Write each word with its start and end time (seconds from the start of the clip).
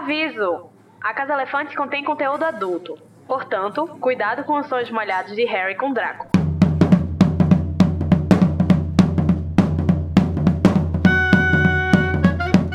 Aviso! 0.00 0.70
A 0.98 1.12
Casa 1.12 1.34
Elefante 1.34 1.76
contém 1.76 2.02
conteúdo 2.02 2.42
adulto. 2.42 2.98
Portanto, 3.26 3.86
cuidado 4.00 4.44
com 4.44 4.58
os 4.58 4.66
sonhos 4.66 4.90
molhados 4.90 5.36
de 5.36 5.44
Harry 5.44 5.76
com 5.76 5.92
Draco. 5.92 6.26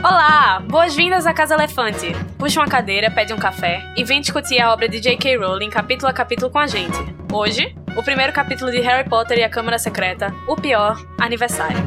Olá! 0.04 0.62
Boas-vindas 0.70 1.26
à 1.26 1.34
Casa 1.34 1.56
Elefante. 1.56 2.14
Puxa 2.38 2.60
uma 2.60 2.68
cadeira, 2.68 3.10
pede 3.10 3.34
um 3.34 3.40
café 3.40 3.82
e 3.98 4.04
vem 4.04 4.22
discutir 4.22 4.62
a 4.62 4.72
obra 4.72 4.88
de 4.88 5.00
J.K. 5.00 5.38
Rowling 5.38 5.72
capítulo 5.72 6.08
a 6.08 6.14
capítulo 6.14 6.52
com 6.52 6.60
a 6.60 6.68
gente. 6.68 7.00
Hoje, 7.34 7.76
o 7.98 8.04
primeiro 8.04 8.34
capítulo 8.34 8.70
de 8.70 8.82
Harry 8.82 9.10
Potter 9.10 9.40
e 9.40 9.44
a 9.44 9.50
Câmara 9.50 9.80
Secreta, 9.80 10.32
O 10.48 10.56
Pior 10.56 10.96
Aniversário. 11.20 11.80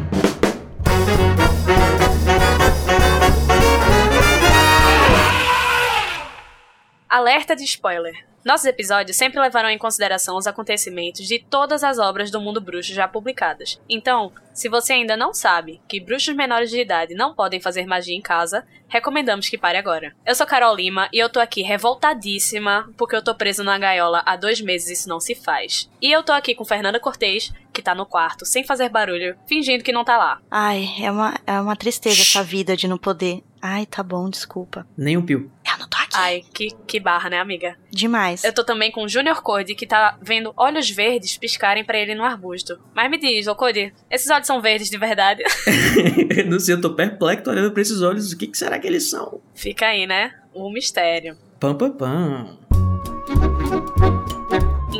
Alerta 7.08 7.57
de 7.57 7.64
spoiler. 7.64 8.26
Nossos 8.44 8.67
episódios 8.67 9.16
sempre 9.16 9.40
levarão 9.40 9.71
em 9.71 9.79
consideração 9.79 10.36
os 10.36 10.46
acontecimentos 10.46 11.26
de 11.26 11.39
todas 11.39 11.82
as 11.82 11.99
obras 11.99 12.30
do 12.30 12.39
mundo 12.39 12.61
bruxo 12.61 12.93
já 12.93 13.08
publicadas. 13.08 13.80
Então, 13.89 14.30
se 14.53 14.68
você 14.68 14.93
ainda 14.93 15.16
não 15.16 15.32
sabe 15.32 15.80
que 15.89 16.00
bruxos 16.00 16.36
menores 16.36 16.68
de 16.68 16.79
idade 16.79 17.14
não 17.14 17.35
podem 17.35 17.63
fazer 17.63 17.86
magia 17.86 18.14
em 18.14 18.21
casa, 18.21 18.63
recomendamos 18.89 19.49
que 19.49 19.57
pare 19.57 19.79
agora. 19.79 20.14
Eu 20.26 20.35
sou 20.35 20.46
Carol 20.46 20.76
Lima 20.76 21.08
e 21.11 21.18
eu 21.18 21.30
tô 21.30 21.40
aqui 21.40 21.63
revoltadíssima 21.63 22.93
porque 22.96 23.16
eu 23.16 23.25
tô 23.25 23.35
preso 23.35 23.64
na 23.64 23.79
gaiola 23.79 24.22
há 24.27 24.36
dois 24.36 24.61
meses 24.61 24.90
e 24.90 24.93
isso 24.93 25.08
não 25.08 25.18
se 25.18 25.35
faz. 25.35 25.90
E 26.00 26.13
eu 26.13 26.22
tô 26.22 26.32
aqui 26.32 26.54
com 26.54 26.64
Fernanda 26.64 27.00
Cortez, 27.00 27.50
que 27.72 27.82
tá 27.82 27.94
no 27.94 28.04
quarto, 28.04 28.44
sem 28.44 28.64
fazer 28.64 28.88
barulho, 28.88 29.36
fingindo 29.46 29.85
que 29.85 29.93
não 29.93 30.04
tá 30.04 30.18
lá. 30.18 30.40
Ai, 30.50 30.88
é 31.00 31.11
uma, 31.11 31.35
é 31.46 31.61
uma 31.61 31.77
tristeza 31.77 32.20
essa 32.20 32.42
vida 32.42 32.77
de 32.77 32.88
não 32.88 32.98
poder. 32.98 33.42
Ai, 33.61 33.86
tá 33.86 34.03
bom, 34.03 34.28
desculpa. 34.30 34.86
Nem 34.97 35.17
um 35.17 35.22
pio. 35.25 35.50
Eu 35.66 35.78
não 35.78 35.89
tô 35.89 35.97
aqui. 35.98 36.14
Ai, 36.14 36.44
que, 36.53 36.69
que 36.86 37.00
barra, 37.00 37.30
né, 37.30 37.39
amiga? 37.39 37.77
Demais. 37.91 38.44
Eu 38.44 38.52
tô 38.52 38.64
também 38.64 38.91
com 38.91 39.05
o 39.05 39.08
Junior 39.08 39.42
Cody, 39.42 39.74
que 39.74 39.86
tá 39.86 40.16
vendo 40.22 40.52
olhos 40.56 40.91
verdes 40.91 41.36
piscarem 41.36 41.84
pra 41.84 41.98
ele 41.98 42.14
no 42.14 42.24
arbusto. 42.24 42.78
Mas 42.94 43.10
me 43.10 43.18
diz, 43.18 43.46
ô 43.46 43.55
Cody, 43.55 43.92
esses 44.10 44.30
olhos 44.30 44.46
são 44.46 44.60
verdes 44.60 44.91
de 44.91 44.98
verdade? 44.98 45.42
não 46.46 46.58
sei, 46.58 46.74
eu 46.74 46.80
tô 46.80 46.94
perplexo 46.94 47.50
olhando 47.50 47.72
pra 47.72 47.83
esses 47.83 48.00
olhos. 48.00 48.33
O 48.33 48.38
que, 48.38 48.46
que 48.46 48.58
será 48.58 48.78
que 48.78 48.86
eles 48.86 49.08
são? 49.08 49.41
Fica 49.55 49.86
aí, 49.86 50.06
né? 50.06 50.34
O 50.55 50.70
mistério. 50.70 51.36
Pam, 51.61 51.74
pam, 51.74 51.90
pam. 51.90 52.58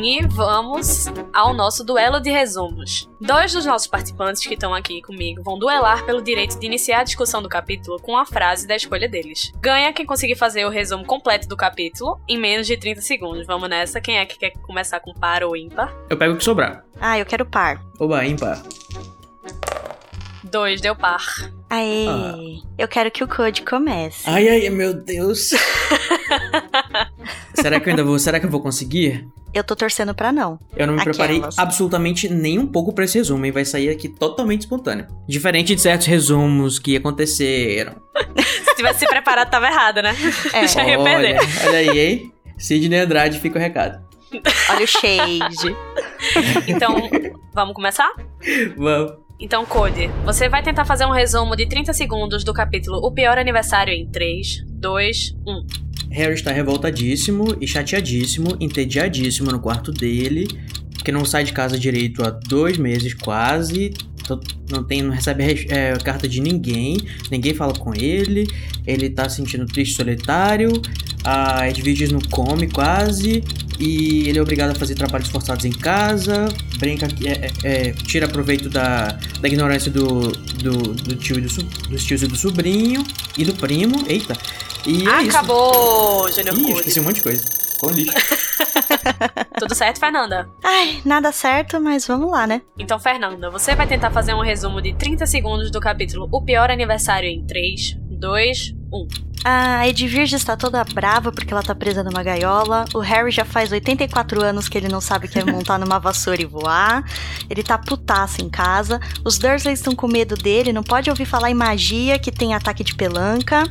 E 0.00 0.24
vamos 0.28 1.06
ao 1.32 1.52
nosso 1.52 1.84
duelo 1.84 2.20
de 2.20 2.30
resumos. 2.30 3.10
Dois 3.20 3.52
dos 3.52 3.66
nossos 3.66 3.88
participantes 3.88 4.46
que 4.46 4.55
estão 4.55 4.72
aqui 4.72 5.02
comigo 5.02 5.42
vão 5.42 5.58
duelar 5.58 6.06
pelo 6.06 6.22
direito 6.22 6.56
de 6.58 6.66
iniciar 6.66 7.00
a 7.00 7.05
discussão 7.05 7.42
do 7.42 7.48
capítulo 7.48 8.00
com 8.00 8.16
a 8.16 8.24
frase 8.24 8.64
da 8.66 8.77
escolha 8.77 9.08
deles. 9.08 9.52
Ganha 9.60 9.92
quem 9.92 10.06
conseguir 10.06 10.36
fazer 10.36 10.64
o 10.64 10.70
resumo 10.70 11.05
completo 11.05 11.48
do 11.48 11.56
capítulo 11.56 12.20
em 12.28 12.38
menos 12.38 12.66
de 12.68 12.77
30 12.77 13.00
segundos. 13.00 13.44
Vamos 13.44 13.68
nessa. 13.68 14.00
Quem 14.00 14.18
é 14.18 14.24
que 14.24 14.38
quer 14.38 14.52
começar 14.62 15.00
com 15.00 15.12
par 15.12 15.42
ou 15.42 15.56
ímpar? 15.56 15.92
Eu 16.08 16.16
pego 16.16 16.34
o 16.34 16.36
que 16.36 16.44
sobrar. 16.44 16.84
Ah, 17.00 17.18
eu 17.18 17.27
quero 17.27 17.44
par. 17.44 17.83
Oba, 17.98 18.24
ímpar. 18.24 18.62
Dois, 20.50 20.80
deu 20.80 20.96
par. 20.96 21.22
Aê, 21.70 22.06
Ah. 22.08 22.34
eu 22.78 22.88
quero 22.88 23.10
que 23.10 23.22
o 23.22 23.28
Code 23.28 23.62
comece. 23.62 24.22
Ai, 24.27 24.48
ai, 24.48 24.70
meu 24.70 24.94
Deus. 24.94 25.50
será 27.55 27.80
que 27.80 27.88
eu 27.88 27.92
ainda 27.92 28.05
vou? 28.05 28.18
Será 28.18 28.40
que 28.40 28.46
eu 28.46 28.50
vou 28.50 28.60
conseguir? 28.60 29.27
Eu 29.52 29.64
tô 29.64 29.74
torcendo 29.74 30.14
pra 30.14 30.30
não. 30.30 30.58
Eu 30.77 30.86
não 30.86 30.94
me 30.94 31.02
preparei 31.02 31.38
Aquelas. 31.38 31.58
absolutamente 31.58 32.28
nem 32.28 32.58
um 32.58 32.66
pouco 32.66 32.92
pra 32.92 33.05
esse 33.05 33.18
resumo, 33.18 33.44
e 33.46 33.50
vai 33.50 33.64
sair 33.64 33.88
aqui 33.88 34.08
totalmente 34.08 34.62
espontâneo. 34.62 35.06
Diferente 35.27 35.74
de 35.74 35.80
certos 35.80 36.06
resumos 36.06 36.78
que 36.78 36.96
aconteceram. 36.96 37.94
Se 38.68 38.74
tivesse 38.77 39.00
se 39.00 39.08
preparado, 39.08 39.50
tava 39.50 39.66
errado, 39.66 40.02
né? 40.02 40.14
É. 40.52 40.66
Já 40.68 40.86
ia 40.86 40.98
olha, 40.98 41.10
perder. 41.10 41.38
olha 41.66 41.78
aí, 41.78 41.98
hein? 41.98 42.33
Sidney 42.56 43.00
Andrade, 43.00 43.40
fica 43.40 43.58
o 43.58 43.62
recado. 43.62 44.00
Olha 44.70 44.84
o 44.84 44.86
shade. 44.86 45.77
Então, 46.68 47.08
vamos 47.55 47.74
começar? 47.74 48.08
Vamos. 48.77 49.14
Então, 49.40 49.64
Cody, 49.64 50.10
você 50.24 50.48
vai 50.48 50.64
tentar 50.64 50.84
fazer 50.84 51.06
um 51.06 51.12
resumo 51.12 51.54
de 51.54 51.64
30 51.64 51.92
segundos 51.92 52.42
do 52.42 52.52
capítulo 52.52 52.98
O 52.98 53.12
Pior 53.12 53.38
Aniversário 53.38 53.94
em 53.94 54.04
3, 54.04 54.64
2, 54.68 55.36
1. 55.46 55.66
Harry 56.10 56.34
está 56.34 56.50
revoltadíssimo 56.50 57.56
e 57.60 57.66
chateadíssimo, 57.66 58.56
entediadíssimo 58.58 59.52
no 59.52 59.60
quarto 59.60 59.92
dele, 59.92 60.48
que 61.04 61.12
não 61.12 61.24
sai 61.24 61.44
de 61.44 61.52
casa 61.52 61.78
direito 61.78 62.24
há 62.24 62.30
dois 62.30 62.78
meses 62.78 63.14
quase, 63.14 63.94
não, 64.68 64.82
tem, 64.82 65.02
não 65.02 65.12
recebe 65.12 65.44
é, 65.70 65.96
carta 65.98 66.28
de 66.28 66.40
ninguém, 66.40 66.98
ninguém 67.30 67.55
fala 67.55 67.72
com 67.72 67.94
ele, 67.94 68.44
ele 68.84 69.08
tá 69.08 69.28
se 69.28 69.36
sentindo 69.36 69.66
triste 69.66 69.94
solitário, 69.94 70.72
a 71.22 71.68
Edwiges 71.68 72.10
não 72.10 72.20
come 72.20 72.66
quase, 72.66 73.44
e 73.78 74.28
ele 74.28 74.39
é 74.39 74.42
obrigado 74.42 74.70
a 74.70 74.74
fazer 74.74 74.94
trabalhos 74.94 75.28
forçados 75.28 75.64
em 75.64 75.70
casa, 75.72 76.48
brinca, 76.78 77.06
que- 77.08 77.28
é, 77.28 77.50
é, 77.62 77.89
é, 77.89 77.92
tira 77.92 78.27
proveito 78.28 78.68
da, 78.68 79.18
da 79.40 79.48
ignorância 79.48 79.90
do, 79.90 80.33
do, 80.33 80.72
do 80.94 81.14
tio 81.16 81.39
e 81.39 81.40
do, 81.42 81.62
dos 81.88 82.05
tios 82.05 82.22
e 82.22 82.27
do 82.27 82.36
sobrinho, 82.36 83.05
e 83.36 83.44
do 83.44 83.55
primo, 83.55 84.05
eita, 84.08 84.36
e 84.86 85.06
é. 85.06 85.11
Acabou, 85.28 86.30
Junior 86.33 86.55
Ih, 86.56 86.61
Cody. 86.62 86.72
esqueci 86.78 87.00
um 87.00 87.05
monte 87.05 87.17
de 87.17 87.22
coisa. 87.22 87.44
Com 87.78 87.90
lixo. 87.90 88.12
Tudo 89.58 89.74
certo, 89.74 90.00
Fernanda? 90.00 90.48
Ai, 90.64 91.00
nada 91.05 91.30
certo, 91.33 91.80
mas 91.80 92.06
vamos 92.06 92.30
lá, 92.30 92.46
né? 92.46 92.62
Então, 92.78 92.98
Fernanda, 92.98 93.50
você 93.50 93.74
vai 93.77 93.86
tentar 93.86 94.11
fazer 94.11 94.34
um 94.34 94.40
resumo 94.42 94.80
de 94.83 94.94
30 94.94 95.27
segundos 95.27 95.70
do 95.70 95.78
capítulo 95.80 96.28
O 96.33 96.42
Pior 96.42 96.70
Aniversário 96.70 97.28
em 97.28 97.44
3, 97.46 97.96
2, 98.11 98.74
1. 98.92 99.08
A 99.44 99.86
Edvirge 99.88 100.34
está 100.34 100.56
toda 100.56 100.82
brava 100.84 101.30
porque 101.30 101.52
ela 101.52 101.62
tá 101.62 101.74
presa 101.74 102.02
numa 102.02 102.22
gaiola. 102.22 102.84
O 102.92 102.98
Harry 102.98 103.30
já 103.30 103.44
faz 103.44 103.70
84 103.70 104.42
anos 104.42 104.68
que 104.68 104.76
ele 104.76 104.88
não 104.88 105.00
sabe 105.00 105.28
que 105.28 105.38
é 105.38 105.44
montar 105.44 105.78
numa 105.80 105.98
vassoura 105.98 106.42
e 106.42 106.44
voar. 106.44 107.04
Ele 107.48 107.62
tá 107.62 107.78
putaço 107.78 108.42
em 108.42 108.48
casa. 108.48 109.00
Os 109.24 109.38
Dursleys 109.38 109.78
estão 109.78 109.94
com 109.94 110.08
medo 110.08 110.34
dele, 110.34 110.72
não 110.72 110.82
pode 110.82 111.08
ouvir 111.08 111.24
falar 111.24 111.50
em 111.50 111.54
magia 111.54 112.18
que 112.18 112.32
tem 112.32 112.52
ataque 112.52 112.82
de 112.82 112.94
pelanca. 112.94 113.62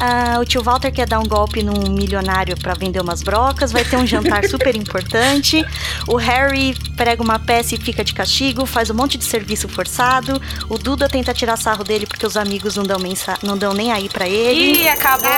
Ah, 0.00 0.38
o 0.40 0.44
tio 0.44 0.62
Walter 0.62 0.92
quer 0.92 1.08
dar 1.08 1.18
um 1.18 1.26
golpe 1.26 1.60
num 1.60 1.90
milionário 1.90 2.56
pra 2.56 2.72
vender 2.74 3.00
umas 3.00 3.20
brocas. 3.22 3.72
Vai 3.72 3.84
ter 3.84 3.96
um 3.96 4.06
jantar 4.06 4.44
super 4.50 4.76
importante. 4.76 5.64
O 6.06 6.16
Harry 6.16 6.74
prega 6.96 7.20
uma 7.22 7.38
peça 7.38 7.74
e 7.74 7.78
fica 7.78 8.04
de 8.04 8.12
castigo, 8.14 8.64
faz 8.66 8.90
um 8.90 8.94
monte 8.94 9.16
de 9.18 9.24
serviço 9.24 9.68
forçado. 9.68 10.40
O 10.68 10.76
Duda 10.78 11.08
tenta 11.08 11.32
tirar 11.34 11.56
sarro 11.56 11.82
dele 11.82 12.06
porque 12.06 12.26
os 12.26 12.36
amigos 12.36 12.76
não 12.76 12.84
dão, 12.84 12.98
mensa- 12.98 13.38
não 13.42 13.56
dão 13.58 13.72
nem 13.72 13.90
aí 13.90 14.08
pra 14.08 14.28
ele. 14.28 14.37
Ih, 14.40 14.88
acabou! 14.88 15.28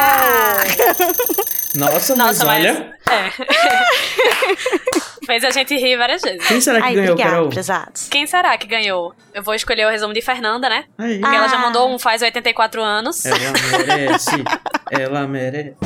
Nossa, 1.74 2.14
Nossa, 2.16 2.44
mas 2.44 2.62
mas. 2.64 2.76
olha. 2.76 2.94
É. 3.08 3.30
Fez 5.26 5.42
a 5.44 5.50
gente 5.50 5.74
rir 5.76 5.96
várias 5.96 6.20
vezes. 6.20 6.46
Quem 6.46 6.60
será 6.60 6.80
que 6.80 6.86
Ai, 6.88 6.94
ganhou, 6.94 7.12
obrigada, 7.12 7.36
Carol? 7.36 7.48
prezados. 7.48 8.08
Quem 8.10 8.26
será 8.26 8.58
que 8.58 8.66
ganhou? 8.66 9.14
Eu 9.32 9.42
vou 9.42 9.54
escolher 9.54 9.86
o 9.86 9.90
resumo 9.90 10.12
de 10.12 10.20
Fernanda, 10.20 10.68
né? 10.68 10.84
Aí. 10.98 11.18
Porque 11.18 11.34
ela 11.34 11.48
já 11.48 11.56
Ah. 11.56 11.60
mandou 11.60 11.88
um 11.94 11.98
faz 11.98 12.20
84 12.20 12.82
anos. 12.82 13.24
Ela 13.24 13.38
merece. 13.86 14.44
Ela 14.90 15.26
merece. 15.26 15.76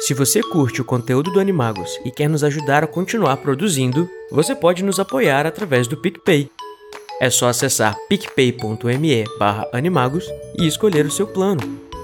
Se 0.00 0.14
você 0.14 0.40
curte 0.42 0.80
o 0.80 0.84
conteúdo 0.84 1.30
do 1.30 1.38
Animagos 1.38 1.90
e 2.04 2.10
quer 2.10 2.28
nos 2.28 2.42
ajudar 2.42 2.82
a 2.82 2.86
continuar 2.86 3.36
produzindo, 3.36 4.08
você 4.32 4.54
pode 4.54 4.82
nos 4.82 4.98
apoiar 4.98 5.46
através 5.46 5.86
do 5.86 5.96
PicPay. 5.96 6.50
É 7.20 7.30
só 7.30 7.48
acessar 7.48 7.96
picpay.me 8.08 9.24
animagos 9.72 10.24
e 10.58 10.66
escolher 10.66 11.04
o 11.04 11.10
seu 11.10 11.26
plano. 11.26 11.60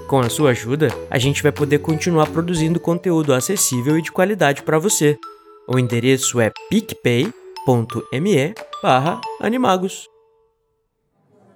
Com 0.07 0.19
a 0.19 0.29
sua 0.29 0.51
ajuda, 0.51 0.89
a 1.09 1.17
gente 1.17 1.41
vai 1.41 1.51
poder 1.51 1.79
continuar 1.79 2.27
produzindo 2.27 2.79
conteúdo 2.79 3.33
acessível 3.33 3.97
e 3.97 4.01
de 4.01 4.11
qualidade 4.11 4.61
para 4.61 4.77
você. 4.77 5.17
O 5.67 5.79
endereço 5.79 6.39
é 6.39 6.51
picpay.me 6.69 8.53
animagos. 9.41 10.14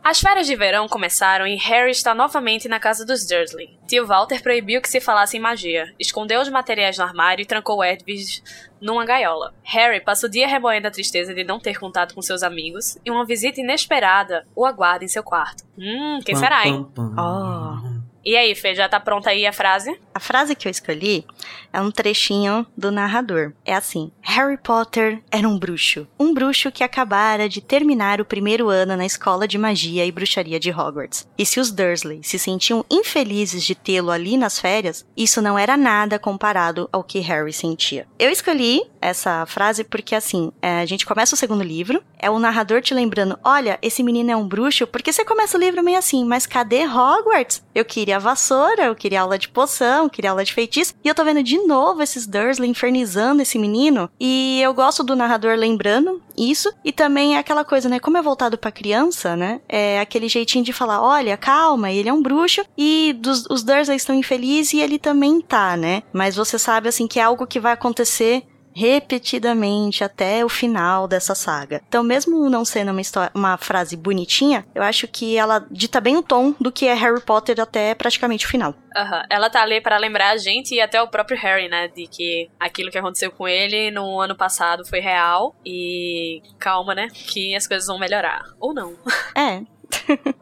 As 0.09 0.19
férias 0.19 0.47
de 0.47 0.55
verão 0.55 0.87
começaram 0.87 1.45
e 1.45 1.55
Harry 1.55 1.91
está 1.91 2.15
novamente 2.15 2.67
na 2.67 2.79
casa 2.79 3.05
dos 3.05 3.27
Dursley. 3.27 3.77
Tio 3.87 4.07
Walter 4.07 4.41
proibiu 4.41 4.81
que 4.81 4.89
se 4.89 4.99
falasse 4.99 5.37
em 5.37 5.39
magia, 5.39 5.93
escondeu 5.99 6.41
os 6.41 6.49
materiais 6.49 6.97
no 6.97 7.03
armário 7.03 7.43
e 7.43 7.45
trancou 7.45 7.83
Edwige 7.83 8.41
numa 8.81 9.05
gaiola. 9.05 9.53
Harry 9.61 10.01
passa 10.01 10.25
o 10.25 10.29
dia 10.29 10.47
remoendo 10.47 10.87
a 10.87 10.91
tristeza 10.91 11.31
de 11.31 11.43
não 11.43 11.59
ter 11.59 11.77
contato 11.77 12.15
com 12.15 12.23
seus 12.23 12.41
amigos 12.41 12.97
e 13.05 13.11
uma 13.11 13.23
visita 13.23 13.61
inesperada 13.61 14.47
o 14.55 14.65
aguarda 14.65 15.05
em 15.05 15.07
seu 15.07 15.21
quarto. 15.21 15.63
Hum, 15.77 16.17
quem 16.25 16.33
será, 16.33 16.65
hein? 16.65 16.87
Pam. 16.95 17.88
E 18.23 18.35
aí, 18.35 18.53
Fê, 18.53 18.75
já 18.75 18.89
tá 18.89 18.99
pronta 18.99 19.29
aí 19.29 19.45
a 19.45 19.53
frase? 19.53 19.97
A 20.13 20.19
frase 20.19 20.55
que 20.55 20.67
eu 20.67 20.71
escolhi 20.71 21.25
é 21.71 21.79
um 21.79 21.91
trechinho 21.91 22.65
do 22.75 22.91
narrador. 22.91 23.53
É 23.65 23.73
assim: 23.73 24.11
Harry 24.21 24.57
Potter 24.57 25.21
era 25.31 25.47
um 25.47 25.57
bruxo. 25.57 26.07
Um 26.19 26.33
bruxo 26.33 26.71
que 26.71 26.83
acabara 26.83 27.47
de 27.47 27.61
terminar 27.61 28.19
o 28.19 28.25
primeiro 28.25 28.69
ano 28.69 28.97
na 28.97 29.05
escola 29.05 29.47
de 29.47 29.57
magia 29.57 30.05
e 30.05 30.11
bruxaria 30.11 30.59
de 30.59 30.71
Hogwarts. 30.71 31.27
E 31.37 31.45
se 31.45 31.59
os 31.59 31.71
Dursley 31.71 32.21
se 32.23 32.37
sentiam 32.37 32.85
infelizes 32.91 33.63
de 33.63 33.75
tê-lo 33.75 34.11
ali 34.11 34.37
nas 34.37 34.59
férias, 34.59 35.05
isso 35.15 35.41
não 35.41 35.57
era 35.57 35.77
nada 35.77 36.19
comparado 36.19 36.89
ao 36.91 37.03
que 37.03 37.19
Harry 37.19 37.53
sentia. 37.53 38.07
Eu 38.17 38.29
escolhi 38.29 38.83
essa 39.01 39.45
frase 39.45 39.83
porque, 39.83 40.15
assim, 40.15 40.51
é, 40.61 40.79
a 40.79 40.85
gente 40.85 41.05
começa 41.05 41.35
o 41.35 41.37
segundo 41.37 41.63
livro, 41.63 42.03
é 42.17 42.29
o 42.29 42.39
narrador 42.39 42.81
te 42.81 42.93
lembrando: 42.93 43.37
olha, 43.43 43.79
esse 43.81 44.03
menino 44.03 44.31
é 44.31 44.35
um 44.35 44.47
bruxo, 44.47 44.85
porque 44.87 45.11
você 45.11 45.23
começa 45.23 45.57
o 45.57 45.59
livro 45.59 45.83
meio 45.83 45.97
assim, 45.97 46.25
mas 46.25 46.45
cadê 46.45 46.85
Hogwarts? 46.85 47.63
Eu 47.73 47.85
queria 47.85 48.19
vassoura, 48.19 48.85
eu 48.85 48.95
queria 48.95 49.21
aula 49.21 49.37
de 49.37 49.49
poção, 49.49 50.03
eu 50.05 50.09
queria 50.09 50.31
aula 50.31 50.43
de 50.43 50.53
feitiço, 50.53 50.93
e 51.03 51.07
eu 51.07 51.15
tô 51.15 51.23
vendo 51.23 51.41
de 51.41 51.57
novo 51.65 52.01
esses 52.01 52.27
Dursley 52.27 52.69
infernizando 52.69 53.41
esse 53.41 53.57
menino, 53.57 54.09
e 54.19 54.59
eu 54.61 54.73
gosto 54.73 55.03
do 55.03 55.15
narrador 55.15 55.55
lembrando 55.55 56.21
isso, 56.37 56.71
e 56.83 56.91
também 56.91 57.35
é 57.35 57.39
aquela 57.39 57.65
coisa, 57.65 57.89
né, 57.89 57.99
como 57.99 58.17
é 58.17 58.21
voltado 58.21 58.57
pra 58.57 58.71
criança, 58.71 59.35
né, 59.35 59.61
é 59.67 59.99
aquele 59.99 60.27
jeitinho 60.27 60.63
de 60.63 60.73
falar: 60.73 61.01
olha, 61.01 61.37
calma, 61.37 61.91
ele 61.91 62.09
é 62.09 62.13
um 62.13 62.21
bruxo, 62.21 62.65
e 62.77 63.13
dos, 63.19 63.45
os 63.49 63.63
Dursley 63.63 63.97
estão 63.97 64.15
infelizes 64.15 64.73
e 64.73 64.81
ele 64.81 64.99
também 64.99 65.41
tá, 65.41 65.77
né, 65.77 66.03
mas 66.11 66.35
você 66.35 66.59
sabe, 66.59 66.89
assim, 66.89 67.07
que 67.07 67.19
é 67.19 67.23
algo 67.23 67.47
que 67.47 67.59
vai 67.59 67.73
acontecer 67.73 68.43
repetidamente 68.79 70.05
até 70.05 70.45
o 70.45 70.47
final 70.47 71.05
dessa 71.05 71.35
saga. 71.35 71.81
Então, 71.85 72.01
mesmo 72.01 72.49
não 72.49 72.63
sendo 72.63 72.91
uma, 72.91 73.01
história, 73.01 73.29
uma 73.35 73.57
frase 73.57 73.97
bonitinha, 73.97 74.65
eu 74.73 74.81
acho 74.81 75.05
que 75.05 75.35
ela 75.35 75.67
dita 75.69 75.99
bem 75.99 76.15
o 76.15 76.23
tom 76.23 76.55
do 76.57 76.71
que 76.71 76.85
é 76.85 76.93
Harry 76.93 77.19
Potter 77.19 77.59
até 77.59 77.93
praticamente 77.93 78.45
o 78.45 78.49
final. 78.49 78.73
Uhum. 78.95 79.21
Ela 79.29 79.49
tá 79.49 79.61
ali 79.61 79.81
para 79.81 79.97
lembrar 79.97 80.29
a 80.29 80.37
gente 80.37 80.73
e 80.73 80.79
até 80.79 81.01
o 81.01 81.09
próprio 81.09 81.37
Harry, 81.37 81.67
né? 81.67 81.89
De 81.89 82.07
que 82.07 82.49
aquilo 82.57 82.89
que 82.89 82.97
aconteceu 82.97 83.29
com 83.31 83.45
ele 83.45 83.91
no 83.91 84.21
ano 84.21 84.35
passado 84.35 84.85
foi 84.85 85.01
real. 85.01 85.53
E 85.65 86.41
calma, 86.57 86.95
né? 86.95 87.09
Que 87.13 87.53
as 87.55 87.67
coisas 87.67 87.85
vão 87.85 87.99
melhorar. 87.99 88.45
Ou 88.59 88.73
não. 88.73 88.93
É, 89.35 89.61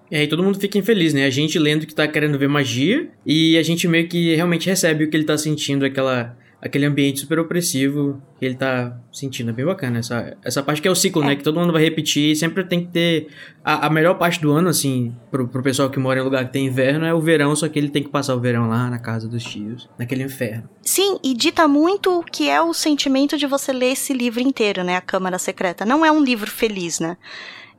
e 0.09 0.15
aí 0.15 0.27
todo 0.27 0.43
mundo 0.43 0.59
fica 0.59 0.77
infeliz, 0.77 1.13
né? 1.13 1.25
A 1.25 1.29
gente 1.29 1.57
lendo 1.59 1.85
que 1.85 1.93
tá 1.93 2.07
querendo 2.07 2.37
ver 2.37 2.47
magia 2.47 3.09
e 3.25 3.57
a 3.57 3.63
gente 3.63 3.87
meio 3.87 4.07
que 4.07 4.35
realmente 4.35 4.67
recebe 4.67 5.03
o 5.03 5.09
que 5.09 5.15
ele 5.15 5.23
tá 5.23 5.37
sentindo, 5.37 5.85
aquela 5.85 6.37
aquele 6.67 6.85
ambiente 6.85 7.19
super 7.19 7.39
opressivo 7.39 8.21
que 8.39 8.45
ele 8.45 8.55
tá 8.55 8.97
sentindo. 9.11 9.49
É 9.49 9.53
bem 9.53 9.65
bacana 9.65 9.99
essa, 9.99 10.37
essa 10.43 10.61
parte 10.61 10.81
que 10.81 10.87
é 10.87 10.91
o 10.91 10.95
ciclo, 10.95 11.21
né? 11.21 11.27
é. 11.27 11.29
né? 11.31 11.35
Que 11.35 11.43
todo 11.43 11.59
mundo 11.59 11.73
vai 11.73 11.81
repetir. 11.81 12.35
Sempre 12.35 12.63
tem 12.63 12.85
que 12.85 12.91
ter. 12.91 13.27
A, 13.63 13.87
a 13.87 13.89
melhor 13.89 14.17
parte 14.17 14.39
do 14.39 14.51
ano, 14.51 14.69
assim, 14.69 15.13
pro, 15.31 15.47
pro 15.47 15.63
pessoal 15.63 15.89
que 15.89 15.99
mora 15.99 16.19
em 16.19 16.23
lugar 16.23 16.45
que 16.45 16.53
tem 16.53 16.67
inverno, 16.67 17.05
é 17.05 17.13
o 17.13 17.19
verão, 17.19 17.55
só 17.55 17.67
que 17.67 17.77
ele 17.77 17.89
tem 17.89 18.03
que 18.03 18.09
passar 18.09 18.35
o 18.35 18.39
verão 18.39 18.69
lá 18.69 18.89
na 18.89 18.99
casa 18.99 19.27
dos 19.27 19.43
tios, 19.43 19.89
naquele 19.97 20.23
inferno. 20.23 20.69
Sim, 20.81 21.19
e 21.23 21.33
dita 21.33 21.67
muito 21.67 22.19
o 22.19 22.23
que 22.23 22.49
é 22.49 22.61
o 22.61 22.73
sentimento 22.73 23.37
de 23.37 23.47
você 23.47 23.73
ler 23.73 23.93
esse 23.93 24.13
livro 24.13 24.39
inteiro, 24.39 24.83
né? 24.83 24.95
A 24.95 25.01
Câmara 25.01 25.37
Secreta. 25.39 25.85
Não 25.85 26.05
é 26.05 26.11
um 26.11 26.23
livro 26.23 26.49
feliz, 26.49 26.99
né? 26.99 27.17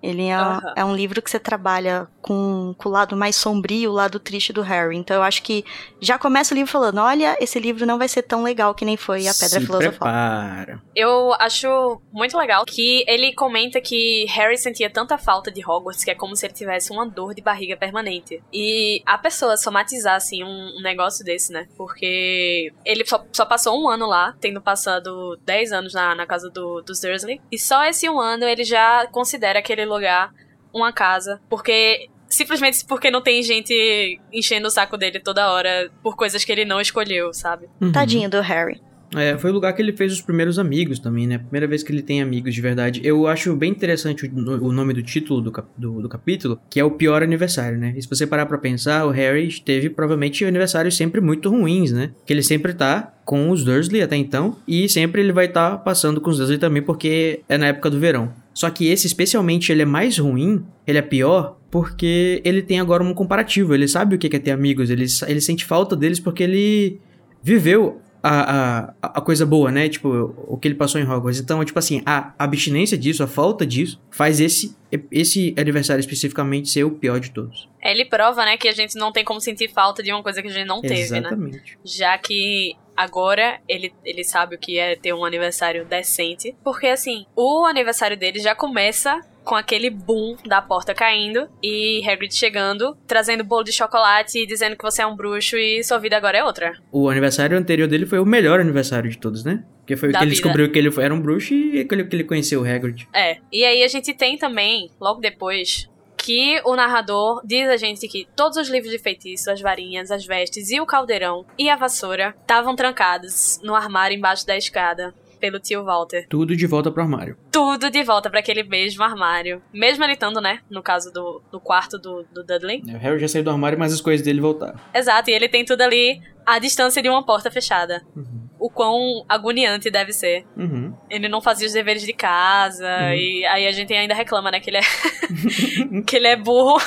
Ele 0.03 0.27
é, 0.27 0.41
uhum. 0.41 0.61
é, 0.77 0.85
um 0.85 0.95
livro 0.95 1.21
que 1.21 1.31
você 1.31 1.39
trabalha 1.39 2.07
com, 2.23 2.75
com, 2.79 2.89
o 2.89 2.93
lado 2.93 3.17
mais 3.17 3.35
sombrio, 3.37 3.91
o 3.91 3.95
lado 3.95 4.21
triste 4.21 4.53
do 4.53 4.63
Harry. 4.63 4.97
Então 4.97 5.17
eu 5.17 5.23
acho 5.23 5.43
que 5.43 5.65
já 6.01 6.19
começa 6.19 6.55
o 6.55 6.57
livro 6.57 6.71
falando: 6.71 6.99
olha, 6.99 7.37
esse 7.41 7.59
livro 7.59 7.85
não 7.85 7.99
vai 7.99 8.09
ser 8.09 8.23
tão 8.23 8.43
legal 8.43 8.75
que 8.75 8.85
nem 8.85 8.97
foi 8.97 9.27
a 9.27 9.35
Pedra 9.35 9.61
Se 9.61 9.67
Filosofal. 9.67 9.91
Prepara. 9.91 10.83
Eu 10.95 11.33
acho 11.35 12.01
muito 12.13 12.37
legal 12.39 12.65
que 12.65 13.05
ele 13.09 13.33
comenta 13.35 13.81
que 13.81 14.27
Harry 14.27 14.57
sentia 14.57 14.89
tanta 14.89 15.19
falta 15.19 15.51
de 15.51 15.65
Hogwarts 15.65 16.05
que 16.05 16.11
é 16.11 16.15
como 16.15 16.37
se 16.37 16.47
ele 16.47 16.55
tivesse 16.55 16.93
uma 16.93 17.07
dor 17.07 17.35
de 17.35 17.43
barriga 17.43 17.77
permanente. 17.77 18.43
E 18.53 19.03
a 19.05 19.19
pessoa 19.19 19.57
somatizar, 19.57 20.17
assim, 20.17 20.45
um, 20.45 20.79
um 20.79 20.83
negócio 20.83 21.25
desse, 21.25 21.53
né? 21.53 21.67
Porque 21.77 22.73
ele 22.85 23.05
só, 23.07 23.25
só, 23.33 23.45
passou 23.45 23.81
um 23.81 23.89
ano 23.89 24.07
lá, 24.07 24.35
tendo 24.41 24.61
passado 24.61 25.39
10 25.45 25.73
anos 25.73 25.95
na, 25.95 26.15
na 26.15 26.27
casa 26.27 26.51
do, 26.51 26.83
dos 26.83 27.01
Dursley. 27.01 27.41
E 27.51 27.59
só 27.59 27.85
esse 27.85 28.09
um 28.09 28.21
ano 28.21 28.45
ele 28.45 28.65
já 28.65 29.07
considera 29.09 29.63
aquele 29.89 29.93
lugar 29.93 30.33
uma 30.73 30.93
casa, 30.93 31.41
porque 31.49 32.09
simplesmente 32.29 32.85
porque 32.87 33.11
não 33.11 33.23
tem 33.23 33.43
gente 33.43 34.21
enchendo 34.33 34.69
o 34.69 34.71
saco 34.71 34.97
dele 34.99 35.19
toda 35.19 35.51
hora 35.51 35.91
por 36.03 36.15
coisas 36.15 36.45
que 36.45 36.53
ele 36.53 36.65
não 36.65 36.81
escolheu, 36.81 37.33
sabe? 37.33 37.67
Uhum. 37.81 37.91
Tadinho 37.91 38.29
do 38.29 38.41
Harry. 38.41 38.81
É, 39.17 39.39
foi 39.39 39.51
o 39.51 39.55
lugar 39.55 39.73
que 39.73 39.81
ele 39.81 39.93
fez 39.93 40.13
os 40.13 40.21
primeiros 40.21 40.59
amigos 40.59 40.99
também, 40.99 41.27
né? 41.27 41.39
Primeira 41.39 41.67
vez 41.67 41.83
que 41.83 41.91
ele 41.91 42.03
tem 42.03 42.21
amigos 42.21 42.55
de 42.55 42.61
verdade. 42.61 43.01
Eu 43.03 43.27
acho 43.27 43.57
bem 43.57 43.71
interessante 43.71 44.27
o, 44.27 44.67
o 44.67 44.71
nome 44.71 44.93
do 44.93 45.03
título 45.03 45.41
do, 45.41 45.51
cap, 45.51 45.67
do, 45.79 46.03
do, 46.03 46.09
capítulo, 46.11 46.61
que 46.69 46.79
é 46.79 46.85
o 46.85 46.91
pior 46.91 47.23
aniversário, 47.23 47.79
né? 47.79 47.95
E 47.97 48.03
se 48.03 48.09
você 48.09 48.27
parar 48.27 48.45
pra 48.45 48.59
pensar, 48.59 49.07
o 49.07 49.11
Harry 49.11 49.49
teve 49.61 49.89
provavelmente 49.89 50.45
aniversários 50.45 50.95
sempre 50.95 51.23
muito 51.23 51.49
ruins, 51.49 51.91
né? 51.91 52.11
Que 52.27 52.35
ele 52.35 52.43
sempre 52.43 52.75
tá 52.75 53.15
com 53.25 53.51
os 53.51 53.65
Dursley 53.65 54.03
até 54.03 54.17
então, 54.17 54.57
e 54.67 54.89
sempre 54.89 55.23
ele 55.23 55.33
vai 55.33 55.47
estar 55.47 55.71
tá 55.71 55.77
passando 55.79 56.21
com 56.21 56.31
os 56.31 56.37
Dursley 56.37 56.59
também, 56.59 56.83
porque 56.83 57.41
é 57.49 57.57
na 57.57 57.69
época 57.69 57.91
do 57.91 57.99
verão. 57.99 58.33
Só 58.59 58.69
que 58.71 58.89
esse, 58.89 59.07
especialmente, 59.07 59.71
ele 59.71 59.83
é 59.83 59.85
mais 59.85 60.19
ruim, 60.19 60.67
ele 60.85 60.99
é 60.99 61.03
pior, 61.03 61.57
porque 61.71 62.43
ele 62.45 62.61
tem 62.61 62.81
agora 62.81 63.05
um 63.05 63.15
comparativo. 63.15 63.73
Ele 63.73 63.87
sabe 63.87 64.17
o 64.17 64.19
que 64.19 64.35
é 64.35 64.39
ter 64.41 64.51
amigos, 64.51 64.91
ele, 64.91 65.07
ele 65.29 65.41
sente 65.41 65.65
falta 65.65 65.95
deles 65.95 66.19
porque 66.19 66.43
ele 66.43 67.01
viveu 67.41 68.03
a, 68.21 68.89
a, 69.01 69.11
a 69.15 69.21
coisa 69.21 69.47
boa, 69.47 69.71
né? 69.71 69.89
Tipo, 69.89 70.35
o 70.49 70.59
que 70.59 70.67
ele 70.67 70.75
passou 70.75 71.01
em 71.01 71.05
Hogwarts. 71.05 71.39
Então, 71.39 71.65
tipo 71.65 71.79
assim, 71.79 72.03
a 72.05 72.35
abstinência 72.37 72.99
disso, 72.99 73.23
a 73.23 73.29
falta 73.29 73.65
disso, 73.65 74.03
faz 74.11 74.41
esse, 74.41 74.77
esse 75.09 75.55
aniversário 75.57 76.01
especificamente 76.01 76.69
ser 76.69 76.83
o 76.83 76.91
pior 76.91 77.21
de 77.21 77.31
todos. 77.31 77.69
Ele 77.81 78.07
prova, 78.07 78.45
né, 78.45 78.57
que 78.57 78.67
a 78.67 78.73
gente 78.73 78.97
não 78.97 79.13
tem 79.13 79.25
como 79.25 79.41
sentir 79.41 79.71
falta 79.71 80.03
de 80.03 80.13
uma 80.13 80.21
coisa 80.21 80.43
que 80.43 80.49
a 80.49 80.53
gente 80.53 80.67
não 80.67 80.81
teve, 80.81 81.13
né? 81.13 81.19
Exatamente. 81.19 81.57
né? 81.57 81.79
Já 81.85 82.19
que 82.19 82.75
agora 82.99 83.61
ele, 83.69 83.93
ele 84.05 84.25
sabe 84.25 84.57
o 84.57 84.59
que 84.59 84.77
é 84.77 84.97
ter 84.97 85.15
um 85.15 85.25
aniversário 85.25 85.85
decente. 85.85 86.57
Porque, 86.65 86.89
assim, 86.89 87.25
o 87.37 87.65
aniversário 87.65 88.17
dele 88.17 88.41
já 88.41 88.57
começa 88.57 89.21
com 89.45 89.55
aquele 89.55 89.89
boom 89.89 90.37
da 90.45 90.61
porta 90.61 90.93
caindo 90.93 91.49
e 91.63 92.07
Hagrid 92.07 92.35
chegando, 92.35 92.95
trazendo 93.07 93.43
bolo 93.43 93.65
de 93.65 93.73
chocolate 93.73 94.41
e 94.41 94.47
dizendo 94.47 94.77
que 94.77 94.83
você 94.83 95.01
é 95.01 95.07
um 95.07 95.17
bruxo 95.17 95.57
e 95.57 95.83
sua 95.83 95.97
vida 95.97 96.19
agora 96.19 96.37
é 96.37 96.45
outra. 96.45 96.73
O 96.93 97.09
aniversário 97.09 97.57
anterior 97.57 97.89
dele 97.89 98.05
foi 98.05 98.19
o 98.19 98.27
melhor 98.27 98.61
aniversário 98.61 99.09
de 99.09 99.17
todos, 99.17 99.45
né? 99.45 99.65
Porque 99.79 99.97
foi 99.97 100.13
da 100.13 100.19
que 100.19 100.25
ele 100.25 100.33
vida. 100.33 100.43
descobriu 100.43 100.71
que 100.71 100.79
ele 100.79 100.91
era 101.01 101.15
um 101.15 101.21
bruxo 101.21 101.55
e 101.55 101.83
que 101.83 101.95
ele 101.95 102.25
conheceu 102.25 102.61
o 102.61 102.65
Hagrid. 102.65 103.09
É. 103.15 103.39
E 103.51 103.65
aí 103.65 103.83
a 103.83 103.89
gente 103.89 104.13
tem 104.13 104.37
também, 104.37 104.91
logo 105.01 105.19
depois, 105.19 105.88
que 106.19 106.61
o 106.65 106.75
narrador 106.77 107.41
diz 107.45 107.69
a 107.69 107.77
gente 107.77 108.09
que 108.09 108.29
todos 108.37 108.59
os 108.59 108.69
livros 108.69 108.91
de 108.91 108.99
feitiço, 108.99 109.51
as 109.51 109.61
varinhas, 109.61 110.11
as 110.11 110.27
vestes 110.27 110.71
e 110.71 110.81
o 110.81 110.87
caldeirão 110.87 111.47
e 111.57 111.71
a 111.71 111.77
vassoura 111.77 112.35
estavam 112.41 112.75
trancados 112.75 113.61
no 113.63 113.75
armário 113.75 114.17
embaixo 114.17 114.47
da 114.47 114.57
escada 114.57 115.15
pelo 115.39 115.59
tio 115.59 115.85
Walter. 115.85 116.27
Tudo 116.29 116.57
de 116.57 116.67
volta 116.67 116.91
pro 116.91 117.03
armário. 117.03 117.37
Tudo 117.51 117.91
de 117.91 118.03
volta 118.03 118.29
para 118.29 118.41
aquele 118.41 118.65
mesmo 118.65 119.03
armário. 119.05 119.63
Mesmo 119.73 120.05
ele 120.05 120.15
estando, 120.15 120.41
né? 120.41 120.61
No 120.69 120.83
caso 120.83 121.13
do, 121.13 121.41
do 121.51 121.61
quarto 121.61 121.97
do, 121.99 122.25
do 122.33 122.45
Dudley. 122.45 122.83
É, 122.89 122.95
o 122.95 122.99
Harry 122.99 123.21
já 123.21 123.29
saiu 123.29 123.45
do 123.45 123.51
armário, 123.51 123.79
mas 123.79 123.93
as 123.93 124.01
coisas 124.01 124.25
dele 124.25 124.41
voltaram. 124.41 124.79
Exato, 124.93 125.31
e 125.31 125.33
ele 125.33 125.49
tem 125.49 125.65
tudo 125.65 125.81
ali 125.83 126.21
à 126.45 126.59
distância 126.59 127.01
de 127.01 127.09
uma 127.09 127.25
porta 127.25 127.51
fechada. 127.51 128.03
Uhum. 128.17 128.48
O 128.59 128.69
quão 128.69 129.25
agoniante 129.29 129.91
deve 129.91 130.13
ser. 130.13 130.45
Uhum. 130.57 130.93
Ele 131.09 131.29
não 131.29 131.41
fazia 131.41 131.67
os 131.67 131.73
deveres 131.73 132.03
de 132.03 132.13
casa, 132.13 132.87
uhum. 132.87 133.15
e 133.15 133.47
aí 133.47 133.67
a 133.67 133.73
gente 133.73 133.93
ainda 133.93 134.15
reclama, 134.15 134.51
né? 134.51 134.61
Que 134.61 134.71
ele 134.71 134.79
é, 134.79 134.83
que 136.07 136.17
ele 136.17 136.27
é 136.27 136.37
burro. 136.37 136.81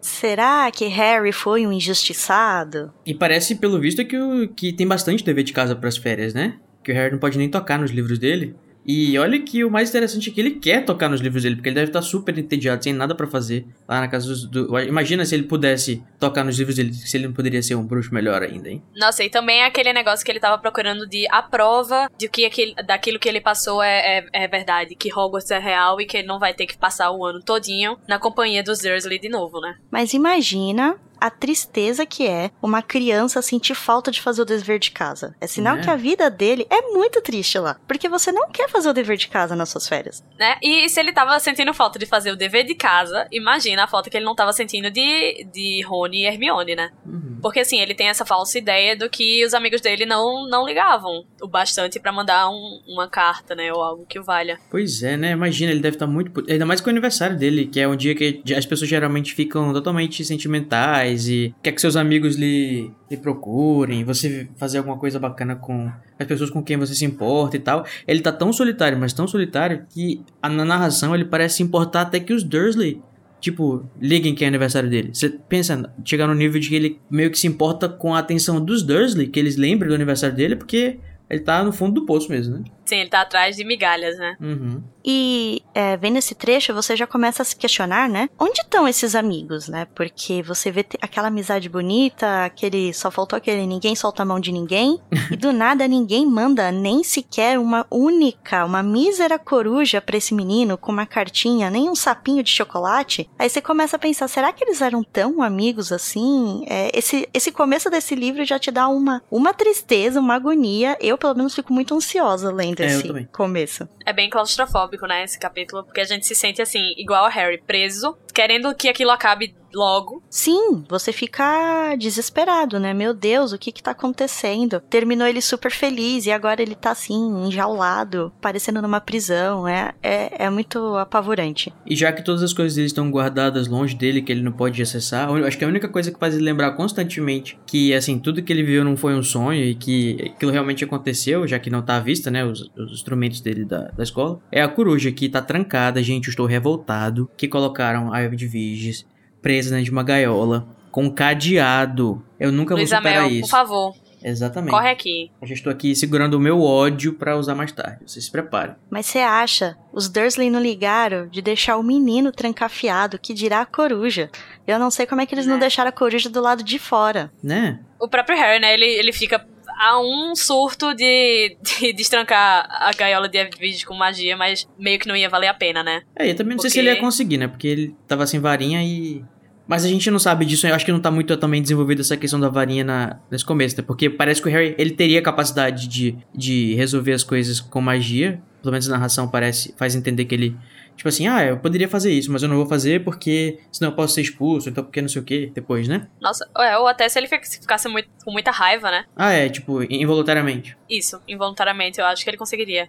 Será 0.00 0.70
que 0.70 0.86
Harry 0.86 1.32
foi 1.32 1.66
um 1.66 1.72
injustiçado? 1.72 2.92
E 3.04 3.14
parece, 3.14 3.56
pelo 3.56 3.80
visto, 3.80 4.04
que, 4.04 4.16
o, 4.16 4.48
que 4.48 4.72
tem 4.72 4.86
bastante 4.86 5.24
dever 5.24 5.44
de 5.44 5.52
casa 5.52 5.76
para 5.76 5.88
as 5.88 5.96
férias, 5.96 6.34
né? 6.34 6.58
que 6.88 6.92
o 6.92 6.94
Harry 6.94 7.12
não 7.12 7.18
pode 7.18 7.36
nem 7.36 7.50
tocar 7.50 7.78
nos 7.78 7.90
livros 7.90 8.18
dele. 8.18 8.56
E 8.88 9.18
olha 9.18 9.38
que 9.38 9.62
o 9.62 9.70
mais 9.70 9.90
interessante 9.90 10.30
é 10.30 10.32
que 10.32 10.40
ele 10.40 10.52
quer 10.52 10.82
tocar 10.82 11.10
nos 11.10 11.20
livros 11.20 11.42
dele, 11.42 11.56
porque 11.56 11.68
ele 11.68 11.74
deve 11.74 11.90
estar 11.90 12.00
super 12.00 12.36
entediado, 12.38 12.82
sem 12.82 12.94
nada 12.94 13.14
para 13.14 13.26
fazer 13.26 13.66
lá 13.86 14.00
na 14.00 14.08
casa 14.08 14.46
do, 14.46 14.66
do, 14.66 14.78
Imagina 14.80 15.26
se 15.26 15.34
ele 15.34 15.42
pudesse 15.42 16.02
tocar 16.18 16.42
nos 16.42 16.58
livros 16.58 16.76
dele, 16.76 16.94
se 16.94 17.14
ele 17.14 17.26
não 17.26 17.34
poderia 17.34 17.62
ser 17.62 17.74
um 17.74 17.84
bruxo 17.84 18.14
melhor 18.14 18.42
ainda, 18.42 18.70
hein? 18.70 18.82
Nossa, 18.96 19.22
e 19.22 19.28
também 19.28 19.60
é 19.60 19.66
aquele 19.66 19.92
negócio 19.92 20.24
que 20.24 20.32
ele 20.32 20.40
tava 20.40 20.56
procurando 20.56 21.06
de 21.06 21.26
a 21.30 21.42
prova 21.42 22.10
de 22.16 22.30
que 22.30 22.46
aquele, 22.46 22.74
daquilo 22.76 23.18
que 23.18 23.28
ele 23.28 23.42
passou 23.42 23.82
é, 23.82 24.20
é, 24.20 24.44
é, 24.44 24.48
verdade, 24.48 24.94
que 24.94 25.12
Hogwarts 25.12 25.50
é 25.50 25.58
real 25.58 26.00
e 26.00 26.06
que 26.06 26.16
ele 26.16 26.26
não 26.26 26.38
vai 26.38 26.54
ter 26.54 26.64
que 26.64 26.78
passar 26.78 27.10
o 27.10 27.22
ano 27.26 27.42
todinho 27.42 27.98
na 28.08 28.18
companhia 28.18 28.62
dos 28.62 28.78
Dursley 28.78 29.18
de 29.18 29.28
novo, 29.28 29.60
né? 29.60 29.76
Mas 29.90 30.14
imagina 30.14 30.96
a 31.20 31.30
tristeza 31.30 32.06
que 32.06 32.26
é 32.26 32.50
uma 32.62 32.82
criança 32.82 33.42
sentir 33.42 33.74
falta 33.74 34.10
de 34.10 34.20
fazer 34.20 34.42
o 34.42 34.44
dever 34.44 34.78
de 34.78 34.90
casa. 34.90 35.34
É 35.40 35.46
sinal 35.46 35.76
é. 35.76 35.80
que 35.80 35.90
a 35.90 35.96
vida 35.96 36.30
dele 36.30 36.66
é 36.70 36.82
muito 36.82 37.20
triste 37.20 37.58
lá. 37.58 37.76
Porque 37.86 38.08
você 38.08 38.32
não 38.32 38.48
quer 38.50 38.68
fazer 38.68 38.88
o 38.88 38.92
dever 38.92 39.16
de 39.16 39.28
casa 39.28 39.54
nas 39.56 39.68
suas 39.68 39.88
férias. 39.88 40.22
Né? 40.38 40.56
E 40.62 40.88
se 40.88 41.00
ele 41.00 41.12
tava 41.12 41.38
sentindo 41.40 41.72
falta 41.74 41.98
de 41.98 42.06
fazer 42.06 42.30
o 42.30 42.36
dever 42.36 42.64
de 42.64 42.74
casa, 42.74 43.26
imagina 43.32 43.84
a 43.84 43.86
falta 43.86 44.10
que 44.10 44.16
ele 44.16 44.24
não 44.24 44.34
tava 44.34 44.52
sentindo 44.52 44.90
de, 44.90 45.46
de 45.52 45.82
Rony 45.82 46.22
e 46.22 46.26
Hermione, 46.26 46.74
né? 46.74 46.90
Uhum. 47.06 47.38
Porque 47.40 47.60
assim, 47.60 47.80
ele 47.80 47.94
tem 47.94 48.08
essa 48.08 48.24
falsa 48.24 48.58
ideia 48.58 48.96
do 48.96 49.08
que 49.08 49.44
os 49.44 49.54
amigos 49.54 49.80
dele 49.80 50.04
não, 50.04 50.48
não 50.48 50.66
ligavam 50.66 51.24
o 51.40 51.48
bastante 51.48 52.00
para 52.00 52.12
mandar 52.12 52.48
um, 52.50 52.80
uma 52.86 53.08
carta, 53.08 53.54
né? 53.54 53.72
Ou 53.72 53.82
algo 53.82 54.06
que 54.06 54.18
o 54.18 54.24
valha. 54.24 54.58
Pois 54.70 55.02
é, 55.02 55.16
né? 55.16 55.32
Imagina, 55.32 55.70
ele 55.70 55.80
deve 55.80 55.96
estar 55.96 56.06
tá 56.06 56.12
muito. 56.12 56.44
Ainda 56.50 56.66
mais 56.66 56.80
com 56.80 56.88
o 56.88 56.90
aniversário 56.90 57.36
dele, 57.36 57.66
que 57.66 57.80
é 57.80 57.88
um 57.88 57.96
dia 57.96 58.14
que 58.14 58.42
as 58.54 58.66
pessoas 58.66 58.88
geralmente 58.88 59.34
ficam 59.34 59.72
totalmente 59.72 60.24
sentimentais 60.24 61.07
e 61.16 61.54
quer 61.62 61.72
que 61.72 61.80
seus 61.80 61.96
amigos 61.96 62.36
lhe, 62.36 62.90
lhe 63.10 63.16
procurem, 63.16 64.04
você 64.04 64.48
fazer 64.56 64.78
alguma 64.78 64.98
coisa 64.98 65.18
bacana 65.18 65.56
com 65.56 65.90
as 66.18 66.26
pessoas 66.26 66.50
com 66.50 66.62
quem 66.62 66.76
você 66.76 66.94
se 66.94 67.04
importa 67.04 67.56
e 67.56 67.60
tal. 67.60 67.86
Ele 68.06 68.20
tá 68.20 68.32
tão 68.32 68.52
solitário, 68.52 68.98
mas 68.98 69.12
tão 69.12 69.26
solitário 69.26 69.86
que 69.88 70.20
na 70.42 70.64
narração 70.64 71.14
ele 71.14 71.24
parece 71.24 71.56
se 71.56 71.62
importar 71.62 72.02
até 72.02 72.20
que 72.20 72.32
os 72.32 72.42
Dursley 72.42 73.00
tipo, 73.40 73.88
liguem 74.00 74.34
que 74.34 74.44
é 74.44 74.48
aniversário 74.48 74.90
dele. 74.90 75.10
Você 75.12 75.28
pensa, 75.28 75.92
chegar 76.04 76.26
no 76.26 76.34
nível 76.34 76.60
de 76.60 76.68
que 76.68 76.74
ele 76.74 77.00
meio 77.08 77.30
que 77.30 77.38
se 77.38 77.46
importa 77.46 77.88
com 77.88 78.14
a 78.14 78.18
atenção 78.18 78.62
dos 78.62 78.82
Dursley, 78.82 79.28
que 79.28 79.38
eles 79.38 79.56
lembrem 79.56 79.88
do 79.88 79.94
aniversário 79.94 80.34
dele, 80.34 80.56
porque 80.56 80.98
Ele 81.30 81.40
tá 81.40 81.62
no 81.62 81.72
fundo 81.72 82.00
do 82.00 82.06
poço 82.06 82.30
mesmo, 82.30 82.56
né? 82.56 82.64
Sim, 82.88 83.00
ele 83.00 83.10
tá 83.10 83.20
atrás 83.20 83.54
de 83.54 83.64
migalhas, 83.64 84.16
né? 84.16 84.34
Uhum. 84.40 84.82
E 85.04 85.62
é, 85.74 85.94
vendo 85.98 86.16
esse 86.16 86.34
trecho, 86.34 86.72
você 86.72 86.96
já 86.96 87.06
começa 87.06 87.42
a 87.42 87.44
se 87.44 87.54
questionar, 87.54 88.08
né? 88.08 88.30
Onde 88.38 88.60
estão 88.60 88.88
esses 88.88 89.14
amigos, 89.14 89.68
né? 89.68 89.86
Porque 89.94 90.42
você 90.42 90.70
vê 90.70 90.86
aquela 91.02 91.28
amizade 91.28 91.68
bonita, 91.68 92.44
aquele. 92.46 92.94
Só 92.94 93.10
faltou 93.10 93.36
aquele 93.36 93.66
ninguém 93.66 93.94
solta 93.94 94.22
a 94.22 94.26
mão 94.26 94.40
de 94.40 94.50
ninguém. 94.50 94.98
e 95.30 95.36
do 95.36 95.52
nada 95.52 95.86
ninguém 95.86 96.24
manda 96.26 96.72
nem 96.72 97.04
sequer 97.04 97.58
uma 97.58 97.86
única, 97.90 98.64
uma 98.64 98.82
mísera 98.82 99.38
coruja 99.38 100.00
pra 100.00 100.16
esse 100.16 100.32
menino 100.34 100.78
com 100.78 100.90
uma 100.90 101.04
cartinha, 101.04 101.70
nem 101.70 101.90
um 101.90 101.94
sapinho 101.94 102.42
de 102.42 102.50
chocolate. 102.50 103.28
Aí 103.38 103.50
você 103.50 103.60
começa 103.60 103.96
a 103.96 103.98
pensar, 103.98 104.28
será 104.28 104.50
que 104.50 104.64
eles 104.64 104.80
eram 104.80 105.04
tão 105.04 105.42
amigos 105.42 105.92
assim? 105.92 106.64
É, 106.66 106.90
esse, 106.96 107.28
esse 107.34 107.52
começo 107.52 107.90
desse 107.90 108.14
livro 108.14 108.46
já 108.46 108.58
te 108.58 108.70
dá 108.70 108.88
uma, 108.88 109.22
uma 109.30 109.52
tristeza, 109.52 110.20
uma 110.20 110.36
agonia. 110.36 110.96
Eu, 111.02 111.18
pelo 111.18 111.34
menos, 111.34 111.54
fico 111.54 111.70
muito 111.70 111.94
ansiosa 111.94 112.50
lendo 112.50 112.77
É, 112.82 112.86
eu 112.86 112.98
esse 112.98 113.06
também. 113.08 113.26
começo. 113.32 113.88
É 114.04 114.12
bem 114.12 114.28
claustrofóbico, 114.30 115.06
né, 115.06 115.24
esse 115.24 115.38
capítulo, 115.38 115.84
porque 115.84 116.00
a 116.00 116.04
gente 116.04 116.26
se 116.26 116.34
sente 116.34 116.62
assim, 116.62 116.94
igual 116.96 117.24
a 117.24 117.28
Harry, 117.28 117.58
preso, 117.58 118.16
querendo 118.38 118.72
que 118.72 118.88
aquilo 118.88 119.10
acabe 119.10 119.52
logo. 119.74 120.22
Sim, 120.30 120.84
você 120.88 121.12
fica 121.12 121.94
desesperado, 121.96 122.78
né? 122.78 122.94
Meu 122.94 123.12
Deus, 123.12 123.52
o 123.52 123.58
que 123.58 123.72
que 123.72 123.82
tá 123.82 123.90
acontecendo? 123.90 124.80
Terminou 124.80 125.26
ele 125.26 125.40
super 125.40 125.70
feliz 125.70 126.26
e 126.26 126.30
agora 126.30 126.62
ele 126.62 126.74
tá 126.74 126.90
assim, 126.90 127.46
enjaulado, 127.46 128.32
parecendo 128.40 128.80
numa 128.80 129.00
prisão. 129.00 129.66
É, 129.66 129.92
é, 130.02 130.44
é 130.44 130.50
muito 130.50 130.96
apavorante. 130.96 131.72
E 131.86 131.96
já 131.96 132.12
que 132.12 132.24
todas 132.24 132.42
as 132.42 132.52
coisas 132.52 132.74
dele 132.74 132.86
estão 132.86 133.10
guardadas 133.10 133.68
longe 133.68 133.94
dele, 133.94 134.22
que 134.22 134.32
ele 134.32 134.42
não 134.42 134.52
pode 134.52 134.80
acessar, 134.80 135.30
acho 135.30 135.58
que 135.58 135.64
a 135.64 135.68
única 135.68 135.88
coisa 135.88 136.10
que 136.10 136.18
faz 136.18 136.34
ele 136.34 136.44
lembrar 136.44 136.72
constantemente 136.72 137.58
que, 137.66 137.94
assim, 137.94 138.18
tudo 138.18 138.42
que 138.42 138.52
ele 138.52 138.62
viu 138.62 138.84
não 138.84 138.96
foi 138.96 139.14
um 139.14 139.22
sonho 139.22 139.62
e 139.62 139.74
que 139.74 140.32
aquilo 140.34 140.52
realmente 140.52 140.84
aconteceu, 140.84 141.46
já 141.46 141.58
que 141.58 141.70
não 141.70 141.82
tá 141.82 141.96
à 141.96 142.00
vista, 142.00 142.30
né, 142.30 142.44
os, 142.44 142.70
os 142.76 142.92
instrumentos 142.92 143.40
dele 143.40 143.64
da, 143.64 143.88
da 143.88 144.02
escola, 144.02 144.40
é 144.50 144.62
a 144.62 144.68
coruja 144.68 145.12
que 145.12 145.28
tá 145.28 145.42
trancada, 145.42 146.02
gente, 146.02 146.28
eu 146.28 146.30
estou 146.30 146.46
revoltado, 146.46 147.28
que 147.36 147.48
colocaram 147.48 148.12
a 148.12 148.27
De 148.36 148.46
Viges 148.46 149.06
presa 149.40 149.70
dentro 149.70 149.84
de 149.84 149.90
uma 149.90 150.02
gaiola, 150.02 150.66
com 150.90 151.04
um 151.04 151.10
cadeado. 151.10 152.22
Eu 152.38 152.50
nunca 152.52 152.74
Luiz 152.74 152.90
vou 152.90 152.98
superar 152.98 153.18
Amel, 153.24 153.30
isso. 153.32 153.42
por 153.42 153.50
favor, 153.50 153.94
Exatamente. 154.22 154.70
corre 154.72 154.90
aqui. 154.90 155.30
Eu 155.40 155.46
já 155.46 155.54
estou 155.54 155.70
aqui 155.72 155.94
segurando 155.94 156.34
o 156.34 156.40
meu 156.40 156.60
ódio 156.60 157.12
pra 157.14 157.36
usar 157.36 157.54
mais 157.54 157.70
tarde. 157.72 157.98
Vocês 158.06 158.24
se 158.24 158.30
preparem. 158.30 158.74
Mas 158.90 159.06
você 159.06 159.18
acha? 159.20 159.76
Os 159.92 160.08
Dursley 160.08 160.50
não 160.50 160.60
ligaram 160.60 161.28
de 161.28 161.40
deixar 161.40 161.76
o 161.76 161.82
menino 161.82 162.32
trancafiado, 162.32 163.18
que 163.18 163.32
dirá 163.32 163.60
a 163.60 163.66
coruja. 163.66 164.28
Eu 164.66 164.78
não 164.78 164.90
sei 164.90 165.06
como 165.06 165.20
é 165.20 165.26
que 165.26 165.34
eles 165.34 165.46
não 165.46 165.54
Né? 165.54 165.60
deixaram 165.60 165.88
a 165.88 165.92
coruja 165.92 166.28
do 166.28 166.40
lado 166.40 166.62
de 166.64 166.78
fora. 166.78 167.30
Né? 167.42 167.78
O 168.00 168.08
próprio 168.08 168.36
Harry, 168.36 168.60
né, 168.60 168.74
ele, 168.74 168.86
ele 168.86 169.12
fica 169.12 169.44
a 169.78 170.00
um 170.00 170.34
surto 170.34 170.94
de, 170.94 171.56
de 171.62 171.92
destrancar 171.92 172.66
a 172.70 172.90
gaiola 172.92 173.28
de 173.28 173.38
Edwige 173.38 173.86
com 173.86 173.94
magia, 173.94 174.36
mas 174.36 174.68
meio 174.78 174.98
que 174.98 175.06
não 175.08 175.14
ia 175.16 175.28
valer 175.28 175.46
a 175.48 175.54
pena, 175.54 175.82
né? 175.82 176.02
É, 176.18 176.30
eu 176.30 176.34
também 176.36 176.54
não 176.56 176.60
sei 176.60 176.70
se 176.70 176.76
Porque- 176.76 176.88
ele 176.88 176.96
ia 176.96 177.00
conseguir, 177.00 177.38
né? 177.38 177.46
Porque 177.48 177.66
ele 177.68 177.94
tava 178.06 178.26
sem 178.26 178.40
varinha 178.40 178.82
e. 178.82 179.24
Mas 179.66 179.84
a 179.84 179.88
gente 179.88 180.10
não 180.10 180.18
sabe 180.18 180.46
disso, 180.46 180.66
eu 180.66 180.74
acho 180.74 180.82
que 180.84 180.90
não 180.90 180.98
tá 180.98 181.10
muito 181.10 181.36
também 181.36 181.60
desenvolvido 181.60 182.00
essa 182.00 182.16
questão 182.16 182.40
da 182.40 182.48
varinha 182.48 182.82
na, 182.82 183.18
nesse 183.30 183.44
começo, 183.44 183.76
né? 183.76 183.84
Porque 183.86 184.08
parece 184.08 184.40
que 184.40 184.48
o 184.48 184.50
Harry, 184.50 184.74
ele 184.78 184.92
teria 184.92 185.20
capacidade 185.20 185.86
de, 185.86 186.16
de 186.34 186.74
resolver 186.74 187.12
as 187.12 187.22
coisas 187.22 187.60
com 187.60 187.78
magia. 187.80 188.40
Pelo 188.62 188.72
menos 188.72 188.88
a 188.88 188.92
narração 188.92 189.28
parece, 189.28 189.74
faz 189.76 189.94
entender 189.94 190.24
que 190.24 190.34
ele, 190.34 190.56
tipo 190.98 191.08
assim, 191.08 191.26
ah, 191.26 191.42
eu 191.44 191.56
poderia 191.58 191.88
fazer 191.88 192.12
isso, 192.12 192.30
mas 192.30 192.42
eu 192.42 192.48
não 192.48 192.56
vou 192.56 192.66
fazer 192.66 193.02
porque 193.02 193.58
senão 193.72 193.90
eu 193.92 193.96
posso 193.96 194.12
ser 194.14 194.20
expulso, 194.20 194.68
então 194.68 194.84
porque 194.84 195.00
não 195.00 195.08
sei 195.08 195.22
o 195.22 195.24
que, 195.24 195.46
depois, 195.46 195.88
né? 195.88 196.06
Nossa, 196.20 196.46
é, 196.58 196.76
ou 196.76 196.86
até 196.86 197.08
se 197.08 197.18
ele 197.18 197.26
fic- 197.28 197.46
ficasse 197.48 197.88
muito, 197.88 198.10
com 198.24 198.30
muita 198.30 198.50
raiva, 198.50 198.90
né? 198.90 199.06
Ah, 199.16 199.32
é, 199.32 199.48
tipo, 199.48 199.82
involuntariamente. 199.90 200.76
Isso, 200.90 201.18
involuntariamente, 201.26 201.98
eu 202.00 202.04
acho 202.06 202.22
que 202.22 202.28
ele 202.28 202.36
conseguiria. 202.36 202.88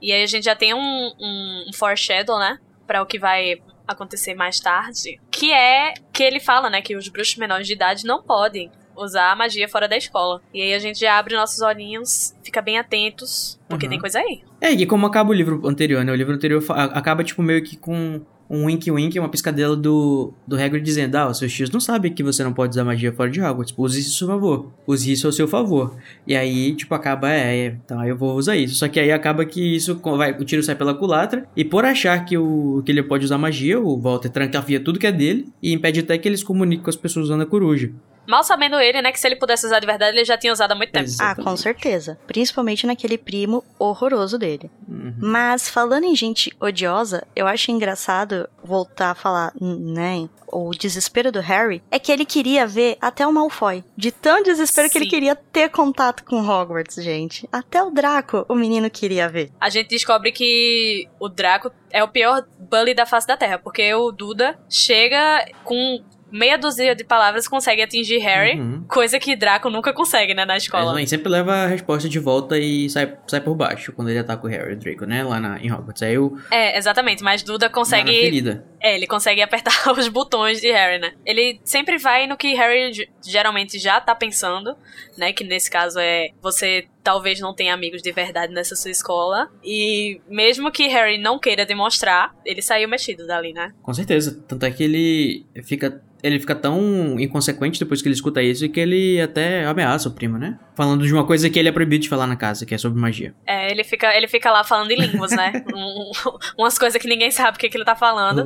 E 0.00 0.12
aí 0.12 0.22
a 0.22 0.26
gente 0.26 0.44
já 0.44 0.56
tem 0.56 0.72
um, 0.72 0.78
um, 0.80 1.64
um 1.68 1.72
foreshadow, 1.74 2.38
né? 2.38 2.58
Pra 2.86 3.02
o 3.02 3.06
que 3.06 3.18
vai 3.18 3.56
acontecer 3.86 4.34
mais 4.34 4.58
tarde. 4.60 5.20
Que 5.30 5.52
é 5.52 5.92
que 6.12 6.22
ele 6.22 6.40
fala, 6.40 6.70
né? 6.70 6.80
Que 6.80 6.96
os 6.96 7.08
bruxos 7.08 7.36
menores 7.36 7.66
de 7.66 7.74
idade 7.74 8.04
não 8.06 8.22
podem 8.22 8.70
usar 9.04 9.32
a 9.32 9.36
magia 9.36 9.68
fora 9.68 9.88
da 9.88 9.96
escola. 9.96 10.40
E 10.52 10.60
aí 10.62 10.74
a 10.74 10.78
gente 10.78 11.00
já 11.00 11.18
abre 11.18 11.34
nossos 11.34 11.60
olhinhos, 11.60 12.34
fica 12.42 12.60
bem 12.60 12.78
atentos, 12.78 13.58
porque 13.68 13.86
Uhum. 13.86 13.90
tem 13.90 14.00
coisa 14.00 14.18
aí. 14.18 14.40
É, 14.60 14.72
e 14.72 14.86
como 14.86 15.06
acaba 15.06 15.30
o 15.30 15.34
livro 15.34 15.60
anterior, 15.66 16.04
né? 16.04 16.12
O 16.12 16.16
livro 16.16 16.34
anterior 16.34 16.62
acaba, 16.68 17.24
tipo, 17.24 17.42
meio 17.42 17.62
que 17.62 17.76
com 17.76 18.20
um 18.52 18.64
wink-wink, 18.66 19.16
uma 19.16 19.28
piscadela 19.28 19.76
do, 19.76 20.32
do 20.44 20.56
Hagrid 20.56 20.84
dizendo, 20.84 21.14
ah, 21.14 21.28
os 21.28 21.38
seus 21.38 21.52
tios 21.52 21.70
não 21.70 21.78
sabem 21.78 22.12
que 22.12 22.20
você 22.20 22.42
não 22.42 22.52
pode 22.52 22.72
usar 22.72 22.82
magia 22.84 23.12
fora 23.12 23.30
de 23.30 23.40
Hogwarts. 23.40 23.68
Tipo, 23.68 23.84
use 23.84 24.00
isso 24.00 24.10
a 24.10 24.18
seu 24.18 24.26
favor. 24.26 24.72
Use 24.88 25.12
isso 25.12 25.26
ao 25.28 25.32
seu 25.32 25.46
favor. 25.46 25.96
E 26.26 26.34
aí, 26.34 26.74
tipo, 26.74 26.92
acaba, 26.92 27.30
é, 27.32 27.56
é, 27.56 27.76
então 27.84 28.00
aí 28.00 28.08
eu 28.08 28.16
vou 28.16 28.34
usar 28.34 28.56
isso. 28.56 28.74
Só 28.74 28.88
que 28.88 28.98
aí 28.98 29.12
acaba 29.12 29.44
que 29.44 29.76
isso 29.76 29.94
vai, 30.02 30.32
o 30.32 30.44
tiro 30.44 30.64
sai 30.64 30.74
pela 30.74 30.92
culatra. 30.94 31.46
E 31.56 31.64
por 31.64 31.84
achar 31.84 32.24
que, 32.24 32.36
o, 32.36 32.82
que 32.84 32.90
ele 32.90 33.04
pode 33.04 33.24
usar 33.24 33.38
magia, 33.38 33.78
o 33.78 33.96
Walter 33.96 34.28
trancafia 34.28 34.80
tudo 34.80 34.98
que 34.98 35.06
é 35.06 35.12
dele 35.12 35.46
e 35.62 35.72
impede 35.72 36.00
até 36.00 36.18
que 36.18 36.28
eles 36.28 36.42
comuniquem 36.42 36.82
com 36.82 36.90
as 36.90 36.96
pessoas 36.96 37.26
usando 37.26 37.42
a 37.42 37.46
coruja. 37.46 37.92
Mal 38.30 38.44
sabendo 38.44 38.78
ele, 38.78 39.02
né? 39.02 39.10
Que 39.10 39.18
se 39.18 39.26
ele 39.26 39.34
pudesse 39.34 39.66
usar 39.66 39.80
de 39.80 39.86
verdade, 39.86 40.16
ele 40.16 40.24
já 40.24 40.38
tinha 40.38 40.52
usado 40.52 40.70
há 40.70 40.74
muito 40.76 40.92
tempo. 40.92 41.04
Exato. 41.04 41.22
Ah, 41.22 41.34
com 41.34 41.40
Exatamente. 41.40 41.60
certeza. 41.62 42.18
Principalmente 42.28 42.86
naquele 42.86 43.18
primo 43.18 43.64
horroroso 43.76 44.38
dele. 44.38 44.70
Uhum. 44.88 45.14
Mas 45.18 45.68
falando 45.68 46.04
em 46.04 46.14
gente 46.14 46.52
odiosa, 46.60 47.26
eu 47.34 47.48
acho 47.48 47.72
engraçado 47.72 48.48
voltar 48.62 49.10
a 49.10 49.14
falar, 49.16 49.52
né? 49.60 50.28
O 50.46 50.70
desespero 50.70 51.32
do 51.32 51.40
Harry 51.40 51.82
é 51.90 51.98
que 51.98 52.12
ele 52.12 52.24
queria 52.24 52.66
ver 52.66 52.96
até 53.00 53.26
o 53.26 53.32
Malfoy. 53.32 53.84
De 53.96 54.12
tão 54.12 54.42
desespero 54.42 54.88
que 54.88 54.98
ele 54.98 55.04
Sim. 55.06 55.10
queria 55.10 55.34
ter 55.34 55.68
contato 55.68 56.24
com 56.24 56.40
Hogwarts, 56.40 57.02
gente. 57.02 57.48
Até 57.52 57.82
o 57.82 57.90
Draco 57.90 58.44
o 58.48 58.54
menino 58.54 58.88
queria 58.90 59.28
ver. 59.28 59.50
A 59.60 59.68
gente 59.68 59.88
descobre 59.88 60.30
que 60.30 61.08
o 61.18 61.28
Draco 61.28 61.72
é 61.90 62.02
o 62.04 62.08
pior 62.08 62.44
bully 62.58 62.94
da 62.94 63.06
face 63.06 63.26
da 63.26 63.36
Terra, 63.36 63.58
porque 63.58 63.92
o 63.94 64.12
Duda 64.12 64.58
chega 64.68 65.46
com 65.64 66.02
meia 66.32 66.56
dúzia 66.56 66.94
de 66.94 67.04
palavras 67.04 67.46
consegue 67.48 67.82
atingir 67.82 68.18
Harry, 68.18 68.58
Uhum. 68.58 68.84
coisa 68.88 69.18
que 69.18 69.34
Draco 69.36 69.68
nunca 69.70 69.92
consegue, 69.92 70.34
né, 70.34 70.44
na 70.44 70.56
escola. 70.56 70.92
mãe 70.92 71.06
sempre 71.06 71.28
leva 71.28 71.52
a 71.54 71.66
resposta 71.66 72.08
de 72.08 72.18
volta 72.18 72.58
e 72.58 72.88
sai, 72.90 73.16
sai 73.26 73.40
por 73.40 73.54
baixo 73.54 73.92
quando 73.92 74.08
ele 74.10 74.18
ataca 74.18 74.46
o 74.46 74.48
Harry 74.50 74.72
e 74.72 74.74
o 74.74 74.78
Draco, 74.78 75.04
né? 75.06 75.22
Lá 75.22 75.40
na, 75.40 75.58
em 75.58 75.72
Hogwarts. 75.72 76.02
Aí 76.02 76.16
o. 76.18 76.36
É, 76.50 76.76
exatamente, 76.78 77.22
mas 77.22 77.42
Duda 77.42 77.66
Na 77.66 77.72
consegue. 77.72 78.10
ferida. 78.12 78.64
É, 78.80 78.94
ele 78.94 79.06
consegue 79.06 79.42
apertar 79.42 79.72
os 79.92 80.08
botões 80.08 80.60
de 80.60 80.70
Harry, 80.70 80.98
né? 80.98 81.12
Ele 81.24 81.60
sempre 81.64 81.98
vai 81.98 82.26
no 82.26 82.36
que 82.36 82.54
Harry 82.54 82.92
ge- 82.92 83.08
geralmente 83.24 83.78
já 83.78 84.00
tá 84.00 84.14
pensando, 84.14 84.76
né? 85.18 85.32
Que 85.32 85.44
nesse 85.44 85.70
caso 85.70 85.98
é 85.98 86.28
você 86.40 86.86
talvez 87.02 87.40
não 87.40 87.54
tenha 87.54 87.74
amigos 87.74 88.02
de 88.02 88.12
verdade 88.12 88.52
nessa 88.52 88.76
sua 88.76 88.90
escola. 88.90 89.50
E 89.64 90.20
mesmo 90.28 90.70
que 90.70 90.86
Harry 90.88 91.18
não 91.18 91.38
queira 91.38 91.66
demonstrar, 91.66 92.34
ele 92.44 92.62
saiu 92.62 92.88
mexido 92.88 93.26
dali, 93.26 93.52
né? 93.52 93.72
Com 93.82 93.92
certeza. 93.92 94.42
Tanto 94.46 94.64
é 94.66 94.70
que 94.70 94.82
ele 94.82 95.46
fica. 95.64 96.02
Ele 96.22 96.38
fica 96.38 96.54
tão 96.54 97.18
inconsequente 97.18 97.80
depois 97.80 98.02
que 98.02 98.08
ele 98.08 98.14
escuta 98.14 98.42
isso 98.42 98.68
que 98.68 98.78
ele 98.78 99.18
até 99.22 99.64
ameaça 99.64 100.10
o 100.10 100.12
primo, 100.12 100.36
né? 100.36 100.58
Falando 100.80 101.04
de 101.06 101.12
uma 101.12 101.26
coisa 101.26 101.50
que 101.50 101.58
ele 101.58 101.68
é 101.68 101.72
proibido 101.72 102.04
de 102.04 102.08
falar 102.08 102.26
na 102.26 102.36
casa, 102.36 102.64
que 102.64 102.74
é 102.74 102.78
sobre 102.78 102.98
magia. 102.98 103.34
É, 103.46 103.70
ele 103.70 103.84
fica, 103.84 104.16
ele 104.16 104.26
fica 104.26 104.50
lá 104.50 104.64
falando 104.64 104.90
em 104.92 104.96
línguas, 104.98 105.30
né? 105.30 105.52
Um- 105.76 106.10
umas 106.56 106.78
coisas 106.78 106.98
que 107.00 107.06
ninguém 107.06 107.30
sabe 107.30 107.58
o 107.58 107.60
que, 107.60 107.68
que 107.68 107.76
ele 107.76 107.84
tá 107.84 107.94
falando. 107.94 108.42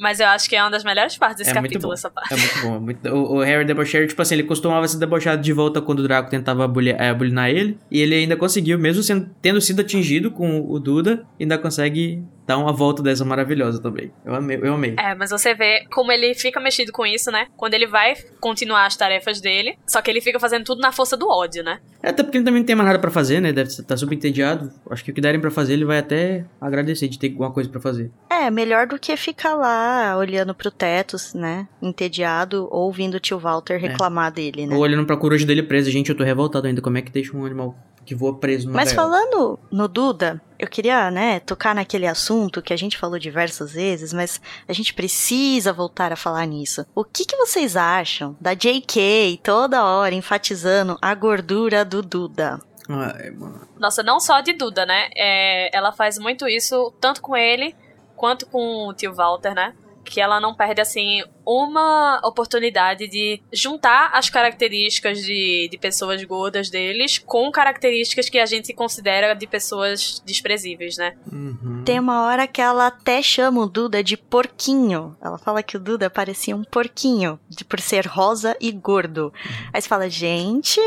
Mas 0.00 0.18
eu 0.18 0.26
acho 0.26 0.48
que 0.48 0.56
é 0.56 0.62
uma 0.62 0.70
das 0.70 0.82
melhores 0.82 1.16
partes 1.16 1.38
desse 1.38 1.50
É 1.50 1.60
muito 1.60 1.70
capítulo, 1.74 1.92
essa 1.92 2.10
parte. 2.10 2.34
É 2.34 2.36
muito 2.36 2.60
bom. 2.62 2.76
é 2.76 2.78
muito- 2.80 3.08
O, 3.14 3.36
o 3.36 3.40
Harry 3.40 3.64
debocheiro, 3.64 4.06
tipo 4.08 4.20
assim, 4.20 4.34
ele 4.34 4.42
costumava 4.42 4.88
ser 4.88 4.98
debochado 4.98 5.40
de 5.40 5.52
volta 5.52 5.80
quando 5.80 6.00
o 6.00 6.02
Draco 6.02 6.28
tentava 6.28 6.64
é, 6.98 7.14
bulinar 7.14 7.50
ele. 7.50 7.78
E 7.88 8.00
ele 8.00 8.16
ainda 8.16 8.36
conseguiu, 8.36 8.76
mesmo 8.76 9.00
sendo, 9.02 9.30
tendo 9.40 9.60
sido 9.60 9.80
atingido 9.82 10.32
com 10.32 10.60
o 10.68 10.80
Duda, 10.80 11.24
ainda 11.40 11.56
consegue 11.56 12.24
dar 12.46 12.58
uma 12.58 12.72
volta 12.72 13.02
dessa 13.02 13.24
maravilhosa 13.24 13.82
também. 13.82 14.12
Eu 14.24 14.34
amei. 14.34 14.58
Eu 14.62 14.74
amei. 14.74 14.94
É, 14.98 15.14
mas 15.14 15.30
você 15.30 15.54
vê 15.54 15.84
como 15.92 16.12
ele 16.12 16.34
fica 16.34 16.60
mexido 16.60 16.92
com 16.92 17.04
isso, 17.04 17.30
né? 17.30 17.48
Quando 17.56 17.74
ele 17.74 17.86
vai 17.86 18.14
continuar 18.40 18.86
as 18.86 18.96
tarefas 18.96 19.40
dele, 19.40 19.76
só 19.86 20.00
que 20.00 20.10
ele 20.10 20.20
fica 20.20 20.38
fazendo 20.38 20.64
tudo 20.64 20.80
na 20.80 20.92
força 20.92 21.16
do 21.16 21.28
ódio, 21.28 21.64
né? 21.64 21.80
É, 22.02 22.10
Até 22.10 22.22
porque 22.22 22.38
ele 22.38 22.44
também 22.44 22.60
não 22.60 22.66
tem 22.66 22.76
mais 22.76 22.86
nada 22.86 23.00
pra 23.00 23.10
fazer, 23.10 23.40
né? 23.40 23.52
Deve 23.52 23.68
estar 23.68 23.82
tá 23.82 23.96
super 23.96 24.14
entediado. 24.14 24.72
Acho 24.90 25.04
que 25.04 25.10
o 25.10 25.14
que 25.14 25.20
derem 25.20 25.40
pra 25.40 25.50
fazer, 25.50 25.72
ele 25.72 25.84
vai 25.84 25.98
até 25.98 26.44
agradecer 26.60 27.08
de 27.08 27.18
ter 27.18 27.30
alguma 27.30 27.50
coisa 27.50 27.68
pra 27.68 27.80
fazer. 27.80 28.10
É, 28.30 28.50
melhor 28.50 28.86
do 28.86 28.98
que 28.98 29.16
ficar 29.16 29.54
lá 29.54 30.16
olhando 30.16 30.54
pro 30.54 30.70
teto, 30.70 31.16
né? 31.34 31.66
Entediado, 31.82 32.68
ou 32.70 32.84
ouvindo 32.84 33.16
o 33.16 33.20
tio 33.20 33.38
Walter 33.38 33.78
reclamar 33.78 34.30
dele, 34.30 34.66
né? 34.66 34.74
Ou 34.74 34.80
olhando 34.80 35.04
pra 35.04 35.16
coruja 35.16 35.44
dele 35.44 35.62
presa. 35.62 35.90
Gente, 35.90 36.10
eu 36.10 36.16
tô 36.16 36.22
revoltado 36.22 36.66
ainda. 36.66 36.80
Como 36.80 36.96
é 36.96 37.02
que 37.02 37.10
deixa 37.10 37.36
um 37.36 37.44
animal 37.44 37.76
que 38.06 38.14
voa 38.14 38.38
preso 38.38 38.68
numa 38.68 38.76
Mas 38.76 38.92
gaiola? 38.92 39.18
falando 39.18 39.58
no 39.70 39.88
Duda, 39.88 40.40
eu 40.58 40.68
queria, 40.68 41.10
né, 41.10 41.40
tocar 41.40 41.74
naquele 41.74 42.06
assunto 42.06 42.62
que 42.62 42.72
a 42.72 42.76
gente 42.76 42.96
falou 42.96 43.18
diversas 43.18 43.72
vezes, 43.72 44.12
mas 44.12 44.40
a 44.66 44.72
gente 44.72 44.94
precisa 44.94 45.72
voltar 45.72 46.12
a 46.12 46.16
falar 46.16 46.46
nisso. 46.46 46.86
O 46.94 47.04
que, 47.04 47.24
que 47.24 47.36
vocês 47.36 47.76
acham 47.76 48.36
da 48.40 48.54
JK 48.54 49.40
toda 49.42 49.84
hora 49.84 50.14
enfatizando 50.14 50.96
a 51.02 51.14
gordura 51.14 51.84
do 51.84 52.00
Duda? 52.00 52.60
Ai, 52.88 53.30
mano. 53.30 53.60
Nossa, 53.78 54.02
não 54.02 54.20
só 54.20 54.40
de 54.40 54.52
Duda, 54.52 54.86
né? 54.86 55.08
É, 55.16 55.76
ela 55.76 55.92
faz 55.92 56.18
muito 56.18 56.46
isso, 56.48 56.92
tanto 57.00 57.20
com 57.20 57.36
ele, 57.36 57.74
quanto 58.14 58.46
com 58.46 58.86
o 58.88 58.94
tio 58.94 59.12
Walter, 59.12 59.54
né? 59.54 59.74
Que 60.06 60.20
ela 60.20 60.40
não 60.40 60.54
perde, 60.54 60.80
assim, 60.80 61.22
uma 61.44 62.20
oportunidade 62.24 63.06
de 63.08 63.40
juntar 63.52 64.10
as 64.12 64.30
características 64.30 65.18
de, 65.22 65.68
de 65.70 65.78
pessoas 65.78 66.22
gordas 66.24 66.70
deles 66.70 67.18
com 67.18 67.50
características 67.50 68.28
que 68.28 68.38
a 68.38 68.46
gente 68.46 68.72
considera 68.72 69.34
de 69.34 69.46
pessoas 69.46 70.22
desprezíveis, 70.24 70.96
né? 70.96 71.14
Uhum. 71.30 71.82
Tem 71.84 72.00
uma 72.00 72.24
hora 72.26 72.46
que 72.46 72.60
ela 72.60 72.86
até 72.86 73.20
chama 73.22 73.60
o 73.62 73.66
Duda 73.66 74.02
de 74.02 74.16
porquinho. 74.16 75.16
Ela 75.22 75.38
fala 75.38 75.62
que 75.62 75.76
o 75.76 75.80
Duda 75.80 76.08
parecia 76.08 76.56
um 76.56 76.64
porquinho, 76.64 77.38
de, 77.48 77.64
por 77.64 77.80
ser 77.80 78.06
rosa 78.06 78.56
e 78.60 78.72
gordo. 78.72 79.32
Aí 79.72 79.80
você 79.80 79.88
fala, 79.88 80.08
gente, 80.08 80.80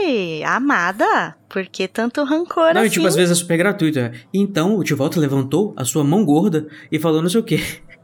amada, 0.45 1.35
por 1.47 1.65
que 1.65 1.88
tanto 1.88 2.23
rancor 2.23 2.73
Não, 2.73 2.81
assim? 2.81 2.88
e 2.88 2.89
tipo, 2.89 3.07
às 3.07 3.15
vezes 3.15 3.38
é 3.38 3.39
super 3.41 3.57
gratuito. 3.57 3.99
é. 3.99 4.11
Então 4.33 4.77
o 4.77 4.83
tio 4.83 4.97
Walter 4.97 5.19
levantou 5.19 5.73
a 5.77 5.83
sua 5.85 6.03
mão 6.03 6.23
gorda 6.25 6.67
e 6.91 6.99
falou 6.99 7.21
não 7.21 7.29
sei 7.29 7.39
o 7.39 7.43
quê. 7.43 7.59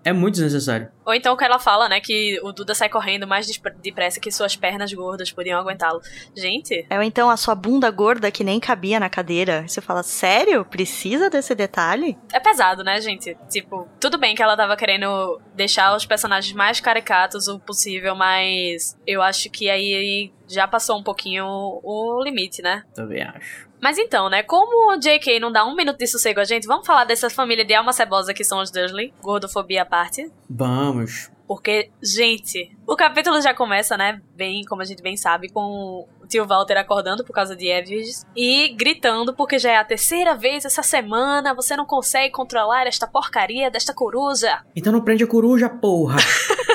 É 0.05 0.13
muito 0.13 0.35
desnecessário. 0.35 0.87
Ou 1.03 1.13
então 1.13 1.35
que 1.35 1.43
ela 1.43 1.57
fala, 1.57 1.89
né, 1.89 1.99
que 1.99 2.39
o 2.43 2.51
Duda 2.51 2.75
sai 2.75 2.87
correndo 2.87 3.25
mais 3.25 3.47
depressa 3.81 4.19
que 4.19 4.31
suas 4.31 4.55
pernas 4.55 4.93
gordas 4.93 5.31
podiam 5.31 5.59
aguentá-lo. 5.59 5.99
Gente, 6.35 6.85
É, 6.89 6.97
ou 6.97 7.03
então 7.03 7.29
a 7.29 7.35
sua 7.35 7.55
bunda 7.55 7.89
gorda 7.89 8.29
que 8.29 8.43
nem 8.43 8.59
cabia 8.59 8.99
na 8.99 9.09
cadeira. 9.09 9.67
Você 9.67 9.81
fala, 9.81 10.03
sério? 10.03 10.63
Precisa 10.63 11.29
desse 11.29 11.55
detalhe? 11.55 12.17
é 12.31 12.39
pesado, 12.39 12.83
né, 12.83 13.01
gente? 13.01 13.35
Tipo, 13.49 13.87
tudo 13.99 14.17
bem 14.17 14.35
que 14.35 14.43
ela 14.43 14.55
tava 14.55 14.77
querendo 14.77 15.41
deixar 15.55 15.95
os 15.95 16.05
personagens 16.05 16.53
mais 16.53 16.79
caricatos 16.79 17.47
o 17.47 17.59
possível, 17.59 18.15
mas 18.15 18.95
eu 19.07 19.21
acho 19.21 19.49
que 19.49 19.69
aí 19.69 20.31
já 20.47 20.67
passou 20.67 20.99
um 20.99 21.03
pouquinho 21.03 21.45
o 21.47 22.21
limite, 22.23 22.61
né? 22.61 22.83
Também 22.93 23.23
acho. 23.23 23.67
Mas 23.85 23.99
então, 23.99 24.31
né, 24.31 24.41
como 24.41 24.91
o 24.91 24.97
JK 24.97 25.39
não 25.39 25.51
dá 25.51 25.63
um 25.63 25.75
minuto 25.75 25.99
de 25.99 26.07
sossego 26.07 26.39
a 26.39 26.43
gente, 26.43 26.65
vamos 26.65 26.87
falar 26.87 27.03
dessa 27.03 27.29
família 27.29 27.63
de 27.63 27.71
alma 27.71 27.93
cebosa 27.93 28.33
que 28.33 28.43
são 28.43 28.59
os 28.59 28.71
Dursley, 28.71 29.13
gordofobia 29.21 29.83
à 29.83 29.85
parte. 29.85 30.27
Vamos. 30.49 31.29
Porque, 31.47 31.91
gente, 32.01 32.75
o 32.87 32.95
capítulo 32.95 33.39
já 33.39 33.53
começa, 33.53 33.95
né, 33.95 34.19
bem, 34.35 34.63
como 34.65 34.81
a 34.81 34.85
gente 34.85 35.03
bem 35.03 35.15
sabe, 35.15 35.49
com 35.49 36.07
o 36.19 36.25
tio 36.27 36.47
Walter 36.47 36.77
acordando 36.77 37.23
por 37.23 37.33
causa 37.33 37.55
de 37.55 37.67
Edwidge 37.67 38.23
e 38.35 38.69
gritando 38.69 39.35
porque 39.35 39.59
já 39.59 39.73
é 39.73 39.77
a 39.77 39.85
terceira 39.85 40.33
vez 40.33 40.65
essa 40.65 40.81
semana, 40.81 41.53
você 41.53 41.75
não 41.75 41.85
consegue 41.85 42.33
controlar 42.33 42.87
esta 42.87 43.05
porcaria 43.05 43.69
desta 43.69 43.93
coruja. 43.93 44.63
Então 44.75 44.91
não 44.91 45.01
prende 45.01 45.23
a 45.23 45.27
coruja, 45.27 45.69
porra. 45.69 46.17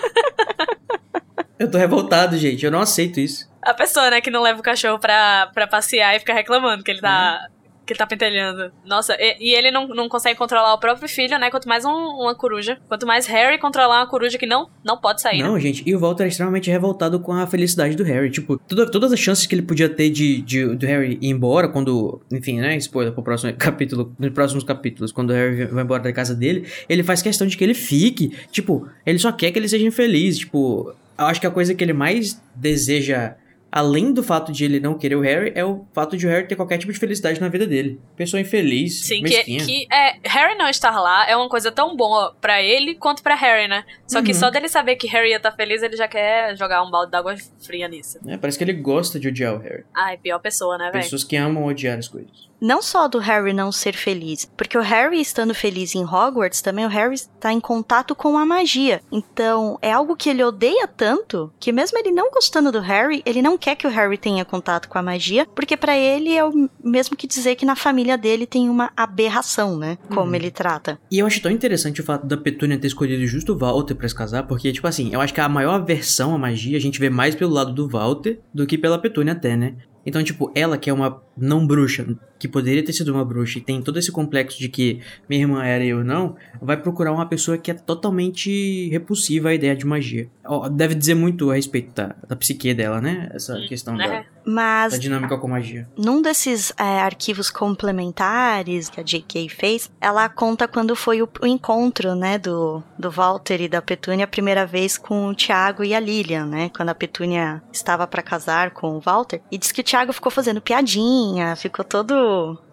eu 1.60 1.70
tô 1.70 1.78
revoltado, 1.78 2.36
gente. 2.36 2.64
Eu 2.64 2.70
não 2.72 2.80
aceito 2.80 3.20
isso. 3.20 3.48
A 3.62 3.72
pessoa, 3.74 4.10
né, 4.10 4.20
que 4.20 4.30
não 4.30 4.42
leva 4.42 4.58
o 4.58 4.62
cachorro 4.62 4.98
pra, 4.98 5.50
pra 5.54 5.66
passear 5.66 6.16
e 6.16 6.18
fica 6.18 6.32
reclamando 6.34 6.82
que 6.82 6.90
ele 6.90 7.00
tá... 7.00 7.46
Que 7.86 7.94
ele 7.94 7.98
tá 7.98 8.06
pentelhando. 8.06 8.70
Nossa, 8.86 9.16
e, 9.18 9.36
e 9.40 9.52
ele 9.52 9.72
não, 9.72 9.88
não 9.88 10.08
consegue 10.08 10.38
controlar 10.38 10.72
o 10.74 10.78
próprio 10.78 11.08
filho, 11.08 11.36
né? 11.40 11.50
Quanto 11.50 11.68
mais 11.68 11.84
um- 11.84 11.90
uma 11.90 12.36
coruja. 12.36 12.78
Quanto 12.86 13.04
mais 13.04 13.26
Harry 13.26 13.58
controlar 13.58 13.98
uma 14.00 14.06
coruja 14.06 14.38
que 14.38 14.46
não, 14.46 14.68
não 14.84 14.96
pode 14.96 15.20
sair. 15.20 15.42
né? 15.42 15.48
Não, 15.48 15.58
gente, 15.58 15.82
e 15.84 15.92
o 15.92 15.98
Walter 15.98 16.22
é 16.22 16.28
extremamente 16.28 16.70
revoltado 16.70 17.18
com 17.18 17.32
a 17.32 17.48
felicidade 17.48 17.96
do 17.96 18.04
Harry. 18.04 18.30
Tipo, 18.30 18.58
toda- 18.58 18.88
todas 18.88 19.12
as 19.12 19.18
chances 19.18 19.44
que 19.44 19.56
ele 19.56 19.62
podia 19.62 19.88
ter 19.88 20.08
de, 20.08 20.40
de- 20.40 20.76
do 20.76 20.86
Harry 20.86 21.18
ir 21.20 21.30
embora 21.30 21.66
quando. 21.68 22.20
Enfim, 22.30 22.60
né? 22.60 22.76
Spoiler 22.76 23.12
pro 23.12 23.24
próximo 23.24 23.52
capítulo. 23.54 24.14
Nos 24.20 24.30
próximos 24.32 24.62
capítulos, 24.62 25.10
quando 25.10 25.30
o 25.30 25.32
Harry 25.32 25.64
vai 25.64 25.82
embora 25.82 26.02
da 26.04 26.12
casa 26.12 26.32
dele, 26.34 26.68
ele 26.88 27.02
faz 27.02 27.20
questão 27.22 27.44
de 27.44 27.56
que 27.56 27.64
ele 27.64 27.74
fique. 27.74 28.36
Tipo, 28.52 28.88
ele 29.04 29.18
só 29.18 29.32
quer 29.32 29.50
que 29.50 29.58
ele 29.58 29.68
seja 29.68 29.84
infeliz. 29.84 30.38
Tipo, 30.38 30.94
eu 31.20 31.26
acho 31.26 31.40
que 31.40 31.46
a 31.46 31.50
coisa 31.50 31.74
que 31.74 31.84
ele 31.84 31.92
mais 31.92 32.42
deseja. 32.54 33.36
Além 33.72 34.12
do 34.12 34.20
fato 34.20 34.50
de 34.50 34.64
ele 34.64 34.80
não 34.80 34.98
querer 34.98 35.14
o 35.14 35.20
Harry, 35.20 35.52
é 35.54 35.64
o 35.64 35.86
fato 35.92 36.16
de 36.16 36.26
o 36.26 36.28
Harry 36.28 36.48
ter 36.48 36.56
qualquer 36.56 36.76
tipo 36.76 36.92
de 36.92 36.98
felicidade 36.98 37.40
na 37.40 37.46
vida 37.48 37.64
dele. 37.68 38.00
Pessoa 38.16 38.40
infeliz, 38.40 39.02
Sim, 39.06 39.22
que, 39.22 39.30
mesquinha. 39.30 39.64
que 39.64 39.86
é, 39.94 40.16
Harry 40.28 40.58
não 40.58 40.68
estar 40.68 40.98
lá 41.00 41.30
é 41.30 41.36
uma 41.36 41.48
coisa 41.48 41.70
tão 41.70 41.94
boa 41.96 42.34
pra 42.40 42.60
ele 42.60 42.96
quanto 42.96 43.22
pra 43.22 43.36
Harry, 43.36 43.68
né? 43.68 43.84
Só 44.08 44.22
que 44.22 44.32
Uhum. 44.32 44.38
só 44.40 44.50
dele 44.50 44.68
saber 44.68 44.96
que 44.96 45.06
Harry 45.06 45.30
ia 45.30 45.36
estar 45.36 45.52
feliz, 45.52 45.84
ele 45.84 45.96
já 45.96 46.08
quer 46.08 46.56
jogar 46.56 46.82
um 46.82 46.90
balde 46.90 47.12
d'água 47.12 47.36
fria 47.64 47.86
nisso. 47.86 48.18
É, 48.26 48.36
parece 48.36 48.58
que 48.58 48.64
ele 48.64 48.72
gosta 48.72 49.20
de 49.20 49.28
odiar 49.28 49.54
o 49.54 49.58
Harry. 49.58 49.84
Ai, 49.94 50.18
pior 50.18 50.40
pessoa, 50.40 50.76
né, 50.76 50.90
velho? 50.90 51.04
Pessoas 51.04 51.22
que 51.22 51.36
amam 51.36 51.64
odiar 51.66 51.96
as 51.96 52.08
coisas. 52.08 52.49
Não 52.60 52.82
só 52.82 53.08
do 53.08 53.18
Harry 53.18 53.52
não 53.52 53.72
ser 53.72 53.94
feliz, 53.94 54.50
porque 54.56 54.76
o 54.76 54.82
Harry 54.82 55.20
estando 55.20 55.54
feliz 55.54 55.94
em 55.94 56.04
Hogwarts, 56.04 56.60
também 56.60 56.84
o 56.84 56.88
Harry 56.90 57.14
está 57.14 57.52
em 57.52 57.60
contato 57.60 58.14
com 58.14 58.36
a 58.36 58.44
magia. 58.44 59.00
Então, 59.10 59.78
é 59.80 59.90
algo 59.92 60.14
que 60.16 60.28
ele 60.28 60.44
odeia 60.44 60.86
tanto 60.86 61.50
que 61.58 61.72
mesmo 61.72 61.98
ele 61.98 62.10
não 62.10 62.30
gostando 62.30 62.70
do 62.70 62.80
Harry, 62.80 63.22
ele 63.24 63.40
não 63.40 63.56
quer 63.56 63.76
que 63.76 63.86
o 63.86 63.90
Harry 63.90 64.18
tenha 64.18 64.44
contato 64.44 64.88
com 64.88 64.98
a 64.98 65.02
magia, 65.02 65.46
porque 65.54 65.76
pra 65.76 65.96
ele 65.96 66.36
é 66.36 66.44
o 66.44 66.68
mesmo 66.84 67.16
que 67.16 67.26
dizer 67.26 67.56
que 67.56 67.64
na 67.64 67.74
família 67.76 68.18
dele 68.18 68.46
tem 68.46 68.68
uma 68.68 68.90
aberração, 68.96 69.78
né? 69.78 69.96
Como 70.08 70.28
Uhum. 70.28 70.34
ele 70.34 70.50
trata. 70.50 70.98
E 71.10 71.18
eu 71.18 71.26
acho 71.26 71.40
tão 71.40 71.50
interessante 71.50 72.00
o 72.00 72.04
fato 72.04 72.26
da 72.26 72.36
Petúnia 72.36 72.78
ter 72.78 72.86
escolhido 72.88 73.26
justo 73.26 73.52
o 73.54 73.58
Walter 73.58 73.94
pra 73.94 74.08
se 74.08 74.14
casar, 74.14 74.42
porque, 74.46 74.72
tipo 74.72 74.86
assim, 74.86 75.10
eu 75.12 75.20
acho 75.20 75.32
que 75.32 75.40
a 75.40 75.48
maior 75.48 75.74
aversão 75.74 76.34
à 76.34 76.38
magia 76.38 76.76
a 76.76 76.80
gente 76.80 77.00
vê 77.00 77.08
mais 77.08 77.34
pelo 77.34 77.52
lado 77.54 77.72
do 77.72 77.88
Walter 77.88 78.40
do 78.52 78.66
que 78.66 78.76
pela 78.76 78.98
Petúnia 78.98 79.32
até, 79.32 79.56
né? 79.56 79.76
Então, 80.04 80.22
tipo, 80.22 80.50
ela 80.54 80.78
que 80.78 80.88
é 80.88 80.92
uma 80.92 81.22
não 81.36 81.66
bruxa, 81.66 82.06
que 82.40 82.48
poderia 82.48 82.82
ter 82.82 82.92
sido 82.94 83.12
uma 83.12 83.24
bruxa 83.24 83.58
e 83.58 83.60
tem 83.60 83.80
todo 83.82 83.98
esse 83.98 84.10
complexo 84.10 84.58
de 84.58 84.68
que 84.68 85.00
minha 85.28 85.42
irmã 85.42 85.62
era 85.62 85.84
eu 85.84 86.02
não, 86.02 86.34
vai 86.60 86.76
procurar 86.76 87.12
uma 87.12 87.26
pessoa 87.26 87.58
que 87.58 87.70
é 87.70 87.74
totalmente 87.74 88.88
repulsiva 88.88 89.50
à 89.50 89.54
ideia 89.54 89.76
de 89.76 89.86
magia. 89.86 90.28
Deve 90.72 90.94
dizer 90.94 91.14
muito 91.14 91.50
a 91.50 91.54
respeito 91.54 91.94
da, 91.94 92.16
da 92.26 92.34
psique 92.34 92.72
dela, 92.74 93.00
né? 93.00 93.30
Essa 93.34 93.54
Hum, 93.56 93.66
questão 93.68 93.94
né? 93.94 94.08
da, 94.08 94.50
Mas 94.50 94.92
da 94.94 94.98
dinâmica 94.98 95.36
com 95.36 95.46
magia. 95.48 95.86
Num 95.96 96.22
desses 96.22 96.72
é, 96.78 97.00
arquivos 97.00 97.50
complementares 97.50 98.88
que 98.88 99.00
a 99.00 99.02
J.K. 99.02 99.48
fez, 99.48 99.90
ela 100.00 100.28
conta 100.28 100.66
quando 100.66 100.96
foi 100.96 101.22
o, 101.22 101.28
o 101.42 101.46
encontro, 101.46 102.14
né, 102.14 102.38
do, 102.38 102.82
do 102.98 103.10
Walter 103.10 103.60
e 103.60 103.68
da 103.68 103.82
Petúnia 103.82 104.24
a 104.24 104.28
primeira 104.28 104.64
vez 104.66 104.96
com 104.96 105.26
o 105.28 105.34
Tiago 105.34 105.84
e 105.84 105.94
a 105.94 106.00
Lilian, 106.00 106.46
né, 106.46 106.70
quando 106.74 106.88
a 106.88 106.94
Petúnia 106.94 107.62
estava 107.72 108.06
pra 108.06 108.22
casar 108.22 108.70
com 108.70 108.96
o 108.96 109.00
Walter. 109.00 109.40
E 109.50 109.58
diz 109.58 109.72
que 109.72 109.80
o 109.80 109.84
Tiago 109.84 110.12
ficou 110.12 110.32
fazendo 110.32 110.60
piadinha, 110.60 111.54
ficou 111.56 111.84
todo 111.84 112.14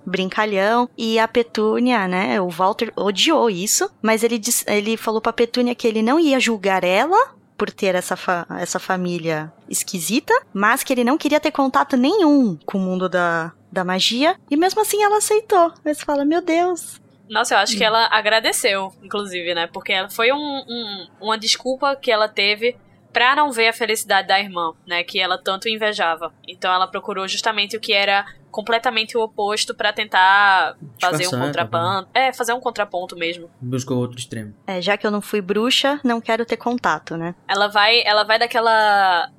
brincalhão. 0.05 0.89
E 0.97 1.19
a 1.19 1.27
Petúnia, 1.27 2.07
né, 2.07 2.39
o 2.41 2.49
Walter 2.49 2.91
odiou 2.95 3.49
isso, 3.49 3.89
mas 4.01 4.23
ele, 4.23 4.37
disse, 4.37 4.63
ele 4.67 4.97
falou 4.97 5.21
pra 5.21 5.33
Petúnia 5.33 5.75
que 5.75 5.87
ele 5.87 6.01
não 6.01 6.19
ia 6.19 6.39
julgar 6.39 6.83
ela 6.83 7.35
por 7.57 7.71
ter 7.71 7.95
essa, 7.95 8.15
fa- 8.15 8.45
essa 8.59 8.79
família 8.79 9.51
esquisita, 9.69 10.33
mas 10.53 10.83
que 10.83 10.93
ele 10.93 11.03
não 11.03 11.17
queria 11.17 11.39
ter 11.39 11.51
contato 11.51 11.97
nenhum 11.97 12.57
com 12.65 12.77
o 12.77 12.81
mundo 12.81 13.09
da, 13.09 13.51
da 13.71 13.83
magia, 13.83 14.35
e 14.49 14.55
mesmo 14.55 14.79
assim 14.81 15.01
ela 15.03 15.17
aceitou. 15.17 15.73
Mas 15.83 16.01
fala, 16.01 16.23
meu 16.23 16.41
Deus. 16.41 17.01
Nossa, 17.29 17.55
eu 17.55 17.57
acho 17.59 17.75
que 17.75 17.83
ela 17.83 18.07
agradeceu, 18.11 18.93
inclusive, 19.03 19.53
né? 19.53 19.67
Porque 19.67 19.91
ela 19.91 20.09
foi 20.09 20.31
um- 20.31 20.37
um- 20.69 21.07
uma 21.19 21.37
desculpa 21.37 21.93
que 21.95 22.09
ela 22.11 22.29
teve 22.29 22.77
pra 23.11 23.35
não 23.35 23.51
ver 23.51 23.69
a 23.69 23.73
felicidade 23.73 24.27
da 24.27 24.39
irmã, 24.39 24.73
né? 24.85 25.03
Que 25.03 25.19
ela 25.19 25.37
tanto 25.37 25.69
invejava. 25.69 26.33
Então 26.47 26.73
ela 26.73 26.87
procurou 26.87 27.27
justamente 27.27 27.75
o 27.75 27.79
que 27.79 27.93
era 27.93 28.25
completamente 28.51 29.17
o 29.17 29.21
oposto 29.21 29.75
pra 29.75 29.93
tentar 29.93 30.75
fazer 30.99 31.27
um 31.27 31.31
contraponto. 31.31 32.09
É, 32.13 32.33
fazer 32.33 32.53
um 32.53 32.59
contraponto 32.59 33.15
mesmo. 33.15 33.49
Buscou 33.61 33.97
outro 33.97 34.17
extremo. 34.17 34.53
É, 34.65 34.81
já 34.81 34.97
que 34.97 35.05
eu 35.05 35.11
não 35.11 35.21
fui 35.21 35.41
bruxa, 35.41 35.99
não 36.03 36.19
quero 36.19 36.45
ter 36.45 36.57
contato, 36.57 37.15
né? 37.15 37.35
Ela 37.47 37.67
vai, 37.67 38.01
ela 38.03 38.23
vai 38.23 38.39
daquela 38.39 39.29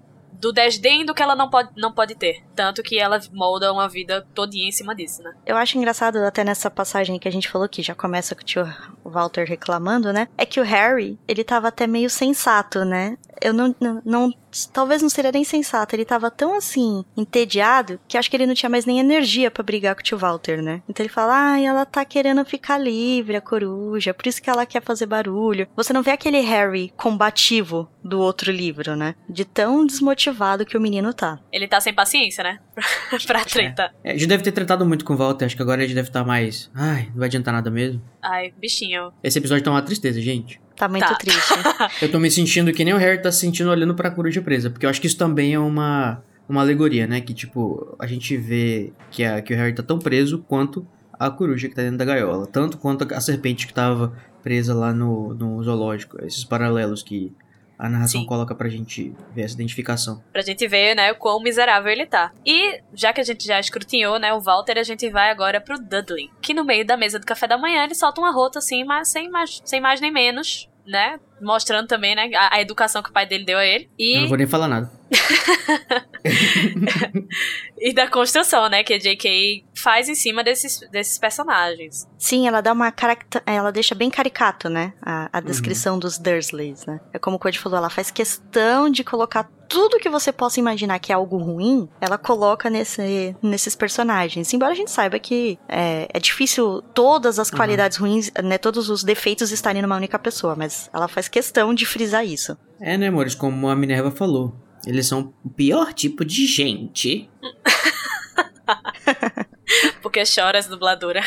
do 0.40 0.52
desdém 0.52 1.04
do 1.04 1.14
que 1.14 1.22
ela 1.22 1.34
não 1.34 1.50
pode, 1.50 1.70
não 1.76 1.92
pode 1.92 2.14
ter. 2.14 2.44
Tanto 2.54 2.82
que 2.82 2.98
ela 2.98 3.20
molda 3.32 3.72
uma 3.72 3.88
vida 3.88 4.26
todinha 4.34 4.68
em 4.68 4.72
cima 4.72 4.94
disso, 4.94 5.22
né? 5.22 5.34
Eu 5.44 5.56
acho 5.56 5.76
engraçado 5.76 6.18
até 6.18 6.44
nessa 6.44 6.70
passagem 6.70 7.18
que 7.18 7.28
a 7.28 7.32
gente 7.32 7.48
falou 7.48 7.68
que 7.68 7.82
já 7.82 7.94
começa 7.94 8.34
com 8.34 8.42
o 8.42 8.44
tio 8.44 8.64
Walter 9.04 9.44
reclamando, 9.44 10.12
né? 10.12 10.28
É 10.36 10.46
que 10.46 10.60
o 10.60 10.64
Harry, 10.64 11.18
ele 11.26 11.42
tava 11.42 11.68
até 11.68 11.86
meio 11.86 12.08
sensato, 12.08 12.84
né? 12.84 13.16
Eu 13.40 13.52
não, 13.52 13.74
não, 13.80 14.02
não- 14.04 14.34
talvez 14.72 15.02
não 15.02 15.08
seria 15.08 15.30
nem 15.32 15.44
sensato, 15.44 15.94
ele 15.94 16.04
tava 16.04 16.30
tão 16.30 16.56
assim, 16.56 17.04
entediado, 17.16 18.00
que 18.08 18.16
acho 18.18 18.30
que 18.30 18.36
ele 18.36 18.46
não 18.46 18.54
tinha 18.54 18.68
mais 18.70 18.84
nem 18.84 18.98
energia 18.98 19.50
pra 19.50 19.62
brigar 19.62 19.94
com 19.94 20.00
o 20.00 20.04
tio 20.04 20.18
Walter, 20.18 20.62
né? 20.62 20.82
Então 20.88 21.04
ele 21.04 21.12
fala, 21.12 21.34
ai, 21.34 21.64
ela 21.66 21.84
tá 21.84 22.04
querendo 22.04 22.44
ficar 22.44 22.78
livre, 22.78 23.36
a 23.36 23.40
coruja, 23.40 24.12
por 24.14 24.26
isso 24.26 24.42
que 24.42 24.50
ela 24.50 24.66
quer 24.66 24.82
fazer 24.82 25.06
barulho. 25.06 25.66
Você 25.76 25.92
não 25.92 26.02
vê 26.02 26.10
aquele 26.10 26.40
Harry 26.40 26.92
combativo 26.96 27.88
do 28.02 28.20
outro 28.20 28.50
livro, 28.50 28.96
né? 28.96 29.14
De 29.28 29.44
tão 29.44 29.84
desmotivado 29.86 30.64
que 30.64 30.76
o 30.76 30.80
menino 30.80 31.12
tá. 31.12 31.38
Ele 31.52 31.68
tá 31.68 31.80
sem 31.80 31.94
paciência, 31.94 32.42
né? 32.42 32.58
pra 33.26 33.44
treta. 33.44 33.92
É, 34.02 34.16
já 34.16 34.26
deve 34.26 34.42
ter 34.42 34.52
tratado 34.52 34.84
muito 34.86 35.04
com 35.04 35.12
o 35.14 35.16
Walter, 35.16 35.44
acho 35.44 35.56
que 35.56 35.62
agora 35.62 35.84
ele 35.84 35.94
deve 35.94 36.08
estar 36.08 36.24
mais. 36.24 36.70
Ai, 36.74 37.06
não 37.10 37.18
vai 37.18 37.26
adiantar 37.26 37.52
nada 37.52 37.70
mesmo. 37.70 38.00
Ai, 38.22 38.52
bichinho. 38.56 39.12
Esse 39.22 39.38
episódio 39.38 39.64
tá 39.64 39.70
uma 39.70 39.82
tristeza, 39.82 40.20
gente. 40.20 40.60
Tá 40.78 40.88
muito 40.88 41.06
Tá. 41.06 41.14
triste. 41.16 41.54
Eu 42.00 42.10
tô 42.10 42.18
me 42.18 42.30
sentindo 42.30 42.72
que 42.72 42.84
nem 42.84 42.94
o 42.94 42.98
Harry 42.98 43.20
tá 43.20 43.30
se 43.32 43.40
sentindo 43.40 43.70
olhando 43.70 43.94
pra 43.94 44.10
coruja 44.10 44.40
presa, 44.40 44.70
porque 44.70 44.86
eu 44.86 44.90
acho 44.90 45.00
que 45.00 45.06
isso 45.06 45.18
também 45.18 45.54
é 45.54 45.58
uma, 45.58 46.22
uma 46.48 46.60
alegoria, 46.60 47.06
né? 47.06 47.20
Que, 47.20 47.34
tipo, 47.34 47.96
a 47.98 48.06
gente 48.06 48.36
vê 48.36 48.92
que, 49.10 49.24
a, 49.24 49.42
que 49.42 49.52
o 49.52 49.56
Harry 49.56 49.74
tá 49.74 49.82
tão 49.82 49.98
preso 49.98 50.38
quanto 50.46 50.86
a 51.12 51.30
coruja 51.30 51.68
que 51.68 51.74
tá 51.74 51.82
dentro 51.82 51.98
da 51.98 52.04
gaiola. 52.04 52.46
Tanto 52.46 52.78
quanto 52.78 53.12
a 53.12 53.20
serpente 53.20 53.66
que 53.66 53.74
tava 53.74 54.12
presa 54.42 54.72
lá 54.72 54.92
no, 54.92 55.34
no 55.34 55.62
zoológico. 55.64 56.24
Esses 56.24 56.44
paralelos 56.44 57.02
que 57.02 57.32
a 57.76 57.88
narração 57.88 58.22
Sim. 58.22 58.26
coloca 58.26 58.54
pra 58.56 58.68
gente 58.68 59.12
ver 59.34 59.42
essa 59.42 59.54
identificação. 59.54 60.20
Pra 60.32 60.42
gente 60.42 60.66
ver, 60.66 60.96
né, 60.96 61.12
o 61.12 61.14
quão 61.14 61.40
miserável 61.40 61.92
ele 61.92 62.06
tá. 62.06 62.32
E, 62.44 62.80
já 62.92 63.12
que 63.12 63.20
a 63.20 63.24
gente 63.24 63.44
já 63.46 63.60
escrutinhou, 63.60 64.18
né, 64.18 64.32
o 64.32 64.40
Walter, 64.40 64.78
a 64.78 64.82
gente 64.82 65.08
vai 65.10 65.30
agora 65.30 65.60
pro 65.60 65.78
Dudley. 65.78 66.28
Que 66.40 66.52
no 66.52 66.64
meio 66.64 66.84
da 66.84 66.96
mesa 66.96 67.20
do 67.20 67.26
café 67.26 67.46
da 67.46 67.56
manhã 67.56 67.84
ele 67.84 67.94
solta 67.94 68.20
uma 68.20 68.32
rota 68.32 68.58
assim, 68.58 68.82
mas 68.84 69.08
sem 69.12 69.30
mais, 69.30 69.60
sem 69.64 69.80
mais 69.80 70.00
nem 70.00 70.10
menos, 70.12 70.67
né? 70.88 71.20
Mostrando 71.40 71.86
também, 71.86 72.14
né, 72.14 72.30
a, 72.34 72.56
a 72.56 72.60
educação 72.60 73.02
que 73.02 73.10
o 73.10 73.12
pai 73.12 73.26
dele 73.26 73.44
deu 73.44 73.58
a 73.58 73.64
ele. 73.64 73.88
E... 73.98 74.16
Eu 74.16 74.22
não 74.22 74.28
vou 74.28 74.38
nem 74.38 74.46
falar 74.46 74.66
nada. 74.66 74.90
e 77.78 77.94
da 77.94 78.08
construção, 78.08 78.68
né, 78.68 78.82
que 78.82 78.94
a 78.94 78.98
J.K. 78.98 79.64
faz 79.74 80.08
em 80.08 80.14
cima 80.14 80.44
desses, 80.44 80.80
desses 80.90 81.18
personagens. 81.18 82.06
Sim, 82.18 82.46
ela 82.46 82.60
dá 82.60 82.72
uma 82.72 82.90
caracta... 82.92 83.42
ela 83.46 83.70
deixa 83.70 83.94
bem 83.94 84.10
caricato, 84.10 84.68
né, 84.68 84.92
a, 85.02 85.28
a 85.32 85.40
descrição 85.40 85.94
uhum. 85.94 86.00
dos 86.00 86.18
Dursleys, 86.18 86.84
né. 86.86 87.00
É 87.12 87.18
como 87.18 87.36
o 87.36 87.38
Cody 87.38 87.58
falou, 87.58 87.78
ela 87.78 87.90
faz 87.90 88.10
questão 88.10 88.90
de 88.90 89.02
colocar 89.02 89.48
tudo 89.68 89.98
que 89.98 90.08
você 90.08 90.32
possa 90.32 90.58
imaginar 90.58 90.98
que 90.98 91.12
é 91.12 91.14
algo 91.14 91.36
ruim, 91.36 91.88
ela 92.00 92.16
coloca 92.16 92.70
nesse, 92.70 93.36
nesses 93.42 93.76
personagens. 93.76 94.52
Embora 94.54 94.72
a 94.72 94.74
gente 94.74 94.90
saiba 94.90 95.18
que 95.18 95.58
é, 95.68 96.08
é 96.12 96.18
difícil 96.18 96.82
todas 96.94 97.38
as 97.38 97.50
uhum. 97.50 97.56
qualidades 97.56 97.98
ruins, 97.98 98.32
né, 98.42 98.56
todos 98.56 98.88
os 98.88 99.04
defeitos 99.04 99.52
estarem 99.52 99.82
numa 99.82 99.96
única 99.96 100.18
pessoa, 100.18 100.56
mas 100.56 100.90
ela 100.92 101.06
faz 101.06 101.28
questão 101.28 101.74
de 101.74 101.84
frisar 101.84 102.24
isso. 102.24 102.56
É, 102.80 102.96
né, 102.96 103.08
amores? 103.08 103.34
Como 103.34 103.68
a 103.68 103.76
Minerva 103.76 104.10
falou. 104.10 104.67
Eles 104.88 105.06
são 105.06 105.34
o 105.44 105.50
pior 105.50 105.92
tipo 105.92 106.24
de 106.24 106.46
gente. 106.46 107.28
Porque 110.00 110.22
chora 110.24 110.58
as 110.58 110.66
dubladora. 110.66 111.22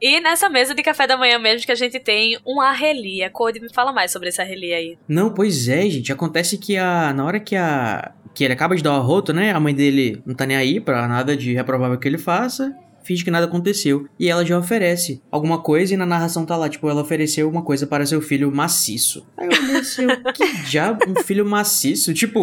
E 0.00 0.20
nessa 0.20 0.48
mesa 0.48 0.72
de 0.72 0.84
café 0.84 1.08
da 1.08 1.16
manhã 1.16 1.40
mesmo 1.40 1.66
que 1.66 1.72
a 1.72 1.74
gente 1.74 1.98
tem 1.98 2.38
um 2.46 2.60
arrelia. 2.60 3.28
Code, 3.28 3.58
me 3.58 3.68
fala 3.74 3.92
mais 3.92 4.12
sobre 4.12 4.28
esse 4.28 4.40
arrelia 4.40 4.76
aí. 4.76 4.96
Não, 5.08 5.34
pois 5.34 5.68
é, 5.68 5.90
gente. 5.90 6.12
Acontece 6.12 6.56
que 6.56 6.76
a 6.76 7.12
na 7.12 7.24
hora 7.24 7.40
que 7.40 7.56
a 7.56 8.12
que 8.32 8.44
ele 8.44 8.52
acaba 8.52 8.76
de 8.76 8.84
dar 8.84 8.92
o 8.92 9.00
arroto, 9.00 9.32
né? 9.32 9.50
A 9.50 9.58
mãe 9.58 9.74
dele 9.74 10.22
não 10.24 10.36
tá 10.36 10.46
nem 10.46 10.56
aí 10.56 10.78
pra 10.78 11.08
nada 11.08 11.36
de 11.36 11.54
reprovável 11.54 11.98
que 11.98 12.06
ele 12.06 12.18
faça 12.18 12.72
finge 13.08 13.24
que 13.24 13.30
nada 13.30 13.46
aconteceu. 13.46 14.06
E 14.20 14.28
ela 14.28 14.44
já 14.44 14.58
oferece 14.58 15.22
alguma 15.30 15.62
coisa 15.62 15.94
e 15.94 15.96
na 15.96 16.04
narração 16.04 16.44
tá 16.44 16.54
lá, 16.54 16.68
tipo, 16.68 16.86
ela 16.90 17.00
ofereceu 17.00 17.48
uma 17.48 17.62
coisa 17.62 17.86
para 17.86 18.04
seu 18.04 18.20
filho 18.20 18.54
maciço. 18.54 19.26
Aí 19.38 19.48
eu 19.50 19.62
olhei 19.62 19.76
assim, 19.78 20.06
que 20.34 20.46
diabo, 20.64 21.00
um 21.08 21.14
filho 21.22 21.46
maciço? 21.46 22.12
Tipo, 22.12 22.42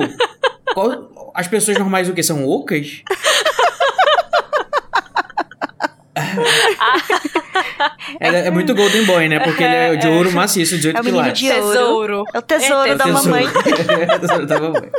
qual, 0.73 1.31
as 1.35 1.47
pessoas 1.47 1.77
normais 1.77 2.09
o 2.09 2.13
que? 2.13 2.23
São 2.23 2.47
ocas? 2.47 3.03
é, 8.19 8.47
é, 8.47 8.51
muito 8.51 8.73
Golden 8.73 9.05
Boy, 9.05 9.29
né? 9.29 9.39
Porque 9.41 9.63
ele 9.63 9.75
é 9.75 9.95
de 9.97 10.07
ouro 10.07 10.31
maciço, 10.31 10.77
18 10.77 10.97
é 10.97 11.01
quilates. 11.03 11.41
De 11.41 11.47
tesouro. 11.47 12.23
É 12.33 12.39
o 12.39 12.41
tesouro 12.41 12.89
é, 12.89 12.95
da 12.95 13.03
tesouro. 13.03 13.29
mamãe. 13.29 13.45
é 14.09 14.15
o 14.15 14.19
tesouro 14.19 14.47
da 14.47 14.59
mamãe. 14.59 14.89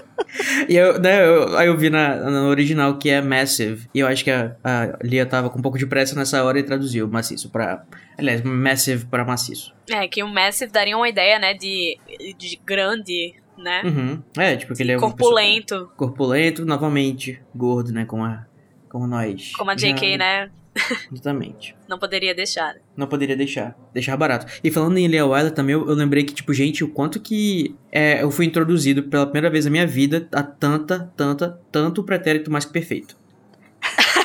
E 0.68 0.77
eu, 0.77 1.01
né, 1.01 1.27
eu, 1.27 1.57
aí 1.57 1.66
eu 1.68 1.77
vi 1.77 1.90
na, 1.90 2.16
no 2.16 2.49
original 2.49 2.96
que 2.99 3.11
é 3.11 3.20
Massive. 3.20 3.88
E 3.94 4.01
eu 4.01 4.07
acho 4.07 4.25
que 4.25 4.31
a, 4.31 4.57
a 4.62 4.99
Lia 5.03 5.27
tava 5.27 5.51
com 5.51 5.59
um 5.59 5.62
pouco 5.62 5.79
de 5.79 5.87
pressa 5.87 6.14
nessa 6.14 6.42
hora 6.44 6.59
e 6.59 6.62
traduziu 6.62 7.09
maciço 7.09 7.51
pra. 7.51 7.85
Aliás, 8.18 8.42
Massive 8.42 9.07
pra 9.07 9.25
maciço. 9.25 9.75
É, 9.90 10.07
que 10.09 10.22
o 10.22 10.29
Massive 10.29 10.72
daria 10.72 10.96
uma 10.96 11.09
ideia, 11.09 11.38
né, 11.38 11.55
de, 11.55 11.99
de 12.37 12.61
grande, 12.64 13.35
né? 13.57 13.83
Uhum. 13.85 14.22
É, 14.37 14.57
tipo 14.57 14.75
que 14.75 14.83
ele 14.83 14.92
é 14.92 14.99
corpulento. 14.99 15.90
corpulento, 15.96 16.64
novamente, 16.64 17.40
gordo, 17.55 17.92
né, 17.92 18.05
como 18.05 18.25
a 18.25 18.46
como 18.88 19.07
nós. 19.07 19.53
Como 19.57 19.70
a 19.70 19.75
JK, 19.75 20.12
já... 20.12 20.18
né? 20.18 20.51
Exatamente. 21.12 21.75
Não 21.89 21.99
poderia 21.99 22.35
deixar. 22.35 22.75
Não 22.97 23.07
poderia 23.07 23.37
deixar. 23.37 23.77
Deixar 23.93 24.17
barato. 24.17 24.47
E 24.62 24.71
falando 24.71 24.99
em 24.99 25.09
Leo 25.09 25.31
Wilder 25.31 25.53
também, 25.53 25.75
eu, 25.75 25.89
eu, 25.89 25.95
lembrei 25.95 26.25
que, 26.25 26.35
tipo, 26.35 26.53
gente, 26.53 26.85
o 26.85 26.89
quanto 26.89 27.21
que 27.21 27.75
é, 27.91 28.23
eu 28.23 28.31
fui 28.31 28.47
introduzido 28.47 29.05
pela 29.05 29.27
primeira 29.27 29.51
vez 29.51 29.65
na 29.65 29.71
minha 29.71 29.87
vida 29.87 30.29
a 30.33 30.43
tanta, 30.43 31.12
tanta, 31.17 31.61
tanto 31.73 32.03
pretérito 32.03 32.51
mais 32.51 32.65
que 32.65 32.73
perfeito. 32.73 33.17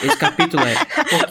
Esse 0.03 0.17
capítulo 0.19 0.63
é. 0.63 0.75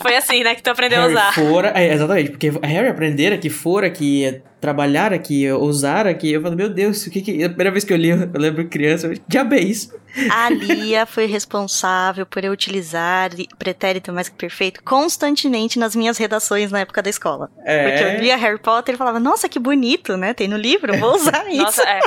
Foi 0.00 0.16
assim, 0.16 0.42
né, 0.42 0.54
que 0.54 0.62
tu 0.62 0.70
aprendeu 0.70 1.00
Harry 1.00 1.16
a 1.16 1.20
usar. 1.20 1.35
Fora, 1.35 1.72
é, 1.74 1.92
exatamente, 1.92 2.30
porque 2.30 2.50
Harry 2.62 2.88
aprender 2.88 3.33
aqui, 3.33 3.50
fora 3.50 3.87
aqui, 3.87 4.40
trabalhar 4.61 5.12
aqui, 5.12 5.51
usar 5.53 6.07
aqui, 6.07 6.33
eu 6.33 6.42
falo, 6.42 6.55
meu 6.55 6.68
Deus, 6.68 7.07
o 7.07 7.11
que 7.11 7.20
que. 7.20 7.42
A 7.42 7.49
primeira 7.49 7.70
vez 7.70 7.85
que 7.85 7.92
eu 7.92 7.96
li, 7.96 8.11
eu 8.11 8.29
lembro 8.35 8.68
criança, 8.68 9.07
eu, 9.07 9.18
diabo 9.27 9.55
é 9.55 9.61
isso? 9.61 9.99
A 10.31 10.51
Lia 10.51 11.07
foi 11.07 11.27
responsável 11.27 12.27
por 12.27 12.44
eu 12.44 12.53
utilizar 12.53 13.31
pretérito 13.59 14.12
mais 14.12 14.29
que 14.29 14.35
perfeito 14.35 14.83
constantemente 14.83 15.79
nas 15.79 15.94
minhas 15.94 16.18
redações 16.18 16.73
na 16.73 16.81
época 16.81 17.01
da 17.01 17.09
escola. 17.09 17.51
É. 17.64 17.88
Porque 17.88 18.05
eu 18.05 18.20
lia 18.20 18.37
Harry 18.37 18.59
Potter 18.59 18.94
e 18.94 18.99
falava, 18.99 19.20
nossa, 19.20 19.49
que 19.49 19.59
bonito, 19.59 20.16
né? 20.16 20.35
Tem 20.35 20.49
no 20.49 20.57
livro, 20.57 20.96
vou 20.99 21.14
usar 21.14 21.46
isso. 21.51 21.62
Nossa, 21.62 21.83
é. 21.83 22.01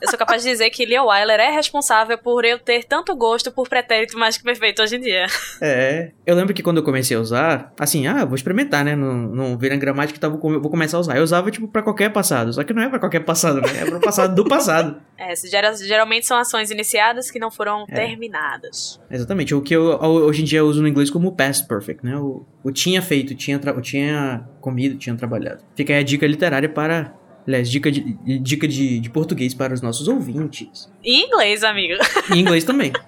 Eu 0.00 0.08
sou 0.08 0.18
capaz 0.18 0.42
de 0.42 0.50
dizer 0.50 0.70
que 0.70 0.84
Lia 0.84 1.02
Wyler 1.02 1.38
é 1.38 1.50
responsável 1.50 2.18
por 2.18 2.44
eu 2.44 2.58
ter 2.58 2.84
tanto 2.84 3.14
gosto 3.14 3.52
por 3.52 3.68
pretérito 3.68 4.18
mais 4.18 4.36
que 4.36 4.42
perfeito 4.42 4.82
hoje 4.82 4.96
em 4.96 5.00
dia. 5.00 5.26
É. 5.60 6.10
Eu 6.26 6.34
lembro 6.34 6.52
que 6.52 6.62
quando 6.62 6.78
eu 6.78 6.82
comecei 6.82 7.16
a 7.16 7.20
usar, 7.20 7.72
assim, 7.78 8.06
ah, 8.06 8.24
vou 8.24 8.34
experimentar, 8.34 8.84
né? 8.84 8.96
Não, 8.96 9.14
não 9.14 9.58
vira 9.58 9.76
gramática, 9.76 10.16
então 10.16 10.36
vou, 10.36 10.60
vou 10.60 10.70
começar 10.70 10.96
a 10.96 11.00
usar. 11.00 11.16
Eu 11.16 11.22
usava, 11.22 11.50
tipo, 11.50 11.68
pra 11.68 11.82
qualquer 11.82 12.10
passado. 12.12 12.52
Só 12.52 12.64
que 12.64 12.72
não 12.72 12.82
é 12.82 12.88
pra 12.88 12.98
qualquer 12.98 13.20
passado, 13.20 13.60
né? 13.60 13.68
É 13.80 13.84
pro 13.84 14.00
passado 14.00 14.34
do 14.34 14.44
passado. 14.44 15.00
É, 15.16 15.34
geralmente 15.76 16.26
são 16.26 16.36
ações 16.36 16.70
iniciadas 16.70 17.30
que 17.30 17.38
não 17.38 17.50
foram 17.50 17.84
é. 17.88 17.94
terminadas. 17.94 19.00
Exatamente. 19.08 19.54
O 19.54 19.62
que 19.62 19.74
eu 19.74 19.98
hoje 20.02 20.42
em 20.42 20.44
dia 20.44 20.64
uso 20.64 20.82
no 20.82 20.88
inglês 20.88 21.10
como 21.10 21.32
past 21.32 21.66
perfect, 21.68 22.04
né? 22.04 22.16
O, 22.16 22.44
o 22.64 22.72
tinha 22.72 23.00
feito, 23.00 23.34
tinha, 23.34 23.60
tinha 23.80 24.44
comido, 24.60 24.96
tinha 24.96 25.14
trabalhado. 25.14 25.62
Fica 25.76 25.92
aí 25.92 26.00
a 26.00 26.02
dica 26.02 26.26
literária 26.26 26.68
para 26.68 27.14
Aliás, 27.46 27.70
dica 27.70 27.90
de, 27.90 28.00
dica 28.38 28.68
de, 28.68 29.00
de 29.00 29.10
português 29.10 29.54
para 29.54 29.74
os 29.74 29.80
nossos 29.80 30.08
ouvintes. 30.08 30.90
E 31.04 31.24
inglês, 31.24 31.64
amigo. 31.64 31.94
E 32.34 32.38
inglês 32.38 32.64
também. 32.64 32.92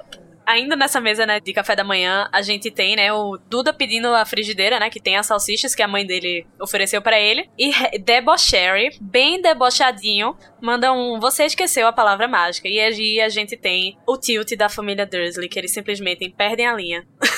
Ainda 0.46 0.76
nessa 0.76 1.00
mesa, 1.00 1.24
né, 1.24 1.40
de 1.40 1.52
café 1.52 1.74
da 1.74 1.82
manhã, 1.82 2.28
a 2.30 2.42
gente 2.42 2.70
tem, 2.70 2.96
né, 2.96 3.10
o 3.12 3.38
Duda 3.48 3.72
pedindo 3.72 4.08
a 4.08 4.24
frigideira, 4.26 4.78
né, 4.78 4.90
que 4.90 5.00
tem 5.00 5.16
as 5.16 5.26
salsichas 5.26 5.74
que 5.74 5.82
a 5.82 5.88
mãe 5.88 6.06
dele 6.06 6.46
ofereceu 6.60 7.00
para 7.00 7.18
ele. 7.18 7.48
E 7.58 7.72
Debauchery, 7.98 8.90
bem 9.00 9.40
debochadinho, 9.40 10.36
manda 10.60 10.92
um 10.92 11.18
Você 11.18 11.44
esqueceu 11.44 11.86
a 11.86 11.92
palavra 11.92 12.28
mágica. 12.28 12.68
E 12.68 12.78
aí 12.78 13.20
a 13.20 13.28
gente 13.28 13.56
tem 13.56 13.96
o 14.06 14.18
tilt 14.18 14.54
da 14.54 14.68
família 14.68 15.06
Dursley, 15.06 15.48
que 15.48 15.58
eles 15.58 15.72
simplesmente 15.72 16.28
perdem 16.28 16.66
a 16.66 16.74
linha. 16.74 17.06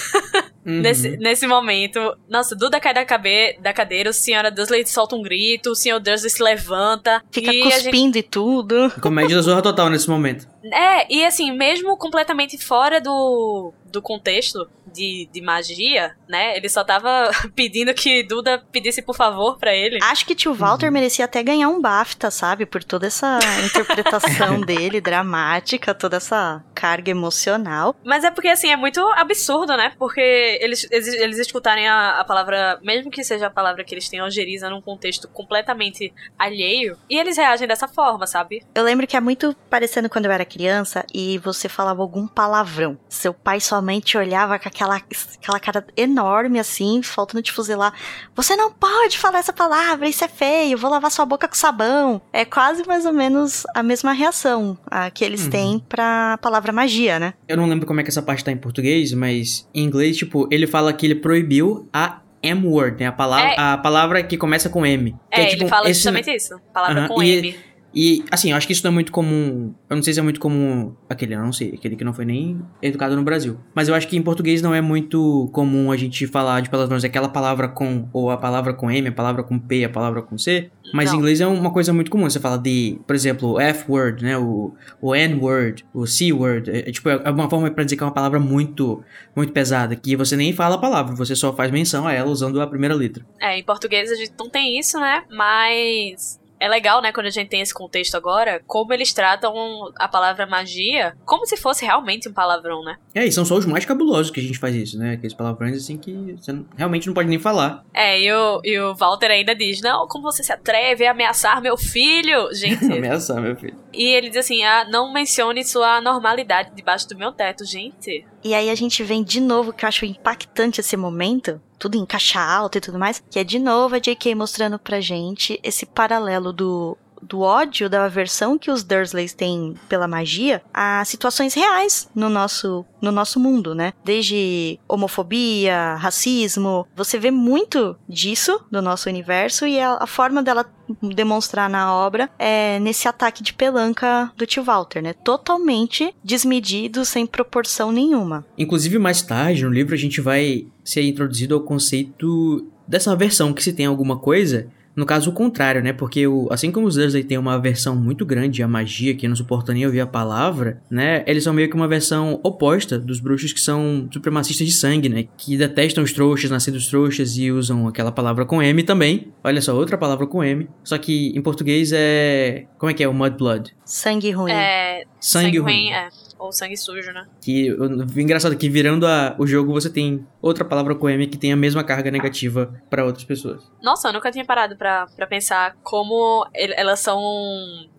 Uhum. 0.66 0.80
Nesse, 0.80 1.16
nesse 1.16 1.46
momento, 1.46 2.00
nossa, 2.28 2.56
Duda 2.56 2.80
cai 2.80 2.92
da, 2.92 3.04
cabe, 3.04 3.56
da 3.60 3.72
cadeira, 3.72 4.10
o 4.10 4.12
senhora 4.12 4.50
Dursley 4.50 4.84
solta 4.84 5.14
um 5.14 5.22
grito, 5.22 5.70
o 5.70 5.76
senhor 5.76 6.00
Dursley 6.00 6.28
se 6.28 6.42
levanta. 6.42 7.22
Fica 7.30 7.52
e 7.52 7.62
cuspindo 7.62 8.14
gente... 8.14 8.18
e 8.18 8.22
tudo. 8.22 8.90
Comédia 9.00 9.36
da 9.36 9.42
zorra 9.42 9.62
total 9.62 9.88
nesse 9.88 10.10
momento. 10.10 10.48
É, 10.72 11.12
e 11.12 11.24
assim, 11.24 11.52
mesmo 11.52 11.96
completamente 11.96 12.58
fora 12.58 13.00
do, 13.00 13.72
do 13.90 14.02
contexto 14.02 14.68
de, 14.86 15.28
de 15.32 15.40
magia, 15.40 16.14
né? 16.28 16.56
Ele 16.56 16.68
só 16.68 16.82
tava 16.82 17.30
pedindo 17.54 17.92
que 17.94 18.22
Duda 18.22 18.62
pedisse 18.72 19.02
por 19.02 19.14
favor 19.16 19.58
para 19.58 19.74
ele. 19.74 19.98
Acho 20.02 20.24
que 20.24 20.34
tio 20.34 20.54
Walter 20.54 20.86
uhum. 20.86 20.92
merecia 20.92 21.24
até 21.24 21.42
ganhar 21.42 21.68
um 21.68 21.80
BAFTA, 21.80 22.30
sabe? 22.30 22.66
Por 22.66 22.82
toda 22.82 23.06
essa 23.06 23.38
interpretação 23.64 24.60
dele, 24.60 25.00
dramática, 25.00 25.94
toda 25.94 26.16
essa 26.16 26.64
carga 26.74 27.10
emocional. 27.10 27.94
Mas 28.04 28.24
é 28.24 28.30
porque, 28.30 28.48
assim, 28.48 28.70
é 28.70 28.76
muito 28.76 29.00
absurdo, 29.12 29.76
né? 29.76 29.92
Porque 29.98 30.20
eles, 30.60 30.86
eles, 30.90 31.08
eles 31.08 31.38
escutarem 31.38 31.88
a, 31.88 32.20
a 32.20 32.24
palavra, 32.24 32.78
mesmo 32.82 33.10
que 33.10 33.22
seja 33.24 33.46
a 33.46 33.50
palavra 33.50 33.84
que 33.84 33.94
eles 33.94 34.08
têm 34.08 34.20
algeriza 34.20 34.70
num 34.70 34.80
contexto 34.80 35.28
completamente 35.28 36.12
alheio, 36.38 36.96
e 37.08 37.18
eles 37.18 37.36
reagem 37.36 37.68
dessa 37.68 37.88
forma, 37.88 38.26
sabe? 38.26 38.62
Eu 38.74 38.84
lembro 38.84 39.06
que 39.06 39.16
é 39.16 39.20
muito 39.20 39.54
parecendo 39.68 40.08
quando 40.08 40.26
eu 40.26 40.32
era 40.32 40.44
criança 40.56 41.04
e 41.12 41.38
você 41.38 41.68
falava 41.68 42.02
algum 42.02 42.26
palavrão. 42.26 42.98
Seu 43.08 43.34
pai 43.34 43.60
sua 43.60 43.82
mãe 43.82 44.00
te 44.00 44.16
olhava 44.16 44.58
com 44.58 44.68
aquela, 44.68 44.96
aquela 44.96 45.60
cara 45.60 45.86
enorme 45.96 46.58
assim, 46.58 47.02
faltando 47.02 47.42
te 47.42 47.52
fuzilar. 47.52 47.92
Você 48.34 48.56
não 48.56 48.72
pode 48.72 49.18
falar 49.18 49.38
essa 49.38 49.52
palavra, 49.52 50.08
isso 50.08 50.24
é 50.24 50.28
feio, 50.28 50.78
vou 50.78 50.90
lavar 50.90 51.10
sua 51.10 51.26
boca 51.26 51.46
com 51.46 51.54
sabão. 51.54 52.20
É 52.32 52.44
quase 52.44 52.86
mais 52.86 53.04
ou 53.04 53.12
menos 53.12 53.64
a 53.74 53.82
mesma 53.82 54.12
reação 54.12 54.78
a, 54.90 55.10
que 55.10 55.24
eles 55.24 55.44
uhum. 55.44 55.50
têm 55.50 55.78
pra 55.88 56.38
palavra 56.38 56.72
magia, 56.72 57.18
né? 57.18 57.34
Eu 57.46 57.56
não 57.56 57.66
lembro 57.66 57.86
como 57.86 58.00
é 58.00 58.02
que 58.02 58.10
essa 58.10 58.22
parte 58.22 58.44
tá 58.44 58.50
em 58.50 58.56
português, 58.56 59.12
mas 59.12 59.68
em 59.74 59.84
inglês, 59.84 60.16
tipo, 60.16 60.48
ele 60.50 60.66
fala 60.66 60.92
que 60.92 61.06
ele 61.06 61.16
proibiu 61.16 61.88
a 61.92 62.20
M-word, 62.42 63.00
né? 63.00 63.06
A 63.06 63.12
palavra, 63.12 63.50
é. 63.50 63.54
a 63.58 63.78
palavra 63.78 64.22
que 64.22 64.36
começa 64.36 64.68
com 64.68 64.86
M. 64.86 65.14
É, 65.30 65.42
é 65.42 65.46
tipo, 65.46 65.64
ele 65.64 65.70
fala 65.70 65.90
esse... 65.90 66.00
justamente 66.00 66.30
isso. 66.30 66.58
Palavra 66.72 67.02
uhum. 67.02 67.08
com 67.08 67.22
e, 67.22 67.38
M. 67.38 67.56
E, 67.96 68.22
assim, 68.30 68.50
eu 68.50 68.56
acho 68.58 68.66
que 68.66 68.74
isso 68.74 68.84
não 68.84 68.90
é 68.90 68.94
muito 68.94 69.10
comum. 69.10 69.72
Eu 69.88 69.96
não 69.96 70.02
sei 70.02 70.12
se 70.12 70.20
é 70.20 70.22
muito 70.22 70.38
comum. 70.38 70.94
Aquele, 71.08 71.34
eu 71.34 71.40
não 71.40 71.50
sei. 71.50 71.72
Aquele 71.72 71.96
que 71.96 72.04
não 72.04 72.12
foi 72.12 72.26
nem 72.26 72.60
educado 72.82 73.16
no 73.16 73.22
Brasil. 73.22 73.58
Mas 73.74 73.88
eu 73.88 73.94
acho 73.94 74.06
que 74.06 74.18
em 74.18 74.22
português 74.22 74.60
não 74.60 74.74
é 74.74 74.82
muito 74.82 75.48
comum 75.50 75.90
a 75.90 75.96
gente 75.96 76.26
falar 76.26 76.60
de 76.60 76.68
palavrões. 76.68 77.04
Aquela 77.04 77.30
palavra 77.30 77.68
com. 77.68 78.06
Ou 78.12 78.30
a 78.30 78.36
palavra 78.36 78.74
com 78.74 78.90
M, 78.90 79.08
a 79.08 79.12
palavra 79.12 79.42
com 79.42 79.58
P, 79.58 79.82
a 79.82 79.88
palavra 79.88 80.20
com 80.20 80.36
C. 80.36 80.70
Mas 80.92 81.08
não. 81.08 81.14
em 81.14 81.18
inglês 81.20 81.40
é 81.40 81.46
uma 81.46 81.70
coisa 81.70 81.90
muito 81.90 82.10
comum. 82.10 82.28
Você 82.28 82.38
fala 82.38 82.58
de, 82.58 83.00
por 83.06 83.16
exemplo, 83.16 83.52
o 83.52 83.60
F-word, 83.60 84.22
né? 84.22 84.36
O, 84.36 84.74
o 85.00 85.14
N-word, 85.14 85.86
o 85.94 86.06
C-word. 86.06 86.70
É, 86.70 86.80
é, 86.80 86.92
tipo, 86.92 87.08
é 87.08 87.30
uma 87.30 87.48
forma 87.48 87.70
pra 87.70 87.82
dizer 87.82 87.96
que 87.96 88.02
é 88.02 88.06
uma 88.06 88.12
palavra 88.12 88.38
muito, 88.38 89.02
muito 89.34 89.54
pesada. 89.54 89.96
Que 89.96 90.14
você 90.14 90.36
nem 90.36 90.52
fala 90.52 90.74
a 90.74 90.78
palavra, 90.78 91.14
você 91.14 91.34
só 91.34 91.50
faz 91.54 91.70
menção 91.70 92.06
a 92.06 92.12
ela 92.12 92.30
usando 92.30 92.60
a 92.60 92.66
primeira 92.66 92.94
letra. 92.94 93.24
É, 93.40 93.58
em 93.58 93.64
português 93.64 94.12
a 94.12 94.16
gente 94.16 94.34
não 94.38 94.50
tem 94.50 94.78
isso, 94.78 95.00
né? 95.00 95.24
Mas 95.30 96.38
é 96.58 96.68
legal, 96.68 97.02
né, 97.02 97.12
quando 97.12 97.26
a 97.26 97.30
gente 97.30 97.48
tem 97.48 97.60
esse 97.60 97.74
contexto 97.74 98.16
agora, 98.16 98.62
como 98.66 98.92
eles 98.92 99.12
tratam 99.12 99.54
a 99.96 100.08
palavra 100.08 100.46
magia 100.46 101.16
como 101.24 101.46
se 101.46 101.56
fosse 101.56 101.84
realmente 101.84 102.28
um 102.28 102.32
palavrão, 102.32 102.82
né? 102.82 102.96
É, 103.14 103.26
e 103.26 103.32
são 103.32 103.44
só 103.44 103.56
os 103.56 103.66
mais 103.66 103.84
cabulosos 103.84 104.30
que 104.30 104.40
a 104.40 104.42
gente 104.42 104.58
faz 104.58 104.74
isso, 104.74 104.98
né? 104.98 105.12
Aqueles 105.12 105.34
palavrões 105.34 105.76
assim 105.76 105.96
que 105.96 106.36
você 106.38 106.56
realmente 106.76 107.06
não 107.06 107.14
pode 107.14 107.28
nem 107.28 107.38
falar. 107.38 107.84
É, 107.92 108.20
e 108.20 108.32
o, 108.32 108.60
e 108.64 108.78
o 108.78 108.94
Walter 108.94 109.30
ainda 109.30 109.54
diz: 109.54 109.80
Não, 109.80 110.06
como 110.06 110.24
você 110.24 110.42
se 110.42 110.52
atreve 110.52 111.06
a 111.06 111.10
ameaçar 111.10 111.60
meu 111.60 111.76
filho? 111.76 112.52
Gente. 112.54 112.84
ameaçar 112.84 113.40
meu 113.40 113.56
filho. 113.56 113.76
E 113.92 114.04
ele 114.04 114.28
diz 114.28 114.38
assim: 114.38 114.62
ah, 114.62 114.86
não 114.88 115.12
mencione 115.12 115.64
sua 115.64 116.00
normalidade 116.00 116.70
debaixo 116.74 117.08
do 117.08 117.16
meu 117.16 117.32
teto, 117.32 117.64
gente. 117.64 118.26
E 118.44 118.54
aí 118.54 118.68
a 118.70 118.74
gente 118.74 119.02
vem 119.02 119.24
de 119.24 119.40
novo, 119.40 119.72
que 119.72 119.84
eu 119.84 119.88
acho 119.88 120.04
impactante 120.04 120.80
esse 120.80 120.96
momento, 120.96 121.60
tudo 121.78 121.96
em 121.96 122.06
caixa 122.06 122.40
alta 122.40 122.78
e 122.78 122.80
tudo 122.80 122.98
mais, 122.98 123.22
que 123.30 123.38
é 123.38 123.44
de 123.44 123.58
novo 123.58 123.94
a 123.94 123.98
J.K. 123.98 124.34
mostrando 124.34 124.78
pra 124.78 125.00
gente 125.00 125.58
esse 125.62 125.86
paralelo 125.86 126.52
do 126.52 126.96
do 127.22 127.40
ódio, 127.40 127.88
da 127.88 128.04
aversão 128.04 128.58
que 128.58 128.70
os 128.70 128.84
Dursleys 128.84 129.32
têm 129.32 129.74
pela 129.88 130.08
magia 130.08 130.62
a 130.72 131.04
situações 131.04 131.54
reais 131.54 132.08
no 132.14 132.28
nosso, 132.28 132.84
no 133.00 133.10
nosso 133.10 133.40
mundo, 133.40 133.74
né? 133.74 133.92
Desde 134.04 134.78
homofobia, 134.88 135.96
racismo, 135.96 136.86
você 136.94 137.18
vê 137.18 137.30
muito 137.30 137.96
disso 138.08 138.60
no 138.70 138.80
nosso 138.80 139.08
universo 139.08 139.66
e 139.66 139.80
a, 139.80 139.98
a 140.00 140.06
forma 140.06 140.42
dela 140.42 140.66
demonstrar 141.02 141.68
na 141.68 141.92
obra 141.92 142.30
é 142.38 142.78
nesse 142.78 143.08
ataque 143.08 143.42
de 143.42 143.52
pelanca 143.52 144.32
do 144.36 144.46
tio 144.46 144.62
Walter, 144.62 145.02
né? 145.02 145.12
Totalmente 145.12 146.14
desmedido, 146.22 147.04
sem 147.04 147.26
proporção 147.26 147.90
nenhuma. 147.90 148.46
Inclusive, 148.56 148.98
mais 148.98 149.22
tarde 149.22 149.64
no 149.64 149.70
livro 149.70 149.94
a 149.94 149.98
gente 149.98 150.20
vai 150.20 150.66
ser 150.86 151.02
introduzido 151.02 151.54
ao 151.54 151.60
conceito 151.60 152.66
dessa 152.86 153.14
versão 153.14 153.52
que 153.52 153.62
se 153.62 153.72
tem 153.72 153.86
alguma 153.86 154.16
coisa 154.18 154.68
no 154.96 155.04
caso, 155.04 155.28
o 155.28 155.32
contrário, 155.32 155.82
né? 155.82 155.92
Porque 155.92 156.26
o, 156.26 156.48
assim 156.50 156.72
como 156.72 156.86
os 156.86 156.94
Dursley 156.94 157.22
têm 157.22 157.36
uma 157.36 157.58
versão 157.58 157.94
muito 157.94 158.24
grande 158.24 158.62
à 158.62 158.66
magia, 158.66 159.14
que 159.14 159.28
não 159.28 159.36
suporta 159.36 159.74
nem 159.74 159.84
ouvir 159.84 160.00
a 160.00 160.06
palavra, 160.06 160.80
né? 160.90 161.22
Eles 161.26 161.44
são 161.44 161.52
meio 161.52 161.68
que 161.68 161.76
uma 161.76 161.86
versão 161.86 162.40
oposta 162.42 162.98
dos 162.98 163.20
bruxos 163.20 163.52
que 163.52 163.60
são 163.60 164.08
supremacistas 164.10 164.66
de 164.66 164.72
sangue, 164.72 165.10
né? 165.10 165.26
Que 165.36 165.54
detestam 165.58 166.02
os 166.02 166.14
trouxas, 166.14 166.50
nascidos 166.50 166.88
trouxas 166.88 167.36
e 167.36 167.52
usam 167.52 167.86
aquela 167.86 168.10
palavra 168.10 168.46
com 168.46 168.62
M 168.62 168.82
também. 168.82 169.28
Olha 169.44 169.60
só, 169.60 169.76
outra 169.76 169.98
palavra 169.98 170.26
com 170.26 170.42
M. 170.42 170.66
Só 170.82 170.96
que 170.96 171.28
em 171.36 171.42
português 171.42 171.92
é. 171.92 172.64
Como 172.78 172.90
é 172.90 172.94
que 172.94 173.04
é? 173.04 173.08
O 173.08 173.12
Mudblood. 173.12 173.76
Sangue 173.84 174.30
ruim. 174.30 174.52
É. 174.52 175.04
Sangue, 175.20 175.44
sangue 175.44 175.58
ruim. 175.58 175.72
ruim. 175.72 175.90
É. 175.90 176.08
Ou 176.38 176.52
sangue 176.52 176.76
sujo, 176.76 177.12
né? 177.12 177.26
Que 177.40 177.72
o 177.72 178.20
engraçado 178.20 178.54
é 178.54 178.56
que 178.56 178.68
virando 178.68 179.06
a, 179.06 179.34
o 179.38 179.46
jogo 179.46 179.72
você 179.72 179.88
tem 179.88 180.26
outra 180.40 180.64
palavra 180.64 180.94
com 180.94 181.08
M 181.08 181.26
que 181.26 181.38
tem 181.38 181.52
a 181.52 181.56
mesma 181.56 181.82
carga 181.82 182.10
negativa 182.10 182.74
para 182.90 183.04
outras 183.04 183.24
pessoas. 183.24 183.62
Nossa, 183.82 184.08
eu 184.08 184.12
nunca 184.12 184.30
tinha 184.30 184.44
parado 184.44 184.76
para 184.76 185.26
pensar 185.28 185.76
como 185.82 186.46
elas 186.54 187.00
são 187.00 187.20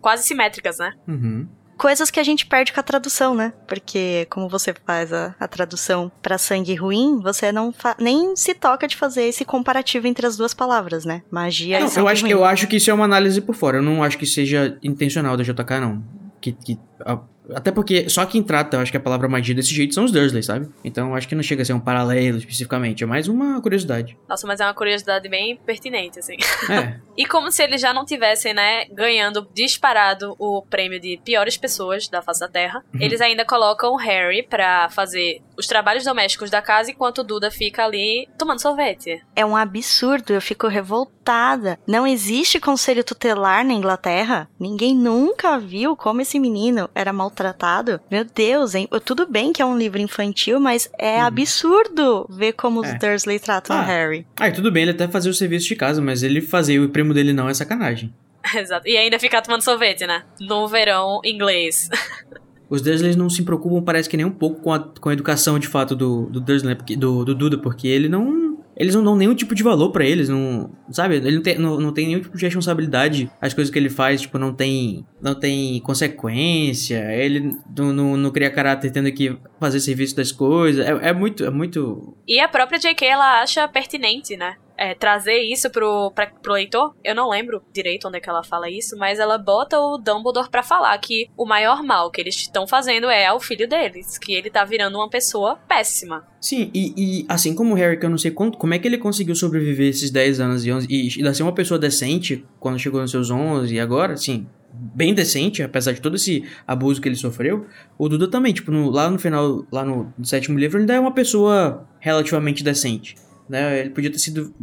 quase 0.00 0.26
simétricas, 0.26 0.78
né? 0.78 0.94
Uhum 1.06 1.48
coisas 1.78 2.10
que 2.10 2.18
a 2.18 2.24
gente 2.24 2.44
perde 2.44 2.72
com 2.72 2.80
a 2.80 2.82
tradução, 2.82 3.34
né? 3.34 3.52
Porque 3.66 4.26
como 4.28 4.48
você 4.48 4.74
faz 4.84 5.12
a, 5.12 5.34
a 5.38 5.46
tradução 5.46 6.10
para 6.20 6.36
sangue 6.36 6.74
ruim, 6.74 7.20
você 7.22 7.52
não 7.52 7.72
nem 7.98 8.34
se 8.36 8.52
toca 8.52 8.86
de 8.86 8.96
fazer 8.96 9.22
esse 9.22 9.44
comparativo 9.44 10.06
entre 10.06 10.26
as 10.26 10.36
duas 10.36 10.52
palavras, 10.52 11.04
né? 11.04 11.22
Magia 11.30 11.78
não, 11.78 11.86
e 11.86 11.88
sangue 11.88 12.00
eu 12.00 12.08
acho, 12.08 12.22
ruim. 12.22 12.32
Eu 12.32 12.44
acho 12.44 12.66
que 12.66 12.76
isso 12.76 12.90
é 12.90 12.94
uma 12.94 13.04
análise 13.04 13.40
por 13.40 13.54
fora. 13.54 13.78
Eu 13.78 13.82
não 13.82 14.02
acho 14.02 14.18
que 14.18 14.26
seja 14.26 14.76
intencional 14.82 15.36
da 15.36 15.44
JK, 15.44 15.80
não. 15.80 16.02
Que, 16.40 16.52
que 16.52 16.78
a 17.00 17.18
até 17.54 17.70
porque 17.70 18.08
só 18.08 18.24
quem 18.26 18.42
trata, 18.42 18.76
eu 18.76 18.80
acho 18.80 18.90
que 18.90 18.96
a 18.96 19.00
palavra 19.00 19.28
magia 19.28 19.54
desse 19.54 19.74
jeito 19.74 19.94
são 19.94 20.04
os 20.04 20.12
Dursley, 20.12 20.42
sabe? 20.42 20.68
Então 20.84 21.14
acho 21.14 21.26
que 21.26 21.34
não 21.34 21.42
chega 21.42 21.62
a 21.62 21.64
ser 21.64 21.72
um 21.72 21.80
paralelo 21.80 22.38
especificamente, 22.38 23.02
é 23.02 23.06
mais 23.06 23.28
uma 23.28 23.60
curiosidade. 23.60 24.16
Nossa, 24.28 24.46
mas 24.46 24.60
é 24.60 24.64
uma 24.64 24.74
curiosidade 24.74 25.28
bem 25.28 25.56
pertinente, 25.56 26.18
assim. 26.18 26.36
É. 26.70 26.98
e 27.16 27.26
como 27.26 27.50
se 27.50 27.62
eles 27.62 27.80
já 27.80 27.92
não 27.92 28.04
tivessem, 28.04 28.52
né, 28.52 28.84
ganhando 28.92 29.48
disparado 29.54 30.34
o 30.38 30.62
prêmio 30.62 31.00
de 31.00 31.18
piores 31.24 31.56
pessoas 31.56 32.08
da 32.08 32.22
face 32.22 32.40
da 32.40 32.48
Terra, 32.48 32.84
uhum. 32.94 33.00
eles 33.00 33.20
ainda 33.20 33.44
colocam 33.44 33.92
o 33.92 33.96
Harry 33.96 34.42
pra 34.42 34.88
fazer 34.90 35.40
os 35.56 35.66
trabalhos 35.66 36.04
domésticos 36.04 36.50
da 36.50 36.62
casa 36.62 36.90
enquanto 36.90 37.18
o 37.18 37.24
Duda 37.24 37.50
fica 37.50 37.84
ali 37.84 38.28
tomando 38.38 38.60
sorvete. 38.60 39.22
É 39.34 39.44
um 39.44 39.56
absurdo, 39.56 40.32
eu 40.32 40.40
fico 40.40 40.68
revoltada. 40.68 41.78
Não 41.86 42.06
existe 42.06 42.60
conselho 42.60 43.02
tutelar 43.02 43.64
na 43.64 43.72
Inglaterra. 43.72 44.48
Ninguém 44.58 44.94
nunca 44.94 45.58
viu 45.58 45.96
como 45.96 46.20
esse 46.20 46.38
menino 46.38 46.88
era 46.94 47.12
maltratado 47.12 47.37
tratado. 47.38 48.00
Meu 48.10 48.24
Deus, 48.24 48.74
hein? 48.74 48.88
Tudo 49.04 49.24
bem 49.24 49.52
que 49.52 49.62
é 49.62 49.64
um 49.64 49.78
livro 49.78 50.00
infantil, 50.00 50.58
mas 50.58 50.90
é 50.98 51.22
hum. 51.22 51.26
absurdo 51.26 52.26
ver 52.28 52.52
como 52.52 52.84
é. 52.84 52.88
os 52.88 52.98
Dursley 52.98 53.38
tratam 53.38 53.76
ah. 53.76 53.82
Harry. 53.82 54.26
Ah, 54.40 54.48
e 54.48 54.52
tudo 54.52 54.72
bem 54.72 54.82
ele 54.82 54.90
até 54.90 55.06
fazer 55.06 55.30
o 55.30 55.34
serviço 55.34 55.68
de 55.68 55.76
casa, 55.76 56.02
mas 56.02 56.24
ele 56.24 56.40
fazer 56.40 56.80
o 56.80 56.88
primo 56.88 57.14
dele 57.14 57.32
não 57.32 57.48
é 57.48 57.54
sacanagem. 57.54 58.12
Exato. 58.54 58.88
E 58.88 58.96
ainda 58.96 59.20
ficar 59.20 59.40
tomando 59.40 59.62
sorvete, 59.62 60.04
né? 60.04 60.24
No 60.40 60.66
verão 60.66 61.20
inglês. 61.24 61.88
Os 62.68 62.82
Dursley 62.82 63.16
não 63.16 63.30
se 63.30 63.42
preocupam, 63.44 63.82
parece 63.82 64.10
que 64.10 64.16
nem 64.16 64.26
um 64.26 64.30
pouco 64.30 64.60
com 64.60 64.72
a, 64.72 64.78
com 64.78 65.08
a 65.08 65.12
educação 65.14 65.58
de 65.58 65.66
fato 65.66 65.96
do, 65.96 66.26
do 66.26 66.38
Dursley, 66.38 66.74
porque, 66.74 66.96
do, 66.96 67.24
do 67.24 67.34
Duda, 67.34 67.56
porque 67.56 67.88
ele 67.88 68.10
não 68.10 68.47
eles 68.78 68.94
não 68.94 69.02
dão 69.02 69.16
nenhum 69.16 69.34
tipo 69.34 69.56
de 69.56 69.62
valor 69.62 69.90
para 69.90 70.04
eles, 70.04 70.28
não, 70.28 70.70
sabe? 70.90 71.16
Ele 71.16 71.36
não 71.36 71.42
tem, 71.42 71.58
não, 71.58 71.80
não 71.80 71.92
tem 71.92 72.06
nenhum 72.06 72.20
tipo 72.20 72.38
de 72.38 72.44
responsabilidade. 72.44 73.28
As 73.40 73.52
coisas 73.52 73.72
que 73.72 73.78
ele 73.78 73.90
faz, 73.90 74.20
tipo, 74.20 74.38
não 74.38 74.54
tem, 74.54 75.04
não 75.20 75.34
tem 75.34 75.80
consequência. 75.80 76.98
Ele 77.12 77.58
não, 77.76 77.92
não, 77.92 78.16
não 78.16 78.30
cria 78.30 78.48
caráter 78.50 78.92
tendo 78.92 79.10
que 79.10 79.36
fazer 79.58 79.80
serviço 79.80 80.14
das 80.14 80.30
coisas. 80.30 80.86
É, 80.86 81.08
é 81.08 81.12
muito, 81.12 81.44
é 81.44 81.50
muito. 81.50 82.16
E 82.26 82.38
a 82.38 82.46
própria 82.46 82.78
J.K. 82.78 83.04
ela 83.04 83.42
acha 83.42 83.66
pertinente, 83.66 84.36
né? 84.36 84.54
É, 84.78 84.94
trazer 84.94 85.38
isso 85.40 85.68
pro, 85.70 86.12
pra, 86.12 86.28
pro 86.28 86.52
leitor, 86.52 86.94
eu 87.02 87.14
não 87.14 87.28
lembro 87.28 87.60
direito 87.72 88.06
onde 88.06 88.18
é 88.18 88.20
que 88.20 88.30
ela 88.30 88.44
fala 88.44 88.70
isso, 88.70 88.96
mas 88.96 89.18
ela 89.18 89.36
bota 89.36 89.78
o 89.78 89.98
Dumbledore 89.98 90.48
para 90.48 90.62
falar 90.62 90.96
que 90.98 91.28
o 91.36 91.44
maior 91.44 91.82
mal 91.82 92.10
que 92.10 92.20
eles 92.20 92.36
estão 92.36 92.66
fazendo 92.66 93.08
é 93.08 93.26
ao 93.26 93.40
filho 93.40 93.68
deles, 93.68 94.16
que 94.16 94.32
ele 94.32 94.48
tá 94.48 94.64
virando 94.64 94.96
uma 94.96 95.10
pessoa 95.10 95.56
péssima. 95.68 96.24
Sim, 96.40 96.70
e, 96.72 96.94
e 96.96 97.26
assim 97.28 97.54
como 97.54 97.74
o 97.74 97.76
Harry, 97.76 97.98
que 97.98 98.06
eu 98.06 98.10
não 98.10 98.18
sei 98.18 98.30
quanto, 98.30 98.56
como 98.56 98.72
é 98.72 98.78
que 98.78 98.86
ele 98.86 98.98
conseguiu 98.98 99.34
sobreviver 99.34 99.88
esses 99.88 100.10
10 100.10 100.38
anos 100.40 100.64
e, 100.64 100.72
11, 100.72 100.86
e, 100.88 101.08
e 101.08 101.34
ser 101.34 101.42
uma 101.42 101.54
pessoa 101.54 101.78
decente 101.78 102.46
quando 102.60 102.78
chegou 102.78 103.00
nos 103.00 103.10
seus 103.10 103.30
11 103.30 103.74
e 103.74 103.80
agora, 103.80 104.16
sim, 104.16 104.46
bem 104.72 105.12
decente, 105.12 105.62
apesar 105.62 105.92
de 105.92 106.00
todo 106.00 106.14
esse 106.14 106.44
abuso 106.66 107.00
que 107.00 107.08
ele 107.08 107.16
sofreu. 107.16 107.66
O 107.98 108.08
Duda 108.08 108.28
também, 108.28 108.52
tipo, 108.52 108.70
no, 108.70 108.90
lá 108.90 109.10
no 109.10 109.18
final, 109.18 109.66
lá 109.72 109.84
no, 109.84 110.12
no 110.16 110.24
sétimo 110.24 110.58
livro, 110.58 110.76
ele 110.76 110.82
ainda 110.82 110.94
é 110.94 111.00
uma 111.00 111.12
pessoa 111.12 111.86
relativamente 111.98 112.62
decente. 112.62 113.16
Né? 113.48 113.80
Ele 113.80 113.90
podia 113.90 114.10
ter 114.10 114.18
sido. 114.18 114.54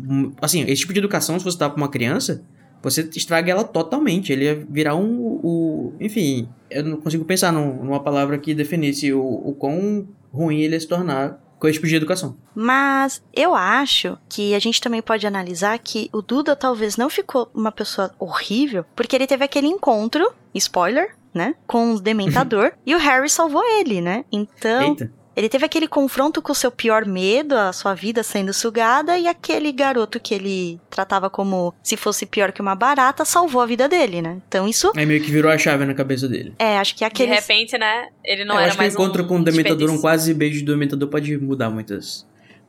Assim, 0.41 0.61
esse 0.63 0.81
tipo 0.81 0.93
de 0.93 0.99
educação, 0.99 1.37
se 1.39 1.45
você 1.45 1.57
dá 1.57 1.69
pra 1.69 1.77
uma 1.77 1.89
criança, 1.89 2.43
você 2.81 3.09
estraga 3.15 3.51
ela 3.51 3.63
totalmente. 3.63 4.31
Ele 4.31 4.45
ia 4.45 4.65
virar 4.69 4.95
um. 4.95 5.39
O, 5.43 5.93
enfim, 5.99 6.47
eu 6.69 6.83
não 6.83 6.97
consigo 6.97 7.25
pensar 7.25 7.51
num, 7.51 7.83
numa 7.83 7.99
palavra 7.99 8.37
que 8.37 8.53
definisse 8.53 9.11
o, 9.11 9.23
o 9.23 9.53
quão 9.53 10.07
ruim 10.31 10.61
ele 10.61 10.75
ia 10.75 10.79
se 10.79 10.87
tornar 10.87 11.41
com 11.59 11.67
esse 11.67 11.75
tipo 11.75 11.87
de 11.87 11.95
educação. 11.95 12.37
Mas 12.53 13.23
eu 13.33 13.55
acho 13.55 14.17
que 14.29 14.53
a 14.53 14.59
gente 14.59 14.81
também 14.81 15.01
pode 15.01 15.25
analisar 15.25 15.77
que 15.79 16.09
o 16.13 16.21
Duda 16.21 16.55
talvez 16.55 16.97
não 16.97 17.09
ficou 17.09 17.49
uma 17.53 17.71
pessoa 17.71 18.13
horrível, 18.19 18.85
porque 18.95 19.15
ele 19.15 19.27
teve 19.27 19.43
aquele 19.43 19.67
encontro, 19.67 20.31
spoiler, 20.53 21.15
né? 21.33 21.55
Com 21.65 21.93
o 21.93 21.99
Dementador, 21.99 22.73
e 22.85 22.93
o 22.93 22.99
Harry 22.99 23.29
salvou 23.29 23.63
ele, 23.79 23.99
né? 23.99 24.25
Então. 24.31 24.89
Eita. 24.89 25.11
Ele 25.35 25.49
teve 25.49 25.65
aquele 25.65 25.87
confronto 25.87 26.41
com 26.41 26.51
o 26.51 26.55
seu 26.55 26.71
pior 26.71 27.05
medo, 27.05 27.55
a 27.55 27.73
sua 27.73 27.93
vida 27.93 28.23
sendo 28.23 28.53
sugada, 28.53 29.17
e 29.17 29.27
aquele 29.27 29.71
garoto 29.71 30.19
que 30.19 30.33
ele 30.33 30.79
tratava 30.89 31.29
como 31.29 31.73
se 31.83 31.97
fosse 31.97 32.25
pior 32.25 32.51
que 32.51 32.61
uma 32.61 32.75
barata 32.75 33.25
salvou 33.25 33.61
a 33.61 33.65
vida 33.65 33.87
dele, 33.89 34.21
né? 34.21 34.37
Então 34.47 34.67
isso. 34.67 34.91
Aí 34.95 35.05
meio 35.05 35.21
que 35.21 35.31
virou 35.31 35.51
a 35.51 35.57
chave 35.57 35.85
na 35.85 35.93
cabeça 35.93 36.27
dele. 36.27 36.53
É, 36.57 36.77
acho 36.77 36.95
que 36.95 37.03
aquele. 37.03 37.29
De 37.29 37.35
repente, 37.35 37.77
né? 37.77 38.07
Ele 38.23 38.45
não 38.45 38.55
é, 38.57 38.63
era 38.63 38.67
acho 38.69 38.77
mais. 38.77 38.95
Que 38.95 39.01
o 39.01 39.03
encontro 39.03 39.23
um 39.23 39.27
com 39.27 39.39
o 39.39 39.43
Dementador, 39.43 39.89
um 39.89 39.99
quase 39.99 40.33
beijo 40.33 40.63
do 40.63 40.71
Dementador 40.71 41.09
pode 41.09 41.37
mudar 41.37 41.69
muitas 41.69 42.25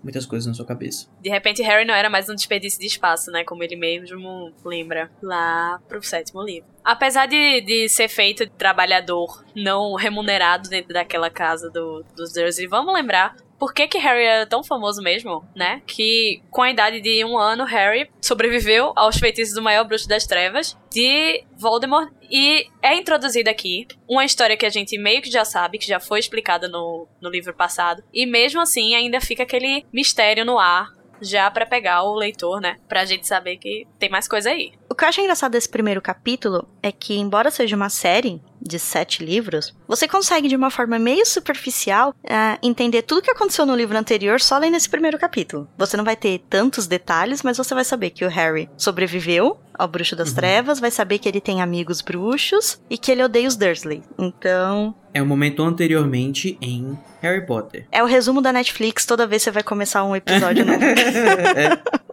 muitas 0.07 0.25
coisas 0.25 0.47
na 0.47 0.55
sua 0.55 0.65
cabeça. 0.65 1.09
De 1.21 1.29
repente, 1.29 1.63
Harry 1.63 1.85
não 1.85 1.95
era 1.95 2.09
mais 2.09 2.29
um 2.29 2.35
desperdício 2.35 2.79
de 2.79 2.87
espaço, 2.87 3.31
né? 3.33 3.43
Como 3.43 3.63
ele 3.65 3.75
mesmo 3.75 4.53
lembra 4.65 5.11
lá 5.21 5.81
pro 5.89 6.01
sétimo 6.01 6.43
livro. 6.43 6.69
Apesar 6.85 7.27
de, 7.27 7.61
de 7.63 7.89
ser 7.89 8.09
feito 8.09 8.47
de 8.47 8.53
trabalhador 8.53 9.45
não 9.55 9.95
remunerado 9.95 10.69
dentro 10.69 10.95
daquela 10.95 11.29
casa 11.29 11.69
do, 11.69 12.05
dos 12.17 12.33
Dursley, 12.33 12.69
vamos 12.69 12.95
lembrar 12.95 13.35
por 13.59 13.73
que, 13.73 13.89
que 13.89 13.99
Harry 13.99 14.25
era 14.25 14.47
tão 14.47 14.63
famoso 14.63 15.03
mesmo, 15.03 15.45
né? 15.55 15.83
Que 15.87 16.43
com 16.51 16.63
a 16.63 16.71
idade 16.71 17.01
de 17.01 17.25
um 17.25 17.39
ano, 17.39 17.65
Harry 17.65 18.11
sobreviveu 18.21 18.93
aos 18.97 19.17
feitiços 19.17 19.55
do 19.55 19.63
maior 19.63 19.85
bruxo 19.85 20.09
das 20.09 20.27
trevas 20.27 20.77
de 20.91 21.45
Voldemort. 21.57 22.11
E 22.31 22.67
é 22.83 22.95
introduzida 22.95 23.51
aqui 23.51 23.87
uma 24.09 24.25
história 24.25 24.57
que 24.57 24.67
a 24.67 24.71
gente 24.71 24.99
meio 24.99 25.23
que 25.23 25.31
já 25.31 25.45
sabe, 25.45 25.79
que 25.79 25.87
já 25.87 26.01
foi 26.01 26.19
explicada 26.19 26.69
no, 26.69 27.07
no 27.21 27.31
livro 27.31 27.55
passado. 27.55 28.03
E 28.13 28.27
mesmo 28.27 28.61
assim, 28.61 28.95
ainda 28.95 29.21
fica 29.21 29.43
aquele 29.43 29.85
mistério 29.93 30.45
no 30.45 30.59
ar 30.59 30.97
já 31.21 31.51
para 31.51 31.67
pegar 31.67 32.03
o 32.03 32.15
leitor, 32.15 32.61
né? 32.61 32.77
Pra 32.89 33.05
gente 33.05 33.27
saber 33.27 33.57
que 33.57 33.87
tem 33.99 34.11
mais 34.11 34.29
coisa 34.29 34.51
aí. 34.51 34.73
O 34.89 34.95
que 34.95 35.05
eu 35.05 35.09
acho 35.09 35.21
engraçado 35.21 35.53
desse 35.53 35.69
primeiro 35.69 36.01
capítulo 36.01 36.69
é 36.83 36.93
que, 36.93 37.19
embora 37.19 37.51
seja 37.51 37.77
uma 37.77 37.89
série 37.89 38.41
de 38.61 38.79
sete 38.79 39.25
livros, 39.25 39.75
você 39.87 40.09
consegue, 40.09 40.49
de 40.49 40.57
uma 40.57 40.71
forma 40.71 40.99
meio 40.99 41.25
superficial, 41.27 42.11
uh, 42.11 42.59
entender 42.63 43.03
tudo 43.03 43.23
que 43.23 43.31
aconteceu 43.31 43.67
no 43.67 43.77
livro 43.77 43.97
anterior 43.97 44.41
só 44.41 44.59
lendo 44.59 44.77
esse 44.77 44.89
primeiro 44.89 45.19
capítulo. 45.19 45.69
Você 45.77 45.97
não 45.97 46.05
vai 46.05 46.17
ter 46.17 46.43
tantos 46.49 46.87
detalhes, 46.87 47.43
mas 47.43 47.57
você 47.57 47.75
vai 47.75 47.85
saber 47.85 48.11
que 48.11 48.25
o 48.25 48.29
Harry 48.29 48.69
sobreviveu 48.77 49.59
ao 49.75 49.87
Bruxo 49.87 50.17
das 50.17 50.31
uhum. 50.31 50.37
Trevas, 50.37 50.81
vai 50.81 50.91
saber 50.91 51.19
que 51.19 51.29
ele 51.29 51.41
tem 51.41 51.61
amigos 51.61 52.01
bruxos 52.01 52.81
e 52.89 52.97
que 52.97 53.13
ele 53.13 53.23
odeia 53.23 53.47
os 53.47 53.57
Dursley. 53.57 54.03
Então. 54.19 54.95
É 55.13 55.21
o 55.21 55.27
momento 55.27 55.63
anteriormente 55.63 56.57
em 56.61 56.99
Harry 57.21 57.45
Potter. 57.47 57.87
É 57.93 58.03
o 58.03 58.07
resumo 58.07 58.41
da 58.41 58.53
Netflix 58.53 59.05
toda 59.05 59.27
vez 59.27 59.43
que 59.43 59.45
você 59.45 59.51
vai 59.51 59.63
começar 59.63 60.05
um 60.05 60.17
episódio 60.17 60.65
novo. 60.67 60.83
é. 60.83 62.06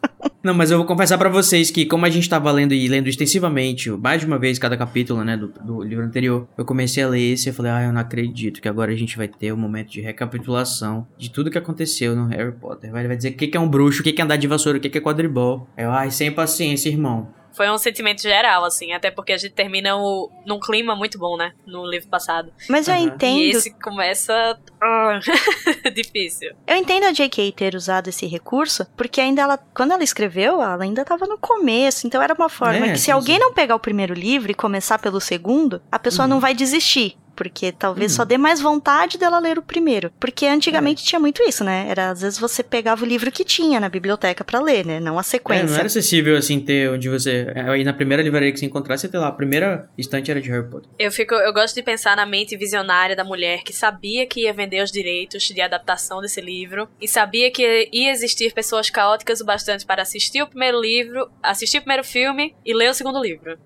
Não, 0.43 0.53
mas 0.53 0.69
eu 0.69 0.77
vou 0.77 0.85
confessar 0.85 1.17
para 1.17 1.29
vocês 1.29 1.71
que, 1.71 1.85
como 1.85 2.05
a 2.05 2.09
gente 2.09 2.27
tava 2.27 2.51
lendo 2.51 2.73
e 2.73 2.85
lendo 2.89 3.07
extensivamente, 3.07 3.89
mais 3.89 4.19
de 4.19 4.27
uma 4.27 4.37
vez 4.37 4.59
cada 4.59 4.75
capítulo, 4.75 5.23
né, 5.23 5.37
do, 5.37 5.47
do 5.47 5.81
livro 5.81 6.03
anterior, 6.03 6.45
eu 6.57 6.65
comecei 6.65 7.01
a 7.01 7.07
ler 7.07 7.31
esse 7.31 7.49
e 7.49 7.53
falei, 7.53 7.71
ah, 7.71 7.83
eu 7.83 7.93
não 7.93 8.01
acredito 8.01 8.61
que 8.61 8.67
agora 8.67 8.91
a 8.91 8.95
gente 8.95 9.15
vai 9.15 9.29
ter 9.29 9.53
um 9.53 9.57
momento 9.57 9.91
de 9.91 10.01
recapitulação 10.01 11.07
de 11.17 11.31
tudo 11.31 11.49
que 11.49 11.57
aconteceu 11.57 12.13
no 12.13 12.27
Harry 12.27 12.51
Potter. 12.51 12.91
Vai, 12.91 13.07
vai 13.07 13.15
dizer 13.15 13.29
o 13.29 13.33
que, 13.37 13.47
que 13.47 13.55
é 13.55 13.59
um 13.59 13.69
bruxo, 13.69 14.01
o 14.01 14.03
que, 14.03 14.11
que 14.11 14.21
é 14.21 14.25
andar 14.25 14.35
de 14.35 14.45
vassoura, 14.45 14.77
o 14.77 14.81
que, 14.81 14.89
que 14.89 14.97
é 14.97 15.01
quadribol. 15.01 15.65
Eu, 15.77 15.89
ai, 15.89 16.11
sem 16.11 16.29
paciência, 16.29 16.89
irmão. 16.89 17.29
Foi 17.55 17.69
um 17.69 17.77
sentimento 17.77 18.21
geral, 18.21 18.63
assim, 18.65 18.93
até 18.93 19.11
porque 19.11 19.31
a 19.31 19.37
gente 19.37 19.53
termina 19.53 19.95
o, 19.95 20.31
num 20.45 20.59
clima 20.59 20.95
muito 20.95 21.17
bom, 21.17 21.37
né? 21.37 21.53
No 21.65 21.85
livro 21.85 22.09
passado. 22.09 22.51
Mas 22.69 22.87
eu 22.87 22.95
uhum. 22.95 23.01
entendo. 23.01 23.39
E 23.39 23.49
esse 23.51 23.71
começa. 23.71 24.57
Uh, 24.81 25.89
difícil. 25.93 26.51
Eu 26.65 26.75
entendo 26.75 27.05
a 27.05 27.11
J.K. 27.11 27.51
ter 27.51 27.75
usado 27.75 28.09
esse 28.09 28.25
recurso, 28.25 28.85
porque 28.97 29.21
ainda 29.21 29.41
ela, 29.41 29.57
quando 29.57 29.91
ela 29.91 30.03
escreveu, 30.03 30.61
ela 30.61 30.83
ainda 30.83 31.01
estava 31.03 31.25
no 31.25 31.37
começo. 31.37 32.07
Então 32.07 32.21
era 32.21 32.33
uma 32.33 32.49
forma 32.49 32.87
é, 32.87 32.91
que, 32.93 32.99
se 32.99 33.11
alguém 33.11 33.39
não 33.39 33.53
pegar 33.53 33.75
o 33.75 33.79
primeiro 33.79 34.13
livro 34.13 34.51
e 34.51 34.55
começar 34.55 34.99
pelo 34.99 35.21
segundo, 35.21 35.81
a 35.91 35.99
pessoa 35.99 36.25
uhum. 36.25 36.31
não 36.31 36.39
vai 36.39 36.53
desistir. 36.53 37.17
Porque 37.35 37.71
talvez 37.71 38.13
hum. 38.13 38.15
só 38.15 38.25
dê 38.25 38.37
mais 38.37 38.61
vontade 38.61 39.17
dela 39.17 39.39
ler 39.39 39.57
o 39.57 39.61
primeiro. 39.61 40.11
Porque 40.19 40.45
antigamente 40.45 41.03
é. 41.03 41.07
tinha 41.07 41.19
muito 41.19 41.41
isso, 41.43 41.63
né? 41.63 41.87
Era 41.89 42.11
às 42.11 42.21
vezes 42.21 42.39
você 42.39 42.63
pegava 42.63 43.03
o 43.03 43.07
livro 43.07 43.31
que 43.31 43.43
tinha 43.43 43.79
na 43.79 43.89
biblioteca 43.89 44.43
para 44.43 44.59
ler, 44.59 44.85
né? 44.85 44.99
Não 44.99 45.17
a 45.17 45.23
sequência. 45.23 45.65
É, 45.65 45.69
não 45.69 45.75
era 45.75 45.85
acessível 45.87 46.37
assim 46.37 46.59
ter 46.59 46.89
onde 46.89 47.09
você. 47.09 47.47
Aí 47.55 47.83
na 47.83 47.93
primeira 47.93 48.21
livraria 48.21 48.51
que 48.51 48.59
você 48.59 48.65
encontrasse, 48.65 49.01
você 49.01 49.09
ter 49.09 49.17
lá, 49.17 49.27
a 49.27 49.31
primeira 49.31 49.89
estante 49.97 50.29
era 50.29 50.41
de 50.41 50.49
Harry 50.49 50.69
Potter. 50.69 50.89
Eu 50.97 51.11
fico. 51.11 51.33
Eu 51.33 51.53
gosto 51.53 51.75
de 51.75 51.81
pensar 51.81 52.15
na 52.15 52.25
mente 52.25 52.55
visionária 52.55 53.15
da 53.15 53.23
mulher 53.23 53.63
que 53.63 53.73
sabia 53.73 54.25
que 54.25 54.41
ia 54.41 54.53
vender 54.53 54.83
os 54.83 54.91
direitos 54.91 55.43
de 55.43 55.61
adaptação 55.61 56.21
desse 56.21 56.41
livro 56.41 56.87
e 57.01 57.07
sabia 57.07 57.51
que 57.51 57.89
ia 57.91 58.11
existir 58.11 58.53
pessoas 58.53 58.89
caóticas 58.89 59.41
o 59.41 59.45
bastante 59.45 59.85
para 59.85 60.01
assistir 60.01 60.41
o 60.41 60.47
primeiro 60.47 60.79
livro, 60.79 61.29
assistir 61.41 61.77
o 61.79 61.81
primeiro 61.81 62.03
filme 62.03 62.55
e 62.65 62.73
ler 62.73 62.89
o 62.89 62.93
segundo 62.93 63.21
livro. 63.21 63.57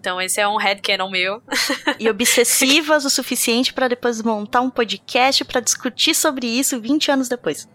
Então 0.00 0.20
esse 0.20 0.40
é 0.40 0.48
um 0.48 0.56
headcanon 0.56 1.10
meu. 1.10 1.42
e 1.98 2.08
obsessiva 2.08 2.96
o 2.96 3.10
suficiente 3.10 3.72
para 3.72 3.88
depois 3.88 4.22
montar 4.22 4.60
um 4.60 4.70
podcast 4.70 5.44
para 5.44 5.60
discutir 5.60 6.14
sobre 6.14 6.46
isso 6.46 6.80
20 6.80 7.10
anos 7.10 7.28
depois. 7.28 7.68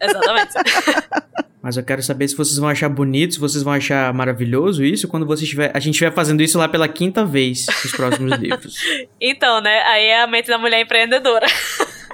Exatamente. 0.00 0.52
Mas 1.64 1.78
eu 1.78 1.82
quero 1.82 2.02
saber 2.02 2.28
se 2.28 2.36
vocês 2.36 2.58
vão 2.58 2.68
achar 2.68 2.90
bonito, 2.90 3.32
se 3.32 3.40
vocês 3.40 3.64
vão 3.64 3.72
achar 3.72 4.12
maravilhoso 4.12 4.84
isso 4.84 5.08
quando 5.08 5.24
você 5.24 5.44
estiver, 5.44 5.70
a 5.74 5.80
gente 5.80 5.94
estiver 5.94 6.12
fazendo 6.12 6.42
isso 6.42 6.58
lá 6.58 6.68
pela 6.68 6.86
quinta 6.86 7.24
vez 7.24 7.64
nos 7.82 7.92
próximos 7.92 8.36
livros. 8.38 8.76
Então, 9.18 9.62
né? 9.62 9.80
Aí 9.84 10.04
é 10.04 10.22
a 10.22 10.26
mente 10.26 10.48
da 10.48 10.58
mulher 10.58 10.82
empreendedora. 10.82 11.46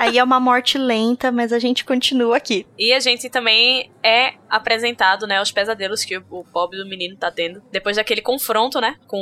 Aí 0.00 0.16
é 0.16 0.24
uma 0.24 0.40
morte 0.40 0.78
lenta, 0.78 1.30
mas 1.30 1.52
a 1.52 1.58
gente 1.58 1.84
continua 1.84 2.38
aqui. 2.38 2.64
E 2.78 2.90
a 2.94 3.00
gente 3.00 3.28
também 3.28 3.90
é 4.02 4.32
apresentado, 4.48 5.26
né, 5.26 5.42
os 5.42 5.52
pesadelos 5.52 6.02
que 6.06 6.16
o, 6.16 6.24
o 6.30 6.42
pobre 6.42 6.78
do 6.78 6.88
menino 6.88 7.16
tá 7.16 7.30
tendo. 7.30 7.60
Depois 7.70 7.96
daquele 7.96 8.22
confronto, 8.22 8.80
né, 8.80 8.96
com 9.06 9.18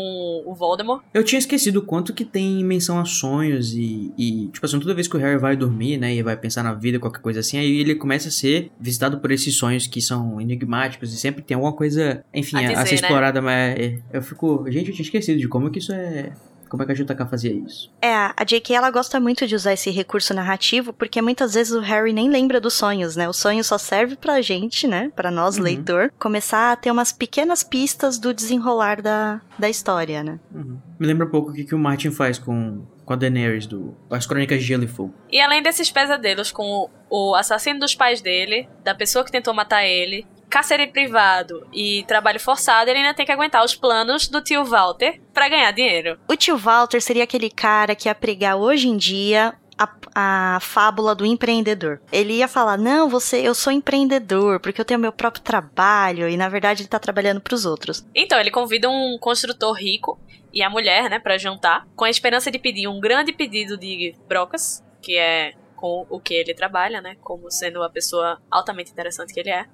o 0.46 0.54
Voldemort. 0.54 1.02
Eu 1.12 1.24
tinha 1.24 1.40
esquecido 1.40 1.80
o 1.80 1.82
quanto 1.82 2.14
que 2.14 2.24
tem 2.24 2.64
menção 2.64 3.00
a 3.00 3.04
sonhos 3.04 3.74
e, 3.74 4.12
e, 4.16 4.46
tipo 4.52 4.64
assim, 4.64 4.78
toda 4.78 4.94
vez 4.94 5.08
que 5.08 5.16
o 5.16 5.18
Harry 5.18 5.36
vai 5.36 5.56
dormir, 5.56 5.98
né, 5.98 6.14
e 6.14 6.22
vai 6.22 6.36
pensar 6.36 6.62
na 6.62 6.72
vida, 6.72 7.00
qualquer 7.00 7.20
coisa 7.20 7.40
assim, 7.40 7.58
aí 7.58 7.80
ele 7.80 7.96
começa 7.96 8.28
a 8.28 8.30
ser 8.30 8.70
visitado 8.78 9.18
por 9.18 9.32
esses 9.32 9.56
sonhos 9.56 9.88
que 9.88 10.00
são 10.00 10.40
enigmáticos 10.40 11.12
e 11.12 11.16
sempre 11.16 11.42
tem 11.42 11.56
alguma 11.56 11.72
coisa, 11.72 12.24
enfim, 12.32 12.56
a, 12.56 12.60
dizer, 12.60 12.74
a 12.74 12.86
ser 12.86 12.94
né? 12.94 13.00
explorada, 13.00 13.42
mas 13.42 13.76
é, 13.76 13.98
eu 14.12 14.22
fico, 14.22 14.64
gente, 14.70 14.90
eu 14.90 14.94
tinha 14.94 15.04
esquecido 15.04 15.40
de 15.40 15.48
como 15.48 15.72
que 15.72 15.80
isso 15.80 15.92
é 15.92 16.30
como 16.68 16.82
é 16.82 16.86
que 16.86 16.92
a 16.92 16.94
JK 16.94 17.26
fazia 17.28 17.52
isso? 17.52 17.90
É, 18.00 18.12
a 18.12 18.44
J.K. 18.44 18.76
ela 18.76 18.90
gosta 18.90 19.18
muito 19.18 19.46
de 19.46 19.54
usar 19.54 19.72
esse 19.72 19.90
recurso 19.90 20.34
narrativo, 20.34 20.92
porque 20.92 21.20
muitas 21.22 21.54
vezes 21.54 21.72
o 21.72 21.80
Harry 21.80 22.12
nem 22.12 22.30
lembra 22.30 22.60
dos 22.60 22.74
sonhos, 22.74 23.16
né? 23.16 23.28
O 23.28 23.32
sonho 23.32 23.62
só 23.64 23.78
serve 23.78 24.16
pra 24.16 24.40
gente, 24.40 24.86
né? 24.86 25.10
Pra 25.14 25.30
nós, 25.30 25.56
uhum. 25.56 25.64
leitor, 25.64 26.12
começar 26.18 26.72
a 26.72 26.76
ter 26.76 26.90
umas 26.90 27.12
pequenas 27.12 27.62
pistas 27.62 28.18
do 28.18 28.32
desenrolar 28.32 29.00
da, 29.02 29.40
da 29.58 29.68
história, 29.68 30.22
né? 30.22 30.38
Uhum. 30.54 30.78
Me 30.98 31.06
lembra 31.06 31.26
um 31.26 31.30
pouco 31.30 31.50
o 31.50 31.54
que, 31.54 31.64
que 31.64 31.74
o 31.74 31.78
Martin 31.78 32.10
faz 32.10 32.38
com, 32.38 32.84
com 33.04 33.12
a 33.12 33.16
Daenerys 33.16 33.66
do 33.66 33.96
As 34.10 34.26
Crônicas 34.26 34.60
de 34.60 34.66
Gelo 34.66 34.84
e 34.84 34.88
Fogo. 34.88 35.14
E 35.30 35.40
além 35.40 35.62
desses 35.62 35.90
pesadelos 35.90 36.50
com 36.50 36.90
o 37.08 37.34
assassino 37.34 37.80
dos 37.80 37.94
pais 37.94 38.20
dele, 38.20 38.68
da 38.84 38.94
pessoa 38.94 39.24
que 39.24 39.32
tentou 39.32 39.54
matar 39.54 39.84
ele, 39.84 40.26
cárcere 40.48 40.86
privado 40.86 41.66
e 41.72 42.04
trabalho 42.06 42.40
forçado, 42.40 42.90
ele 42.90 42.98
ainda 42.98 43.14
tem 43.14 43.26
que 43.26 43.32
aguentar 43.32 43.64
os 43.64 43.74
planos 43.74 44.28
do 44.28 44.42
tio 44.42 44.64
Walter 44.64 45.20
para 45.32 45.48
ganhar 45.48 45.70
dinheiro. 45.72 46.18
O 46.28 46.36
tio 46.36 46.56
Walter 46.56 47.00
seria 47.00 47.24
aquele 47.24 47.50
cara 47.50 47.94
que 47.94 48.08
ia 48.08 48.14
pregar 48.14 48.56
hoje 48.56 48.88
em 48.88 48.96
dia 48.96 49.54
a, 49.78 49.88
a, 50.14 50.58
fábula 50.60 51.14
do 51.14 51.24
empreendedor. 51.24 52.00
Ele 52.10 52.34
ia 52.34 52.48
falar: 52.48 52.76
"Não, 52.76 53.08
você, 53.08 53.40
eu 53.46 53.54
sou 53.54 53.72
empreendedor, 53.72 54.58
porque 54.60 54.80
eu 54.80 54.84
tenho 54.84 54.98
meu 54.98 55.12
próprio 55.12 55.42
trabalho" 55.42 56.28
e 56.28 56.36
na 56.36 56.48
verdade 56.48 56.82
ele 56.82 56.88
tá 56.88 56.98
trabalhando 56.98 57.40
para 57.40 57.54
os 57.54 57.64
outros. 57.64 58.04
Então, 58.14 58.40
ele 58.40 58.50
convida 58.50 58.90
um 58.90 59.16
construtor 59.20 59.72
rico 59.74 60.18
e 60.52 60.62
a 60.62 60.70
mulher, 60.70 61.08
né, 61.08 61.18
para 61.18 61.38
jantar, 61.38 61.86
com 61.94 62.04
a 62.04 62.10
esperança 62.10 62.50
de 62.50 62.58
pedir 62.58 62.88
um 62.88 62.98
grande 62.98 63.32
pedido 63.32 63.76
de 63.76 64.14
brocas, 64.26 64.82
que 65.00 65.16
é 65.16 65.52
com 65.76 66.04
o 66.10 66.18
que 66.18 66.34
ele 66.34 66.54
trabalha, 66.54 67.00
né, 67.00 67.16
como 67.22 67.50
sendo 67.50 67.82
a 67.82 67.90
pessoa 67.90 68.40
altamente 68.50 68.90
interessante 68.90 69.32
que 69.32 69.38
ele 69.38 69.50
é. 69.50 69.66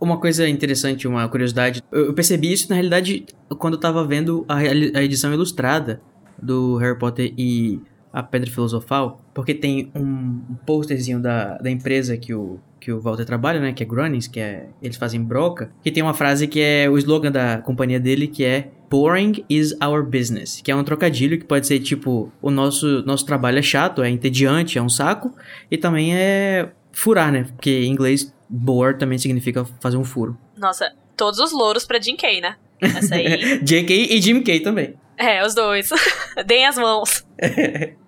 Uma 0.00 0.18
coisa 0.18 0.48
interessante, 0.48 1.08
uma 1.08 1.28
curiosidade, 1.28 1.82
eu 1.90 2.14
percebi 2.14 2.52
isso 2.52 2.68
na 2.68 2.76
realidade 2.76 3.26
quando 3.58 3.74
eu 3.74 3.80
tava 3.80 4.04
vendo 4.06 4.44
a, 4.48 4.58
a 4.58 5.02
edição 5.02 5.32
ilustrada 5.32 6.00
do 6.40 6.76
Harry 6.76 6.98
Potter 6.98 7.32
e 7.36 7.80
a 8.12 8.22
Pedra 8.22 8.50
Filosofal, 8.50 9.20
porque 9.34 9.54
tem 9.54 9.90
um, 9.94 10.40
posterzinho 10.66 11.20
da, 11.20 11.58
da 11.58 11.70
empresa 11.70 12.16
que 12.16 12.34
o, 12.34 12.58
que 12.80 12.90
o 12.90 13.00
Walter 13.00 13.24
trabalha, 13.24 13.60
né, 13.60 13.72
que 13.72 13.82
é 13.82 13.86
Grunnings, 13.86 14.26
que 14.26 14.40
é, 14.40 14.66
eles 14.82 14.96
fazem 14.96 15.22
broca, 15.22 15.70
que 15.82 15.90
tem 15.90 16.02
uma 16.02 16.14
frase 16.14 16.46
que 16.46 16.60
é 16.60 16.88
o 16.88 16.96
slogan 16.96 17.30
da 17.30 17.58
companhia 17.58 18.00
dele, 18.00 18.26
que 18.26 18.44
é 18.44 18.70
Boring 18.90 19.44
is 19.48 19.76
our 19.84 20.02
business, 20.02 20.60
que 20.62 20.70
é 20.70 20.76
um 20.76 20.82
trocadilho 20.82 21.38
que 21.38 21.44
pode 21.44 21.66
ser 21.66 21.78
tipo, 21.80 22.32
o 22.40 22.50
nosso, 22.50 23.02
nosso 23.04 23.26
trabalho 23.26 23.58
é 23.58 23.62
chato, 23.62 24.02
é 24.02 24.08
entediante, 24.08 24.78
é 24.78 24.82
um 24.82 24.88
saco, 24.88 25.34
e 25.70 25.76
também 25.76 26.16
é 26.16 26.70
furar, 26.92 27.30
né, 27.30 27.44
porque 27.54 27.70
em 27.70 27.92
inglês 27.92 28.34
bore 28.48 28.98
também 28.98 29.18
significa 29.18 29.64
fazer 29.80 29.96
um 29.96 30.04
furo. 30.04 30.36
Nossa, 30.56 30.92
todos 31.16 31.38
os 31.38 31.52
louros 31.52 31.84
pra 31.84 32.00
Jim 32.00 32.16
Kay, 32.16 32.40
né? 32.40 32.56
Essa 32.80 33.14
aí. 33.14 33.58
JK 33.62 34.08
e 34.10 34.20
Jim 34.20 34.42
Kay 34.42 34.60
também. 34.60 34.94
É, 35.16 35.44
os 35.44 35.54
dois. 35.54 35.90
Deem 36.46 36.66
as 36.66 36.76
mãos. 36.76 37.26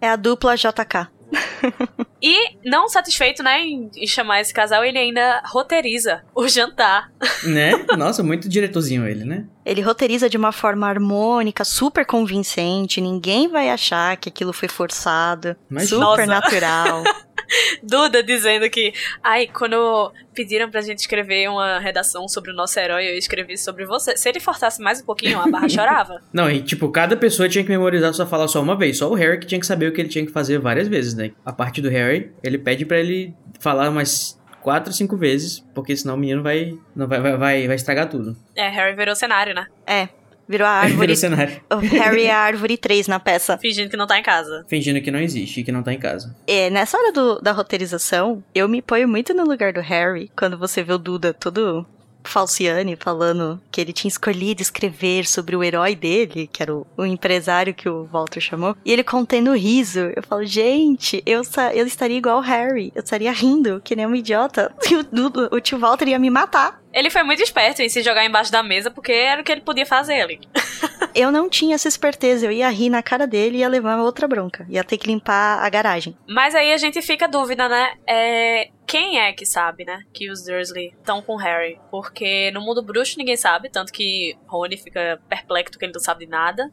é 0.01 0.09
a 0.09 0.17
dupla 0.17 0.57
JK. 0.57 1.09
e, 2.23 2.57
não 2.65 2.89
satisfeito, 2.89 3.43
né, 3.43 3.61
em, 3.61 3.91
em, 3.97 4.07
chamar 4.07 4.41
esse 4.41 4.53
casal, 4.53 4.85
ele 4.85 4.99
ainda 4.99 5.43
roteiriza 5.47 6.23
o 6.35 6.49
jantar. 6.49 7.11
Né? 7.45 7.73
Nossa, 7.97 8.23
muito 8.23 8.49
diretorzinho 8.49 9.07
ele, 9.07 9.25
né? 9.25 9.47
Ele 9.65 9.81
roteiriza 9.81 10.29
de 10.29 10.37
uma 10.37 10.53
forma 10.53 10.89
harmônica, 10.89 11.65
super 11.65 12.05
convincente, 12.05 13.01
ninguém 13.01 13.49
vai 13.49 13.71
achar 13.71 14.17
que 14.17 14.29
aquilo 14.29 14.53
foi 14.53 14.69
forçado, 14.69 15.57
Mas, 15.69 15.89
super 15.89 16.27
nossa. 16.27 16.27
natural. 16.27 17.05
Duda 17.83 18.23
dizendo 18.23 18.69
que, 18.71 18.93
ai, 19.23 19.47
quando 19.47 20.13
pediram 20.35 20.71
pra 20.71 20.81
gente 20.81 20.99
escrever 20.99 21.49
uma 21.49 21.79
redação 21.79 22.29
sobre 22.29 22.51
o 22.51 22.55
nosso 22.55 22.79
herói, 22.79 23.11
eu 23.11 23.17
escrevi 23.17 23.57
sobre 23.57 23.85
você. 23.85 24.17
Se 24.17 24.29
ele 24.29 24.41
forçasse 24.41 24.81
mais 24.81 25.01
um 25.01 25.05
pouquinho, 25.05 25.41
a 25.41 25.49
barra 25.49 25.69
chorava. 25.71 26.21
Não, 26.33 26.51
e 26.51 26.63
tipo, 26.63 26.89
cada 26.91 27.17
pessoa 27.17 27.49
tinha 27.49 27.65
que 27.65 27.71
memorizar 27.71 28.13
sua 28.15 28.27
fala 28.27 28.49
só 28.49 28.61
uma 28.63 28.77
vez. 28.77 28.99
Só 28.99 29.11
o 29.11 29.15
Harry 29.15 29.39
que 29.39 29.47
tinha 29.47 29.61
que 29.61 29.67
saber 29.67 29.89
o 29.89 29.93
que 29.93 30.01
ele 30.01 30.09
tinha 30.09 30.25
que 30.25 30.33
fazer 30.33 30.59
várias 30.59 30.89
vezes, 30.89 31.15
né? 31.15 31.33
A 31.45 31.53
parte 31.53 31.81
do 31.81 31.89
Harry, 31.89 32.33
ele 32.43 32.59
pede 32.59 32.85
para 32.85 32.99
ele 32.99 33.35
falar 33.59 33.89
umas 33.89 34.39
quatro, 34.61 34.93
cinco 34.93 35.17
vezes, 35.17 35.61
porque 35.75 35.97
senão 35.97 36.15
o 36.15 36.19
menino 36.19 36.43
vai, 36.43 36.79
não 36.95 37.09
vai, 37.09 37.21
vai, 37.21 37.37
vai, 37.37 37.67
vai 37.67 37.77
estragar 37.77 38.09
tudo. 38.09 38.37
É, 38.55 38.69
Harry 38.69 38.95
virou 38.95 39.15
cenário, 39.17 39.55
né? 39.55 39.67
É. 39.87 40.09
Virou 40.51 40.67
a 40.67 40.71
árvore. 40.83 41.01
Virou 41.01 41.17
cenário. 41.17 41.61
O 41.71 41.77
Harry 41.79 42.25
é 42.25 42.33
a 42.33 42.39
árvore 42.39 42.77
3 42.77 43.07
na 43.07 43.21
peça. 43.21 43.57
Fingindo 43.57 43.89
que 43.89 43.97
não 43.97 44.07
tá 44.07 44.19
em 44.19 44.23
casa. 44.23 44.65
Fingindo 44.69 45.01
que 45.01 45.11
não 45.11 45.21
existe 45.21 45.61
e 45.61 45.65
que 45.65 45.71
não 45.71 45.83
tá 45.83 45.93
em 45.93 45.99
casa. 45.99 46.35
É, 46.45 46.69
nessa 46.69 46.99
hora 46.99 47.13
do, 47.13 47.41
da 47.41 47.53
roteirização, 47.53 48.43
eu 48.53 48.69
me 48.69 48.83
ponho 48.83 49.07
muito 49.07 49.33
no 49.33 49.45
lugar 49.45 49.73
do 49.73 49.81
Harry, 49.81 50.29
quando 50.37 50.59
você 50.59 50.83
vê 50.83 50.93
o 50.93 50.99
Duda 50.99 51.33
todo 51.33 51.87
Falciane 52.25 52.97
falando 52.97 53.61
que 53.71 53.81
ele 53.81 53.93
tinha 53.93 54.09
escolhido 54.09 54.63
escrever 54.63 55.27
sobre 55.27 55.57
o 55.57 55.65
herói 55.65 55.95
dele, 55.95 56.49
que 56.53 56.63
era 56.63 56.75
o, 56.75 56.87
o 56.97 57.05
empresário 57.05 57.75
que 57.75 57.89
o 57.89 58.05
Walter 58.05 58.41
chamou, 58.41 58.77
e 58.85 58.93
ele 58.93 59.05
contendo 59.05 59.55
riso. 59.55 60.01
Eu 60.15 60.23
falo, 60.23 60.45
gente, 60.45 61.23
eu, 61.27 61.43
eu 61.75 61.87
estaria 61.87 62.19
igual 62.19 62.39
o 62.39 62.43
Harry, 62.43 62.93
eu 62.95 63.03
estaria 63.03 63.33
rindo, 63.33 63.81
que 63.85 63.97
nem 63.97 64.07
um 64.07 64.15
idiota. 64.15 64.73
E 64.91 64.97
o, 64.97 65.03
o, 65.03 65.57
o 65.57 65.61
tio 65.61 65.79
Walter 65.79 66.09
ia 66.09 66.19
me 66.19 66.29
matar. 66.31 66.81
Ele 66.93 67.11
foi 67.11 67.23
muito 67.23 67.41
esperto 67.41 67.81
em 67.81 67.89
se 67.89 68.03
jogar 68.03 68.25
embaixo 68.25 68.51
da 68.51 68.61
mesa, 68.61 68.91
porque 68.91 69.13
era 69.13 69.41
o 69.41 69.45
que 69.45 69.53
ele 69.53 69.61
podia 69.61 69.87
fazer 69.87 70.21
ali. 70.21 70.41
eu 71.15 71.31
não 71.31 71.49
tinha 71.49 71.77
essa 71.77 71.89
esperteza, 71.89 72.47
eu 72.47 72.53
ia 72.53 72.69
rir 72.71 72.91
na 72.91 73.03
cara 73.03 73.27
dele 73.27 73.59
e 73.59 73.61
ia 73.61 73.69
levar 73.69 73.99
outra 73.99 74.27
bronca. 74.27 74.67
Ia 74.69 74.83
ter 74.83 74.99
que 74.99 75.07
limpar 75.07 75.65
a 75.65 75.69
garagem. 75.69 76.17
Mas 76.29 76.55
aí 76.55 76.73
a 76.73 76.77
gente 76.77 77.01
fica 77.03 77.29
dúvida, 77.29 77.69
né? 77.69 77.93
É, 78.07 78.71
quem 78.91 79.21
é 79.21 79.33
que 79.33 79.47
sabe, 79.47 79.85
né? 79.85 80.03
Que 80.13 80.29
os 80.29 80.43
Dursley 80.43 80.93
estão 80.99 81.23
com 81.23 81.37
Harry. 81.37 81.81
Porque 81.93 82.51
no 82.51 82.61
mundo 82.61 82.83
bruxo 82.83 83.17
ninguém 83.17 83.37
sabe, 83.37 83.71
tanto 83.71 83.93
que 83.93 84.37
Rony 84.49 84.77
fica 84.77 85.23
perplexo 85.29 85.79
que 85.79 85.85
ele 85.85 85.93
não 85.93 86.01
sabe 86.01 86.27
de 86.27 86.31
nada. 86.31 86.73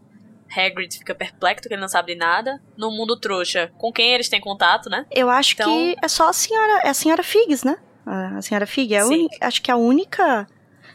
Hagrid 0.50 0.98
fica 0.98 1.14
perplexo 1.14 1.68
que 1.68 1.76
ele 1.76 1.82
não 1.82 1.88
sabe 1.88 2.14
de 2.14 2.20
nada. 2.20 2.60
No 2.76 2.90
mundo 2.90 3.20
trouxa, 3.20 3.72
com 3.78 3.94
quem 3.94 4.14
eles 4.14 4.30
têm 4.30 4.42
contato, 4.42 4.90
né? 4.90 5.06
Eu 5.12 5.30
acho 5.30 5.54
então... 5.54 5.70
que 5.70 5.96
é 6.02 6.08
só 6.08 6.30
a 6.30 6.34
senhora, 6.34 6.82
é 6.84 6.90
a 6.90 6.94
senhora 6.94 7.22
Figs, 7.22 7.64
né? 7.64 7.78
A 8.04 8.42
senhora 8.42 8.66
Fig 8.66 8.96
é 8.96 9.00
a 9.00 9.06
única, 9.06 9.38
acho 9.46 9.62
que 9.62 9.70
é 9.70 9.74
a 9.74 9.78
única 9.78 10.48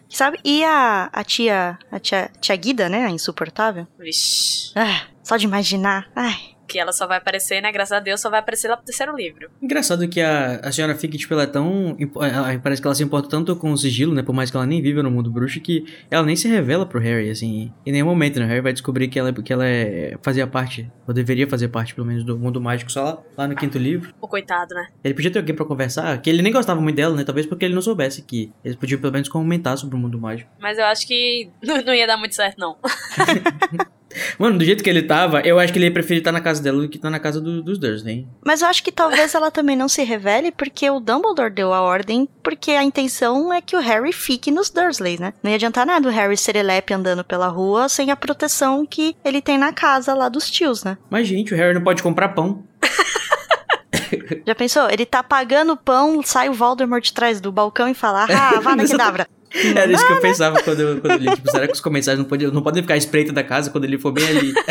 sabe? 0.09 0.39
E 0.43 0.65
a, 0.65 1.09
a 1.13 1.23
tia, 1.23 1.79
a 1.91 2.01
tia, 2.01 2.31
tia 2.41 2.57
Guida, 2.57 2.89
né? 2.89 3.05
A 3.05 3.11
insuportável. 3.11 3.87
Vixe. 3.99 4.73
Ah, 4.75 5.03
só 5.23 5.37
de 5.37 5.45
imaginar. 5.45 6.11
Ai 6.17 6.53
que 6.73 6.79
ela 6.79 6.91
só 6.91 7.07
vai 7.07 7.19
aparecer, 7.19 7.61
né? 7.61 7.71
Graças 7.71 7.93
a 7.93 8.01
Deus, 8.01 8.19
só 8.19 8.31
vai 8.31 8.41
aparecer 8.41 8.67
lá 8.67 8.77
pro 8.79 8.87
terceiro 8.87 9.15
livro. 9.15 9.51
Engraçado 9.61 10.09
que 10.09 10.23
a, 10.23 10.57
a 10.57 10.73
senhora 10.73 10.95
Fig, 10.95 11.19
tipo, 11.19 11.35
ela 11.35 11.43
é 11.43 11.47
tão. 11.47 11.95
Ela, 12.19 12.59
parece 12.59 12.81
que 12.81 12.89
ela 12.89 12.95
se 12.95 13.03
importa 13.03 13.29
tanto 13.29 13.55
com 13.57 13.73
o 13.73 13.77
sigilo, 13.77 14.15
né? 14.15 14.23
Por 14.23 14.33
mais 14.35 14.51
que 14.51 14.57
ela 14.57 14.65
nem 14.65 14.81
viva 14.81 15.03
no 15.03 15.11
mundo 15.11 15.31
bruxo, 15.31 15.61
que 15.61 15.85
ela 16.11 16.25
nem 16.25 16.35
se 16.35 16.49
revela 16.49 16.87
pro 16.87 16.99
Harry, 16.99 17.29
assim. 17.29 17.71
Em 17.85 17.93
nenhum 17.93 18.07
momento, 18.07 18.41
né? 18.41 18.47
O 18.47 18.49
Harry 18.49 18.63
vai 18.63 18.73
descobrir 18.73 19.09
que 19.09 19.19
ela, 19.19 19.35
que 19.35 19.53
ela 19.53 19.67
é, 19.67 20.17
fazia 20.23 20.47
parte, 20.47 20.91
ou 21.07 21.13
deveria 21.13 21.47
fazer 21.47 21.69
parte, 21.69 21.95
pelo 21.95 22.07
menos, 22.07 22.25
do 22.25 22.39
mundo 22.39 22.59
mágico 22.59 22.91
só 22.91 23.05
lá, 23.05 23.19
lá 23.37 23.49
no 23.49 23.55
quinto 23.55 23.77
livro. 23.77 24.15
O 24.19 24.27
coitado, 24.27 24.75
né? 24.75 24.87
Ele 25.05 25.13
podia 25.13 25.31
ter 25.31 25.41
alguém 25.41 25.55
pra 25.55 25.67
conversar, 25.67 26.17
que 26.23 26.31
ele 26.31 26.41
nem 26.41 26.53
gostava 26.53 26.81
muito 26.81 26.97
dela, 26.97 27.15
né? 27.15 27.23
Talvez 27.23 27.47
porque 27.47 27.67
ele 27.67 27.75
não 27.75 27.83
soubesse 27.83 28.23
que 28.23 28.51
eles 28.65 28.79
podiam, 28.79 28.99
pelo 28.99 29.13
menos, 29.13 29.29
comentar 29.29 29.77
sobre 29.77 29.95
o 29.95 29.99
mundo 29.99 30.19
mágico. 30.19 30.51
Mas 30.59 30.79
eu 30.79 30.87
acho 30.87 31.07
que 31.07 31.51
não, 31.63 31.83
não 31.85 31.95
ia 31.95 32.07
dar 32.07 32.17
muito 32.17 32.35
certo, 32.35 32.59
não. 32.59 32.79
Mano, 34.39 34.59
do 34.59 34.65
jeito 34.65 34.83
que 34.83 34.91
ele 34.91 35.03
tava, 35.03 35.41
eu 35.41 35.59
acho 35.59 35.73
que 35.73 35.79
ele 35.79 35.87
ia 35.87 35.93
preferir 35.93 36.21
estar 36.21 36.33
na 36.33 36.41
casa 36.41 36.63
dela 36.63 36.83
do 36.83 36.89
que 36.89 36.97
estar 36.97 37.11
na 37.11 37.19
casa 37.19 37.41
do, 37.41 37.63
dos 37.63 37.79
Dursley. 37.79 38.27
Mas 38.45 38.63
eu 38.63 38.69
acho 38.69 38.83
que 38.83 38.93
talvez 38.93 39.35
ela 39.35 39.51
também 39.51 39.77
não 39.77 39.89
se 39.89 40.03
revele 40.03 40.51
porque 40.53 40.89
o 40.91 41.01
Dumbledore 41.01 41.51
deu 41.53 41.73
a 41.73 41.81
ordem, 41.81 42.29
porque 42.43 42.73
a 42.73 42.83
intenção 42.83 43.53
é 43.53 43.61
que 43.61 43.77
o 43.77 43.81
Harry 43.81 44.13
fique 44.13 44.51
nos 44.51 44.71
Dursley, 44.71 45.19
né? 45.19 45.33
Não 45.43 45.51
ia 45.51 45.57
adiantar 45.57 45.87
nada 45.87 46.09
o 46.09 46.13
Harry 46.13 46.37
serelepe 46.37 46.95
andando 46.95 47.25
pela 47.25 47.49
rua 47.49 47.89
sem 47.89 48.11
a 48.11 48.17
proteção 48.17 48.85
que 48.87 49.17
ele 49.25 49.41
tem 49.41 49.59
na 49.59 49.73
casa 49.73 50.15
lá 50.15 50.29
dos 50.29 50.51
tios, 50.51 50.85
né? 50.85 50.99
Mas, 51.11 51.27
gente, 51.27 51.55
o 51.55 51.57
Harry 51.57 51.75
não 51.75 51.83
pode 51.83 52.03
comprar 52.03 52.31
pão. 52.31 52.65
Já 54.47 54.55
pensou? 54.55 54.91
Ele 54.91 55.07
tá 55.07 55.23
pagando 55.23 55.77
pão, 55.77 56.23
sai 56.23 56.49
o 56.49 56.55
Voldemort 56.55 57.03
de 57.03 57.13
trás 57.13 57.41
do 57.41 57.53
balcão 57.53 57.89
e 57.89 57.95
fala: 57.95 58.25
Ah, 58.25 58.61
vá 58.61 58.77
na 58.77 58.85
Kedavra. 58.87 59.27
Era 59.55 59.93
isso 59.93 60.07
que 60.07 60.13
eu 60.13 60.21
pensava 60.21 60.63
quando 60.63 60.81
eu, 60.81 61.01
quando 61.01 61.13
eu 61.13 61.19
li. 61.19 61.35
Tipo, 61.35 61.51
será 61.51 61.67
que 61.67 61.75
os 61.75 61.81
comensários 61.81 62.23
não, 62.23 62.29
podiam, 62.29 62.51
não 62.51 62.63
podem 62.63 62.83
ficar 62.83 62.97
espreita 62.97 63.33
da 63.33 63.45
casa 63.45 63.71
quando 63.71 63.85
ele 63.85 63.99
for 63.99 64.13
bem 64.13 64.27
ali? 64.27 64.53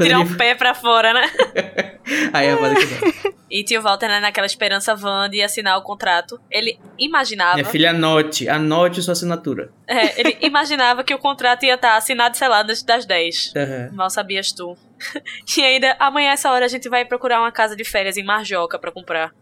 Tirar 0.00 0.20
o 0.20 0.22
um 0.22 0.36
pé 0.36 0.54
pra 0.54 0.74
fora, 0.74 1.12
né? 1.12 1.30
Aí 2.32 2.50
a 2.50 2.56
Wanda 2.56 2.80
que 2.80 3.34
E 3.50 3.62
tio 3.62 3.82
Walter, 3.82 4.08
né, 4.08 4.20
naquela 4.20 4.46
esperança 4.46 4.94
van 4.94 5.28
de 5.28 5.42
assinar 5.42 5.78
o 5.78 5.82
contrato, 5.82 6.40
ele 6.50 6.78
imaginava... 6.98 7.54
Minha 7.54 7.66
filha, 7.66 7.90
anote, 7.90 8.48
anote 8.48 9.02
sua 9.02 9.12
assinatura. 9.12 9.70
É, 9.86 10.18
ele 10.20 10.38
imaginava 10.40 11.04
que 11.04 11.14
o 11.14 11.18
contrato 11.18 11.64
ia 11.64 11.74
estar 11.74 11.96
assinado, 11.96 12.36
sei 12.36 12.48
lá, 12.48 12.62
das 12.62 12.82
10. 12.82 13.52
Uhum. 13.54 13.96
Mal 13.96 14.10
sabias 14.10 14.52
tu. 14.52 14.76
E 15.56 15.62
ainda, 15.62 15.96
amanhã 15.98 16.32
essa 16.32 16.50
hora 16.50 16.64
a 16.64 16.68
gente 16.68 16.88
vai 16.88 17.04
procurar 17.04 17.40
uma 17.40 17.52
casa 17.52 17.76
de 17.76 17.84
férias 17.84 18.16
em 18.16 18.24
Marjoca 18.24 18.78
para 18.78 18.92
comprar. 18.92 19.32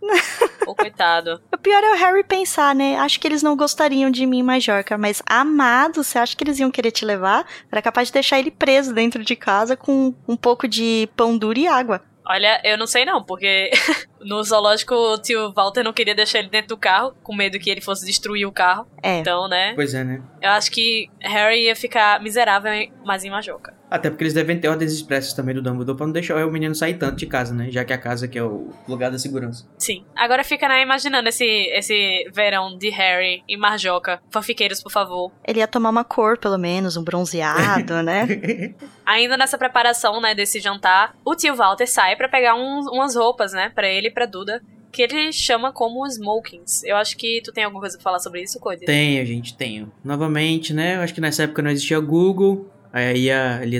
Ô, 0.68 0.74
coitado. 0.74 1.40
O 1.52 1.60
pior 1.60 1.82
é 1.82 1.92
o 1.92 1.96
Harry 1.96 2.22
pensar, 2.22 2.72
né? 2.74 2.96
Acho 2.96 3.18
que 3.18 3.26
eles 3.26 3.42
não 3.42 3.56
gostariam 3.56 4.10
de 4.10 4.24
mim 4.24 4.38
em 4.38 4.42
Majorca, 4.44 4.96
mas 4.96 5.20
amado, 5.26 6.04
você 6.04 6.18
acha 6.18 6.36
que 6.36 6.44
eles 6.44 6.58
iam 6.60 6.70
querer 6.70 6.92
te 6.92 7.04
levar? 7.04 7.44
Era 7.70 7.82
capaz 7.82 8.08
de 8.08 8.14
deixar 8.14 8.38
ele 8.38 8.50
preso 8.50 8.94
dentro 8.94 9.24
de 9.24 9.34
casa 9.34 9.76
com 9.76 10.14
um 10.26 10.36
pouco 10.36 10.68
de 10.68 11.08
pão 11.16 11.36
duro 11.36 11.58
e 11.58 11.66
água. 11.66 12.00
Olha, 12.24 12.60
eu 12.62 12.76
não 12.76 12.86
sei 12.86 13.06
não, 13.06 13.24
porque 13.24 13.70
no 14.20 14.42
zoológico 14.44 14.94
o 14.94 15.18
tio 15.18 15.52
Walter 15.54 15.82
não 15.82 15.94
queria 15.94 16.14
deixar 16.14 16.40
ele 16.40 16.50
dentro 16.50 16.68
do 16.68 16.76
carro, 16.76 17.14
com 17.22 17.34
medo 17.34 17.58
que 17.58 17.70
ele 17.70 17.80
fosse 17.80 18.04
destruir 18.04 18.46
o 18.46 18.52
carro. 18.52 18.86
É. 19.02 19.18
Então, 19.18 19.48
né? 19.48 19.72
Pois 19.74 19.94
é, 19.94 20.04
né? 20.04 20.22
Eu 20.42 20.50
acho 20.50 20.70
que 20.70 21.08
Harry 21.20 21.64
ia 21.64 21.74
ficar 21.74 22.20
miserável, 22.22 22.70
mas 23.04 23.24
em 23.24 23.30
Majoca. 23.30 23.77
Até 23.90 24.10
porque 24.10 24.24
eles 24.24 24.34
devem 24.34 24.58
ter 24.58 24.68
ordens 24.68 24.92
expressas 24.92 25.32
também 25.32 25.54
do 25.54 25.62
Dumbledore 25.62 25.96
pra 25.96 26.06
não 26.06 26.12
deixar 26.12 26.44
o 26.46 26.50
menino 26.50 26.74
sair 26.74 26.94
tanto 26.94 27.16
de 27.16 27.26
casa, 27.26 27.54
né? 27.54 27.68
Já 27.70 27.84
que 27.84 27.92
a 27.92 27.98
casa 27.98 28.28
que 28.28 28.38
é 28.38 28.42
o 28.42 28.68
lugar 28.86 29.10
da 29.10 29.18
segurança. 29.18 29.66
Sim. 29.78 30.04
Agora 30.14 30.44
fica, 30.44 30.68
né, 30.68 30.82
imaginando 30.82 31.28
esse, 31.28 31.44
esse 31.44 32.28
verão 32.32 32.76
de 32.76 32.90
Harry 32.90 33.42
em 33.48 33.56
Marjoca. 33.56 34.20
Fanfiqueiros, 34.30 34.82
por 34.82 34.92
favor. 34.92 35.32
Ele 35.46 35.60
ia 35.60 35.66
tomar 35.66 35.90
uma 35.90 36.04
cor, 36.04 36.36
pelo 36.38 36.58
menos, 36.58 36.96
um 36.96 37.02
bronzeado, 37.02 38.02
né? 38.02 38.26
Ainda 39.06 39.36
nessa 39.36 39.56
preparação, 39.56 40.20
né, 40.20 40.34
desse 40.34 40.60
jantar, 40.60 41.16
o 41.24 41.34
tio 41.34 41.54
Walter 41.54 41.86
sai 41.86 42.16
para 42.16 42.28
pegar 42.28 42.54
uns, 42.54 42.86
umas 42.86 43.16
roupas, 43.16 43.52
né, 43.52 43.70
para 43.74 43.88
ele 43.88 44.08
e 44.08 44.10
pra 44.10 44.26
Duda 44.26 44.62
que 44.90 45.02
ele 45.02 45.32
chama 45.32 45.70
como 45.72 46.06
smokings. 46.06 46.82
Eu 46.84 46.96
acho 46.96 47.16
que 47.16 47.40
tu 47.44 47.52
tem 47.52 47.64
alguma 47.64 47.80
coisa 47.80 47.96
pra 47.96 48.04
falar 48.04 48.18
sobre 48.18 48.42
isso, 48.42 48.58
Cody? 48.58 48.86
Tenho, 48.86 49.24
gente, 49.26 49.54
tenho. 49.54 49.92
Novamente, 50.02 50.72
né? 50.72 50.96
Eu 50.96 51.02
acho 51.02 51.14
que 51.14 51.20
nessa 51.20 51.42
época 51.42 51.62
não 51.62 51.70
existia 51.70 52.00
Google. 52.00 52.66
Aí 52.92 53.24
ia, 53.24 53.60
ele 53.62 53.76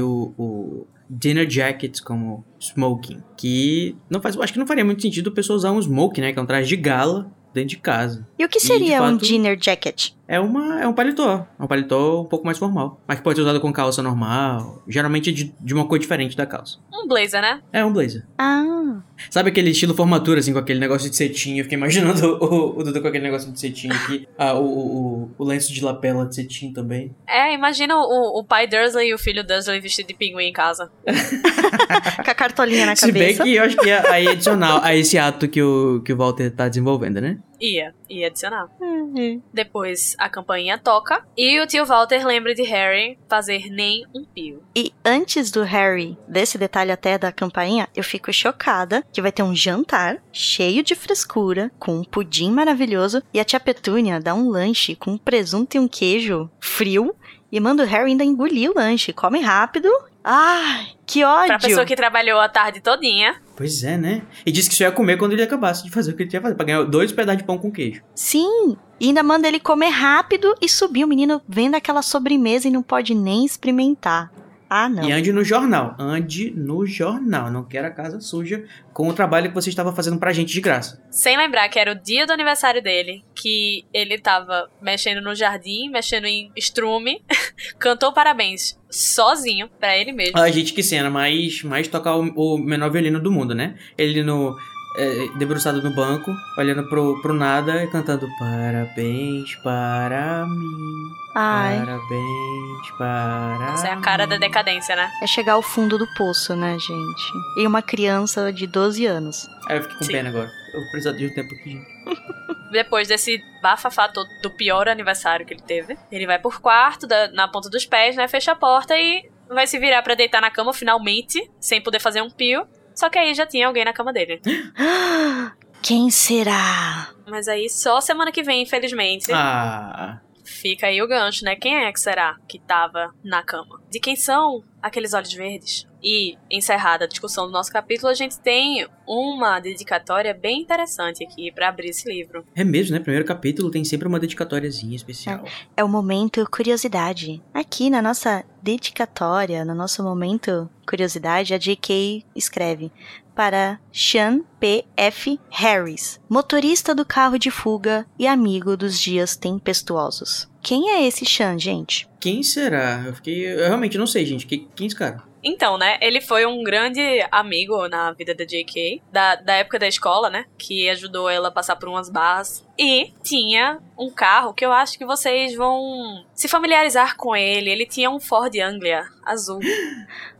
o, 0.00 0.34
o 0.38 0.86
dinner 1.08 1.48
jacket 1.48 2.00
como 2.00 2.44
smoking. 2.58 3.22
Que 3.36 3.96
não 4.10 4.20
faz, 4.20 4.36
acho 4.36 4.52
que 4.52 4.58
não 4.58 4.66
faria 4.66 4.84
muito 4.84 5.02
sentido 5.02 5.30
a 5.30 5.32
pessoa 5.32 5.56
usar 5.56 5.72
um 5.72 5.78
smoking, 5.78 6.20
né? 6.20 6.32
Que 6.32 6.38
é 6.38 6.42
um 6.42 6.46
traje 6.46 6.68
de 6.68 6.76
gala 6.76 7.30
dentro 7.52 7.70
de 7.70 7.78
casa. 7.78 8.26
E 8.38 8.44
o 8.44 8.48
que 8.48 8.60
seria 8.60 8.96
e, 8.96 8.98
fato, 8.98 9.14
um 9.14 9.16
dinner 9.16 9.58
jacket? 9.60 10.10
É, 10.28 10.40
uma, 10.40 10.80
é 10.80 10.86
um 10.86 10.92
paletó. 10.92 11.46
É 11.58 11.62
um 11.62 11.66
paletó 11.66 12.22
um 12.22 12.24
pouco 12.24 12.44
mais 12.44 12.58
formal. 12.58 13.00
Mas 13.06 13.18
que 13.18 13.24
pode 13.24 13.36
ser 13.36 13.42
usado 13.42 13.60
com 13.60 13.72
calça 13.72 14.02
normal. 14.02 14.82
Geralmente 14.88 15.32
de, 15.32 15.54
de 15.60 15.74
uma 15.74 15.86
cor 15.86 15.98
diferente 15.98 16.36
da 16.36 16.46
calça. 16.46 16.78
Um 16.92 17.06
blazer, 17.06 17.40
né? 17.40 17.60
É, 17.72 17.84
um 17.84 17.92
blazer. 17.92 18.24
Ah. 18.38 19.00
Sabe 19.30 19.50
aquele 19.50 19.70
estilo 19.70 19.94
formatura, 19.94 20.40
assim, 20.40 20.52
com 20.52 20.58
aquele 20.58 20.78
negócio 20.78 21.08
de 21.08 21.16
cetim? 21.16 21.58
Eu 21.58 21.64
fiquei 21.64 21.78
imaginando 21.78 22.38
o, 22.42 22.78
o 22.78 22.82
Dudu 22.82 23.00
com 23.00 23.08
aquele 23.08 23.24
negócio 23.24 23.50
de 23.50 23.58
cetim 23.58 23.88
aqui. 23.90 24.28
Ah, 24.36 24.54
o, 24.54 24.64
o, 24.64 25.30
o, 25.38 25.44
lenço 25.44 25.72
de 25.72 25.82
lapela 25.82 26.26
de 26.26 26.34
cetim 26.34 26.72
também. 26.72 27.14
É, 27.26 27.54
imagina 27.54 27.96
o, 27.96 28.40
o 28.40 28.44
pai 28.44 28.66
Dursley 28.66 29.10
e 29.10 29.14
o 29.14 29.18
filho 29.18 29.44
Dursley 29.44 29.80
vestido 29.80 30.08
de 30.08 30.14
pinguim 30.14 30.46
em 30.48 30.52
casa. 30.52 30.90
com 32.24 32.30
a 32.30 32.34
cartolinha 32.34 32.86
na 32.86 32.94
cabeça. 32.94 33.06
Se 33.06 33.12
bem 33.12 33.36
que 33.36 33.54
eu 33.54 33.64
acho 33.64 33.76
que 33.76 33.90
é 33.90 34.10
aí 34.10 34.28
adicional 34.28 34.80
a 34.82 34.94
esse 34.94 35.18
ato 35.18 35.48
que 35.48 35.62
o, 35.62 36.02
que 36.04 36.12
o 36.12 36.16
Walter 36.16 36.50
tá 36.50 36.68
desenvolvendo, 36.68 37.20
né? 37.20 37.38
Ia, 37.60 37.94
ia 38.08 38.26
adicionar. 38.26 38.68
Uhum. 38.80 39.40
Depois 39.52 40.14
a 40.18 40.28
campainha 40.28 40.78
toca 40.78 41.24
e 41.36 41.60
o 41.60 41.66
tio 41.66 41.86
Walter 41.86 42.26
lembra 42.26 42.54
de 42.54 42.62
Harry 42.62 43.18
fazer 43.28 43.70
nem 43.70 44.04
um 44.14 44.24
pio. 44.24 44.62
E 44.74 44.92
antes 45.04 45.50
do 45.50 45.62
Harry, 45.62 46.16
desse 46.28 46.58
detalhe 46.58 46.92
até 46.92 47.18
da 47.18 47.32
campainha, 47.32 47.88
eu 47.94 48.04
fico 48.04 48.32
chocada 48.32 49.04
que 49.12 49.22
vai 49.22 49.32
ter 49.32 49.42
um 49.42 49.54
jantar 49.54 50.22
cheio 50.32 50.82
de 50.82 50.94
frescura, 50.94 51.70
com 51.78 51.98
um 51.98 52.04
pudim 52.04 52.50
maravilhoso 52.50 53.22
e 53.32 53.40
a 53.40 53.44
tia 53.44 53.60
Petúnia 53.60 54.20
dá 54.20 54.34
um 54.34 54.48
lanche 54.48 54.94
com 54.94 55.12
um 55.12 55.18
presunto 55.18 55.76
e 55.76 55.80
um 55.80 55.88
queijo 55.88 56.50
frio 56.60 57.14
e 57.50 57.60
manda 57.60 57.84
o 57.84 57.86
Harry 57.86 58.10
ainda 58.10 58.24
engolir 58.24 58.70
o 58.70 58.74
lanche. 58.74 59.12
Come 59.12 59.40
rápido. 59.40 59.88
Ai, 60.28 60.88
que 61.06 61.22
ódio! 61.22 61.46
Pra 61.46 61.58
pessoa 61.60 61.86
que 61.86 61.94
trabalhou 61.94 62.40
a 62.40 62.48
tarde 62.48 62.80
todinha. 62.80 63.36
Pois 63.56 63.84
é, 63.84 63.96
né? 63.96 64.22
E 64.44 64.50
disse 64.50 64.68
que 64.68 64.74
só 64.74 64.82
ia 64.82 64.90
comer 64.90 65.16
quando 65.16 65.34
ele 65.34 65.42
acabasse 65.42 65.84
de 65.84 65.90
fazer 65.90 66.10
o 66.10 66.16
que 66.16 66.24
ele 66.24 66.30
tinha 66.30 66.42
fazer, 66.42 66.56
pra 66.56 66.66
ganhar 66.66 66.82
dois 66.82 67.12
pedaços 67.12 67.38
de 67.38 67.46
pão 67.46 67.56
com 67.56 67.70
queijo. 67.70 68.02
Sim! 68.12 68.76
E 68.98 69.06
ainda 69.06 69.22
manda 69.22 69.46
ele 69.46 69.60
comer 69.60 69.90
rápido 69.90 70.52
e 70.60 70.68
subir. 70.68 71.04
O 71.04 71.08
menino 71.08 71.40
vendo 71.48 71.76
aquela 71.76 72.02
sobremesa 72.02 72.66
e 72.66 72.72
não 72.72 72.82
pode 72.82 73.14
nem 73.14 73.44
experimentar. 73.44 74.32
Ah, 74.68 74.88
não. 74.88 75.08
E 75.08 75.12
ande 75.12 75.32
no 75.32 75.44
jornal. 75.44 75.94
Ande 75.98 76.50
no 76.50 76.86
jornal. 76.86 77.50
Não 77.50 77.64
quero 77.64 77.86
a 77.86 77.90
casa 77.90 78.20
suja 78.20 78.64
com 78.92 79.08
o 79.08 79.12
trabalho 79.12 79.48
que 79.48 79.54
você 79.54 79.68
estava 79.68 79.92
fazendo 79.92 80.18
pra 80.18 80.32
gente 80.32 80.52
de 80.52 80.60
graça. 80.60 81.02
Sem 81.10 81.36
lembrar 81.36 81.68
que 81.68 81.78
era 81.78 81.92
o 81.92 81.94
dia 81.94 82.26
do 82.26 82.32
aniversário 82.32 82.82
dele, 82.82 83.24
que 83.34 83.84
ele 83.92 84.18
tava 84.18 84.68
mexendo 84.80 85.20
no 85.22 85.34
jardim, 85.34 85.88
mexendo 85.88 86.26
em 86.26 86.50
estrume, 86.56 87.22
cantou 87.78 88.12
parabéns 88.12 88.78
sozinho 88.90 89.68
para 89.80 89.96
ele 89.96 90.12
mesmo. 90.12 90.38
A 90.38 90.50
gente 90.50 90.72
que 90.72 90.82
cena, 90.82 91.10
mas 91.10 91.62
mais 91.62 91.88
tocar 91.88 92.16
o, 92.16 92.22
o 92.34 92.58
menor 92.58 92.90
violino 92.90 93.20
do 93.20 93.30
mundo, 93.30 93.54
né? 93.54 93.76
Ele 93.96 94.22
no 94.22 94.56
é, 94.96 95.28
debruçado 95.36 95.82
no 95.82 95.94
banco, 95.94 96.34
olhando 96.56 96.88
pro, 96.88 97.20
pro 97.20 97.34
nada 97.34 97.84
e 97.84 97.86
cantando 97.88 98.26
Parabéns 98.38 99.54
para 99.56 100.46
mim. 100.46 101.26
Ai. 101.34 101.78
Parabéns 101.78 102.90
para. 102.96 103.72
Essa 103.74 103.88
é 103.88 103.92
a 103.92 104.00
cara 104.00 104.26
da 104.26 104.36
decadência, 104.36 104.96
né? 104.96 105.10
É 105.22 105.26
chegar 105.26 105.52
ao 105.52 105.62
fundo 105.62 105.98
do 105.98 106.06
poço, 106.14 106.56
né, 106.56 106.78
gente? 106.78 107.32
E 107.58 107.66
uma 107.66 107.82
criança 107.82 108.52
de 108.52 108.66
12 108.66 109.06
anos. 109.06 109.48
Aí 109.68 109.76
eu 109.76 109.82
fiquei 109.82 109.98
com 109.98 110.04
Sim. 110.04 110.12
pena 110.12 110.28
agora. 110.30 110.50
Eu 110.72 110.80
vou 110.80 110.90
precisar 110.90 111.12
de 111.12 111.26
um 111.26 111.34
tempo 111.34 111.54
aqui, 111.54 111.70
gente. 111.70 111.86
depois 112.70 113.08
desse 113.08 113.42
bafafá 113.62 114.08
todo 114.08 114.28
do 114.42 114.50
pior 114.50 114.88
aniversário 114.88 115.46
que 115.46 115.54
ele 115.54 115.62
teve, 115.62 115.96
ele 116.10 116.26
vai 116.26 116.38
por 116.38 116.60
quarto, 116.60 117.06
da, 117.06 117.28
na 117.28 117.48
ponta 117.48 117.68
dos 117.68 117.86
pés, 117.86 118.16
né? 118.16 118.26
Fecha 118.28 118.52
a 118.52 118.56
porta 118.56 118.96
e 118.96 119.30
vai 119.48 119.66
se 119.66 119.78
virar 119.78 120.02
para 120.02 120.14
deitar 120.14 120.40
na 120.40 120.50
cama 120.50 120.72
finalmente, 120.72 121.50
sem 121.60 121.80
poder 121.80 122.00
fazer 122.00 122.22
um 122.22 122.30
pio. 122.30 122.66
Só 122.96 123.10
que 123.10 123.18
aí 123.18 123.34
já 123.34 123.46
tinha 123.46 123.66
alguém 123.66 123.84
na 123.84 123.92
cama 123.92 124.12
dele. 124.12 124.40
Quem 125.82 126.10
será? 126.10 127.10
Mas 127.26 127.46
aí 127.46 127.68
só 127.68 128.00
semana 128.00 128.32
que 128.32 128.42
vem, 128.42 128.62
infelizmente. 128.62 129.30
Ah. 129.32 130.20
Fica 130.42 130.86
aí 130.86 131.02
o 131.02 131.06
gancho, 131.06 131.44
né? 131.44 131.54
Quem 131.54 131.76
é 131.76 131.92
que 131.92 132.00
será 132.00 132.36
que 132.48 132.58
tava 132.58 133.14
na 133.22 133.42
cama? 133.42 133.80
De 133.90 134.00
quem 134.00 134.16
são 134.16 134.64
aqueles 134.80 135.12
olhos 135.12 135.32
verdes? 135.32 135.86
E, 136.08 136.38
encerrada 136.48 137.04
a 137.04 137.08
discussão 137.08 137.46
do 137.46 137.52
nosso 137.52 137.72
capítulo, 137.72 138.08
a 138.08 138.14
gente 138.14 138.38
tem 138.38 138.86
uma 139.04 139.58
dedicatória 139.58 140.32
bem 140.32 140.62
interessante 140.62 141.24
aqui 141.24 141.50
para 141.50 141.68
abrir 141.68 141.88
esse 141.88 142.08
livro. 142.08 142.44
É 142.54 142.62
mesmo, 142.62 142.94
né? 142.94 143.00
Primeiro 143.00 143.26
capítulo 143.26 143.72
tem 143.72 143.84
sempre 143.84 144.06
uma 144.06 144.20
dedicatóriazinha 144.20 144.94
especial. 144.94 145.44
É 145.76 145.82
o 145.82 145.88
momento 145.88 146.48
curiosidade. 146.48 147.42
Aqui 147.52 147.90
na 147.90 148.00
nossa 148.00 148.44
dedicatória, 148.62 149.64
no 149.64 149.74
nosso 149.74 150.00
momento 150.04 150.70
curiosidade, 150.88 151.52
a 151.52 151.58
J.K. 151.58 152.24
escreve 152.36 152.92
para 153.34 153.80
Sean 153.92 154.42
P. 154.60 154.84
F. 154.96 155.40
Harris, 155.50 156.20
motorista 156.28 156.94
do 156.94 157.04
carro 157.04 157.36
de 157.36 157.50
fuga 157.50 158.06
e 158.16 158.28
amigo 158.28 158.76
dos 158.76 158.98
dias 158.98 159.34
tempestuosos. 159.34 160.48
Quem 160.62 160.90
é 160.90 161.06
esse 161.06 161.26
Sean, 161.26 161.58
gente? 161.58 162.08
Quem 162.20 162.44
será? 162.44 163.04
Eu 163.06 163.14
fiquei. 163.14 163.44
Eu 163.44 163.66
realmente 163.66 163.98
não 163.98 164.06
sei, 164.06 164.24
gente. 164.24 164.46
Quem, 164.46 164.68
quem 164.74 164.84
é 164.84 164.86
esse 164.86 164.96
cara? 164.96 165.22
Então, 165.48 165.78
né, 165.78 165.96
ele 166.00 166.20
foi 166.20 166.44
um 166.44 166.64
grande 166.64 167.00
amigo 167.30 167.88
na 167.88 168.10
vida 168.10 168.34
da 168.34 168.44
J.K., 168.44 169.00
da, 169.12 169.36
da 169.36 169.52
época 169.54 169.78
da 169.78 169.86
escola, 169.86 170.28
né, 170.28 170.44
que 170.58 170.90
ajudou 170.90 171.30
ela 171.30 171.48
a 171.48 171.52
passar 171.52 171.76
por 171.76 171.88
umas 171.88 172.10
barras. 172.10 172.66
E 172.76 173.12
tinha 173.22 173.78
um 173.96 174.10
carro 174.10 174.52
que 174.52 174.66
eu 174.66 174.72
acho 174.72 174.98
que 174.98 175.06
vocês 175.06 175.54
vão 175.54 176.24
se 176.34 176.48
familiarizar 176.48 177.16
com 177.16 177.36
ele. 177.36 177.70
Ele 177.70 177.86
tinha 177.86 178.10
um 178.10 178.18
Ford 178.18 178.52
Anglia 178.58 179.04
azul. 179.24 179.60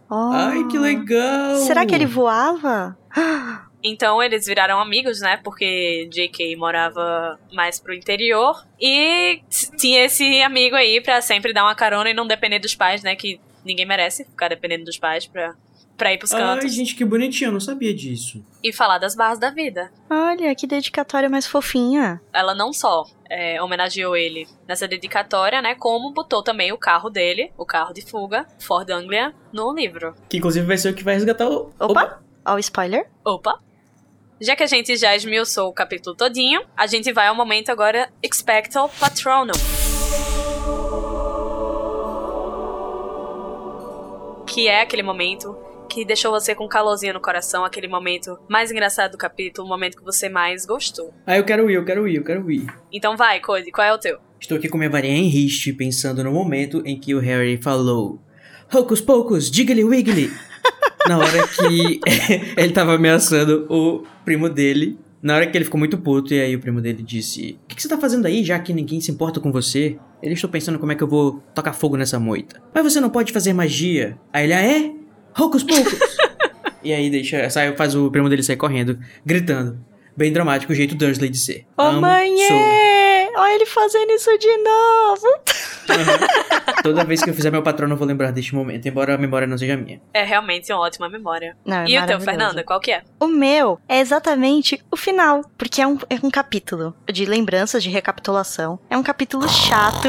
Oh, 0.08 0.30
Ai, 0.32 0.62
que 0.70 0.78
legal! 0.78 1.56
Será 1.56 1.84
que 1.84 1.92
ele 1.92 2.06
voava? 2.06 2.96
Então 3.82 4.20
eles 4.20 4.46
viraram 4.46 4.80
amigos, 4.80 5.20
né? 5.20 5.36
Porque 5.36 6.08
J.K. 6.10 6.56
morava 6.56 7.38
mais 7.52 7.78
pro 7.78 7.94
interior. 7.94 8.66
E 8.80 9.40
tinha 9.78 10.04
esse 10.04 10.42
amigo 10.42 10.74
aí 10.74 11.00
pra 11.00 11.20
sempre 11.20 11.52
dar 11.52 11.62
uma 11.62 11.74
carona 11.74 12.10
e 12.10 12.14
não 12.14 12.26
depender 12.26 12.58
dos 12.58 12.74
pais, 12.74 13.04
né? 13.04 13.14
Que 13.14 13.40
ninguém 13.66 13.86
merece 13.86 14.24
ficar 14.24 14.48
dependendo 14.48 14.84
dos 14.84 14.98
pais 14.98 15.26
pra, 15.26 15.54
pra 15.96 16.12
ir 16.12 16.18
pros 16.18 16.30
cantos. 16.30 16.64
Ai, 16.64 16.70
gente, 16.70 16.94
que 16.94 17.04
bonitinho, 17.04 17.48
eu 17.48 17.52
não 17.52 17.60
sabia 17.60 17.92
disso. 17.94 18.44
E 18.62 18.72
falar 18.72 18.98
das 18.98 19.14
barras 19.14 19.38
da 19.38 19.50
vida. 19.50 19.90
Olha, 20.08 20.54
que 20.54 20.66
dedicatória 20.66 21.28
mais 21.28 21.46
fofinha. 21.46 22.20
Ela 22.32 22.54
não 22.54 22.72
só 22.72 23.04
é, 23.28 23.60
homenageou 23.62 24.16
ele 24.16 24.46
nessa 24.66 24.86
dedicatória, 24.86 25.60
né? 25.60 25.74
Como 25.74 26.12
botou 26.12 26.42
também 26.42 26.72
o 26.72 26.78
carro 26.78 27.10
dele, 27.10 27.52
o 27.56 27.66
carro 27.66 27.92
de 27.92 28.02
fuga, 28.02 28.46
Ford 28.60 28.88
Anglia, 28.90 29.34
no 29.52 29.74
livro. 29.74 30.14
Que 30.28 30.38
inclusive 30.38 30.66
vai 30.66 30.78
ser 30.78 30.90
o 30.90 30.94
que 30.94 31.04
vai 31.04 31.14
resgatar 31.14 31.48
o. 31.48 31.72
Opa! 31.78 32.22
Ó, 32.46 32.54
o 32.54 32.58
spoiler. 32.58 33.10
Opa! 33.24 33.58
Já 34.40 34.54
que 34.54 34.62
a 34.62 34.66
gente 34.66 34.96
já 34.96 35.16
esmiuçou 35.16 35.68
o 35.68 35.72
capítulo 35.72 36.14
todinho, 36.14 36.60
a 36.76 36.86
gente 36.86 37.10
vai 37.12 37.26
ao 37.26 37.34
momento 37.34 37.70
agora 37.70 38.10
Expecto 38.22 38.88
Patronum. 39.00 39.75
Que 44.56 44.68
é 44.68 44.80
aquele 44.80 45.02
momento 45.02 45.54
que 45.86 46.02
deixou 46.02 46.30
você 46.30 46.54
com 46.54 46.66
calorzinho 46.66 47.12
no 47.12 47.20
coração, 47.20 47.62
aquele 47.62 47.86
momento 47.86 48.38
mais 48.48 48.70
engraçado 48.70 49.12
do 49.12 49.18
capítulo, 49.18 49.66
o 49.66 49.68
momento 49.68 49.98
que 49.98 50.02
você 50.02 50.30
mais 50.30 50.64
gostou. 50.64 51.12
Ah, 51.26 51.36
eu 51.36 51.44
quero 51.44 51.70
ir, 51.70 51.74
eu 51.74 51.84
quero 51.84 52.08
ir, 52.08 52.16
eu 52.16 52.24
quero 52.24 52.50
ir. 52.50 52.64
Então 52.90 53.18
vai, 53.18 53.38
Cody, 53.38 53.70
qual 53.70 53.86
é 53.86 53.92
o 53.92 53.98
teu? 53.98 54.16
Estou 54.40 54.56
aqui 54.56 54.66
com 54.70 54.78
minha 54.78 54.88
varinha 54.88 55.14
em 55.14 55.28
riste, 55.28 55.74
pensando 55.74 56.24
no 56.24 56.32
momento 56.32 56.82
em 56.86 56.98
que 56.98 57.14
o 57.14 57.18
Harry 57.18 57.58
falou: 57.58 58.18
Hocus 58.72 59.02
Pocus, 59.02 59.50
Diggly 59.50 59.84
Wiggly! 59.84 60.32
Na 61.06 61.18
hora 61.18 61.46
que 61.48 62.00
ele 62.56 62.72
tava 62.72 62.94
ameaçando 62.94 63.66
o 63.68 64.06
primo 64.24 64.48
dele. 64.48 64.98
Na 65.22 65.36
hora 65.36 65.46
que 65.46 65.58
ele 65.58 65.66
ficou 65.66 65.78
muito 65.78 65.98
puto, 65.98 66.32
e 66.32 66.40
aí 66.40 66.56
o 66.56 66.60
primo 66.60 66.80
dele 66.80 67.02
disse: 67.02 67.58
O 67.64 67.68
que, 67.68 67.76
que 67.76 67.82
você 67.82 67.90
tá 67.90 67.98
fazendo 67.98 68.24
aí, 68.24 68.42
já 68.42 68.58
que 68.58 68.72
ninguém 68.72 69.02
se 69.02 69.10
importa 69.10 69.38
com 69.38 69.52
você? 69.52 69.98
Ele 70.22 70.34
estou 70.34 70.48
pensando 70.48 70.78
como 70.78 70.92
é 70.92 70.94
que 70.94 71.02
eu 71.02 71.08
vou 71.08 71.42
tocar 71.54 71.72
fogo 71.72 71.96
nessa 71.96 72.18
moita. 72.18 72.62
Mas 72.74 72.84
você 72.84 73.00
não 73.00 73.10
pode 73.10 73.32
fazer 73.32 73.52
magia. 73.52 74.18
Aí 74.32 74.44
ele, 74.44 74.54
ah, 74.54 74.62
é? 74.62 74.92
Hocus 75.38 75.62
Pocus! 75.62 75.98
e 76.82 76.92
aí 76.92 77.10
deixa, 77.10 77.48
sai, 77.50 77.76
faz 77.76 77.94
o 77.94 78.10
primo 78.10 78.28
dele 78.28 78.42
sair 78.42 78.56
correndo, 78.56 78.98
gritando. 79.24 79.78
Bem 80.16 80.32
dramático, 80.32 80.72
o 80.72 80.76
jeito 80.76 80.94
Dursley 80.94 81.28
de 81.28 81.38
ser. 81.38 81.66
Ô, 81.76 81.82
Amo, 81.82 82.00
mãe! 82.00 82.34
sou. 82.48 82.56
Olha 83.38 83.54
ele 83.54 83.66
fazendo 83.66 84.10
isso 84.12 84.36
de 84.38 84.56
novo. 84.56 85.26
Toda 86.82 87.04
vez 87.04 87.22
que 87.22 87.30
eu 87.30 87.34
fizer 87.34 87.50
meu 87.50 87.62
patrono, 87.62 87.94
eu 87.94 87.96
vou 87.96 88.06
lembrar 88.06 88.30
deste 88.30 88.54
momento, 88.54 88.86
embora 88.86 89.14
a 89.14 89.18
memória 89.18 89.46
não 89.46 89.58
seja 89.58 89.76
minha. 89.76 90.00
É 90.12 90.22
realmente 90.22 90.72
uma 90.72 90.80
ótima 90.80 91.08
memória. 91.08 91.56
Não, 91.64 91.78
é 91.78 91.88
e 91.88 91.98
o 91.98 92.06
teu. 92.06 92.20
Fernanda, 92.20 92.62
qual 92.62 92.80
que 92.80 92.92
é? 92.92 93.02
O 93.20 93.26
meu 93.26 93.78
é 93.88 94.00
exatamente 94.00 94.82
o 94.90 94.96
final, 94.96 95.42
porque 95.56 95.80
é 95.80 95.86
um, 95.86 95.98
é 96.08 96.16
um 96.22 96.30
capítulo 96.30 96.94
de 97.10 97.24
lembranças, 97.24 97.82
de 97.82 97.90
recapitulação. 97.90 98.78
É 98.88 98.96
um 98.96 99.02
capítulo 99.02 99.48
chato. 99.48 100.08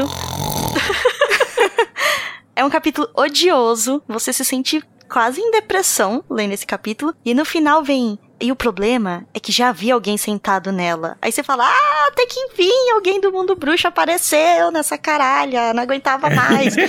é 2.54 2.64
um 2.64 2.70
capítulo 2.70 3.08
odioso. 3.14 4.02
Você 4.08 4.32
se 4.32 4.44
sente 4.44 4.82
quase 5.08 5.40
em 5.40 5.50
depressão 5.50 6.24
lendo 6.28 6.52
esse 6.52 6.66
capítulo. 6.66 7.14
E 7.24 7.34
no 7.34 7.44
final 7.44 7.82
vem. 7.82 8.18
E 8.40 8.52
o 8.52 8.56
problema 8.56 9.24
é 9.34 9.40
que 9.40 9.50
já 9.50 9.70
havia 9.70 9.94
alguém 9.94 10.16
sentado 10.16 10.70
nela. 10.70 11.16
Aí 11.20 11.32
você 11.32 11.42
fala: 11.42 11.64
Ah, 11.66 12.06
até 12.08 12.24
que 12.26 12.38
enfim, 12.38 12.70
alguém 12.94 13.20
do 13.20 13.32
mundo 13.32 13.56
bruxo 13.56 13.88
apareceu 13.88 14.70
nessa 14.70 14.96
caralha, 14.96 15.74
não 15.74 15.82
aguentava 15.82 16.30
mais. 16.30 16.76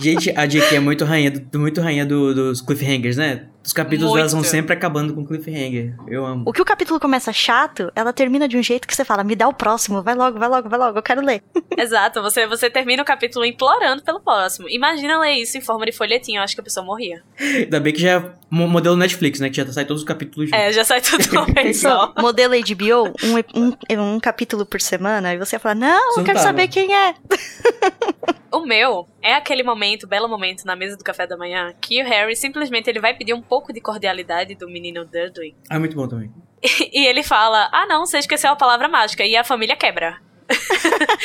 Gente, 0.00 0.30
a 0.36 0.46
JK 0.46 0.76
é 0.76 0.80
muito 0.80 1.04
rainha, 1.04 1.30
do, 1.30 1.58
muito 1.58 1.80
rainha 1.80 2.04
do- 2.04 2.34
dos 2.34 2.60
cliffhangers, 2.60 3.16
né? 3.16 3.44
Os 3.68 3.72
capítulos 3.74 4.12
Muito. 4.12 4.16
delas 4.16 4.32
vão 4.32 4.42
sempre 4.42 4.72
acabando 4.72 5.12
com 5.12 5.26
cliffhanger. 5.26 5.94
Eu 6.06 6.24
amo. 6.24 6.44
o 6.46 6.54
que 6.54 6.62
o 6.62 6.64
capítulo 6.64 6.98
começa 6.98 7.30
chato, 7.34 7.92
ela 7.94 8.14
termina 8.14 8.48
de 8.48 8.56
um 8.56 8.62
jeito 8.62 8.88
que 8.88 8.96
você 8.96 9.04
fala: 9.04 9.22
Me 9.22 9.36
dá 9.36 9.46
o 9.46 9.52
próximo, 9.52 10.02
vai 10.02 10.14
logo, 10.14 10.38
vai 10.38 10.48
logo, 10.48 10.70
vai 10.70 10.78
logo, 10.78 10.96
eu 10.98 11.02
quero 11.02 11.20
ler. 11.20 11.42
Exato, 11.76 12.22
você, 12.22 12.46
você 12.46 12.70
termina 12.70 13.02
o 13.02 13.04
capítulo 13.04 13.44
implorando 13.44 14.02
pelo 14.02 14.20
próximo. 14.20 14.70
Imagina 14.70 15.18
ler 15.20 15.32
isso 15.34 15.58
em 15.58 15.60
forma 15.60 15.84
de 15.84 15.92
folhetinho, 15.92 16.38
eu 16.38 16.42
acho 16.44 16.54
que 16.54 16.62
a 16.62 16.64
pessoa 16.64 16.84
morria. 16.86 17.22
Ainda 17.38 17.78
bem 17.78 17.92
que 17.92 18.00
já 18.00 18.12
é 18.12 18.30
mo- 18.48 18.66
modelo 18.66 18.96
Netflix, 18.96 19.38
né? 19.38 19.50
Que 19.50 19.56
já 19.58 19.70
sai 19.70 19.84
todos 19.84 20.02
os 20.02 20.08
capítulos 20.08 20.48
juntos. 20.48 20.64
É, 20.64 20.72
já 20.72 20.82
sai 20.82 21.02
tudo 21.02 21.22
de 21.22 21.30
uma 21.36 21.44
vez 21.52 21.78
só. 21.78 22.14
Modelo 22.18 22.54
HBO, 22.54 23.12
um, 23.54 23.70
um, 23.94 24.14
um 24.14 24.18
capítulo 24.20 24.64
por 24.64 24.80
semana, 24.80 25.34
e 25.34 25.38
você 25.38 25.58
fala: 25.58 25.74
Não, 25.74 26.16
eu 26.16 26.24
quero 26.24 26.38
tava. 26.38 26.48
saber 26.48 26.68
quem 26.68 26.94
é. 26.94 27.14
O 28.50 28.60
meu 28.60 29.06
é 29.20 29.34
aquele 29.34 29.62
momento, 29.62 30.06
belo 30.06 30.28
momento 30.28 30.64
na 30.64 30.74
mesa 30.74 30.96
do 30.96 31.04
café 31.04 31.26
da 31.26 31.36
manhã, 31.36 31.74
que 31.80 32.02
o 32.02 32.06
Harry 32.06 32.34
simplesmente 32.34 32.88
ele 32.88 33.00
vai 33.00 33.14
pedir 33.14 33.34
um 33.34 33.42
pouco 33.42 33.72
de 33.72 33.80
cordialidade 33.80 34.54
do 34.54 34.68
menino 34.68 35.04
Dudley. 35.04 35.54
Ah, 35.68 35.78
muito 35.78 35.94
bom 35.94 36.08
também. 36.08 36.32
E 36.92 37.06
ele 37.06 37.22
fala: 37.22 37.68
Ah, 37.72 37.86
não, 37.86 38.04
você 38.04 38.18
esqueceu 38.18 38.50
a 38.50 38.56
palavra 38.56 38.88
mágica. 38.88 39.24
E 39.24 39.36
a 39.36 39.44
família 39.44 39.76
quebra. 39.76 40.18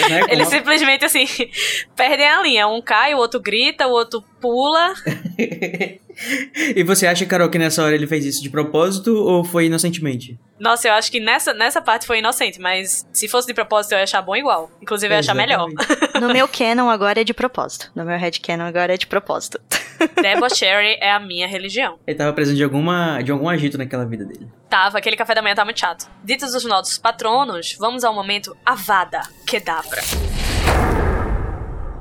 Né? 0.10 0.22
Eles 0.30 0.48
simplesmente 0.50 1.06
assim 1.06 1.26
perdem 1.96 2.28
a 2.28 2.42
linha. 2.42 2.68
Um 2.68 2.82
cai, 2.82 3.14
o 3.14 3.18
outro 3.18 3.40
grita, 3.40 3.88
o 3.88 3.92
outro 3.92 4.24
pula. 4.42 4.94
e 6.76 6.84
você 6.84 7.08
acha, 7.08 7.26
Carol, 7.26 7.50
que 7.50 7.58
nessa 7.58 7.84
hora 7.84 7.96
ele 7.96 8.08
fez 8.08 8.26
isso 8.26 8.44
de 8.44 8.50
propósito 8.50 9.16
ou 9.16 9.44
foi 9.44 9.66
inocentemente? 9.66 10.38
Nossa, 10.60 10.88
eu 10.88 10.94
acho 10.94 11.12
que 11.12 11.20
nessa, 11.20 11.54
nessa 11.54 11.82
parte 11.82 12.06
foi 12.06 12.20
inocente, 12.20 12.60
mas 12.60 13.06
se 13.12 13.28
fosse 13.28 13.48
de 13.48 13.54
propósito 13.54 13.94
eu 13.94 13.98
ia 13.98 14.04
achar 14.04 14.22
bom 14.22 14.36
igual. 14.36 14.72
Inclusive 14.82 15.14
eu 15.14 15.16
ia 15.16 15.20
achar 15.20 15.36
melhor. 15.36 15.68
No 16.20 16.28
meu 16.32 16.48
canon 16.48 16.90
agora 16.90 17.22
é 17.22 17.24
de 17.24 17.34
propósito. 17.34 17.92
No 17.96 18.06
meu 18.06 18.18
headcanon 18.18 18.66
agora 18.66 18.94
é 18.94 18.98
de 18.98 19.08
propósito. 19.08 19.60
Debauchery 20.22 20.98
é 21.00 21.12
a 21.12 21.20
minha 21.20 21.48
religião. 21.48 21.98
Ele 22.06 22.18
tava 22.18 22.34
preso 22.34 22.56
de, 22.56 22.64
alguma, 22.64 23.22
de 23.22 23.32
algum 23.32 23.48
agito 23.50 23.78
naquela 23.78 24.06
vida 24.06 24.26
dele. 24.26 24.48
Tava, 24.74 24.98
aquele 24.98 25.16
café 25.16 25.36
da 25.36 25.42
manhã 25.44 25.54
tá 25.54 25.64
muito 25.64 25.80
chato. 25.80 26.10
Ditos 26.24 26.56
os 26.56 26.66
nossos 26.66 26.98
patronos, 26.98 27.76
vamos 27.80 28.04
ao 28.04 28.12
momento 28.12 28.58
Avada 28.66 29.22
Kedavra. 29.46 30.02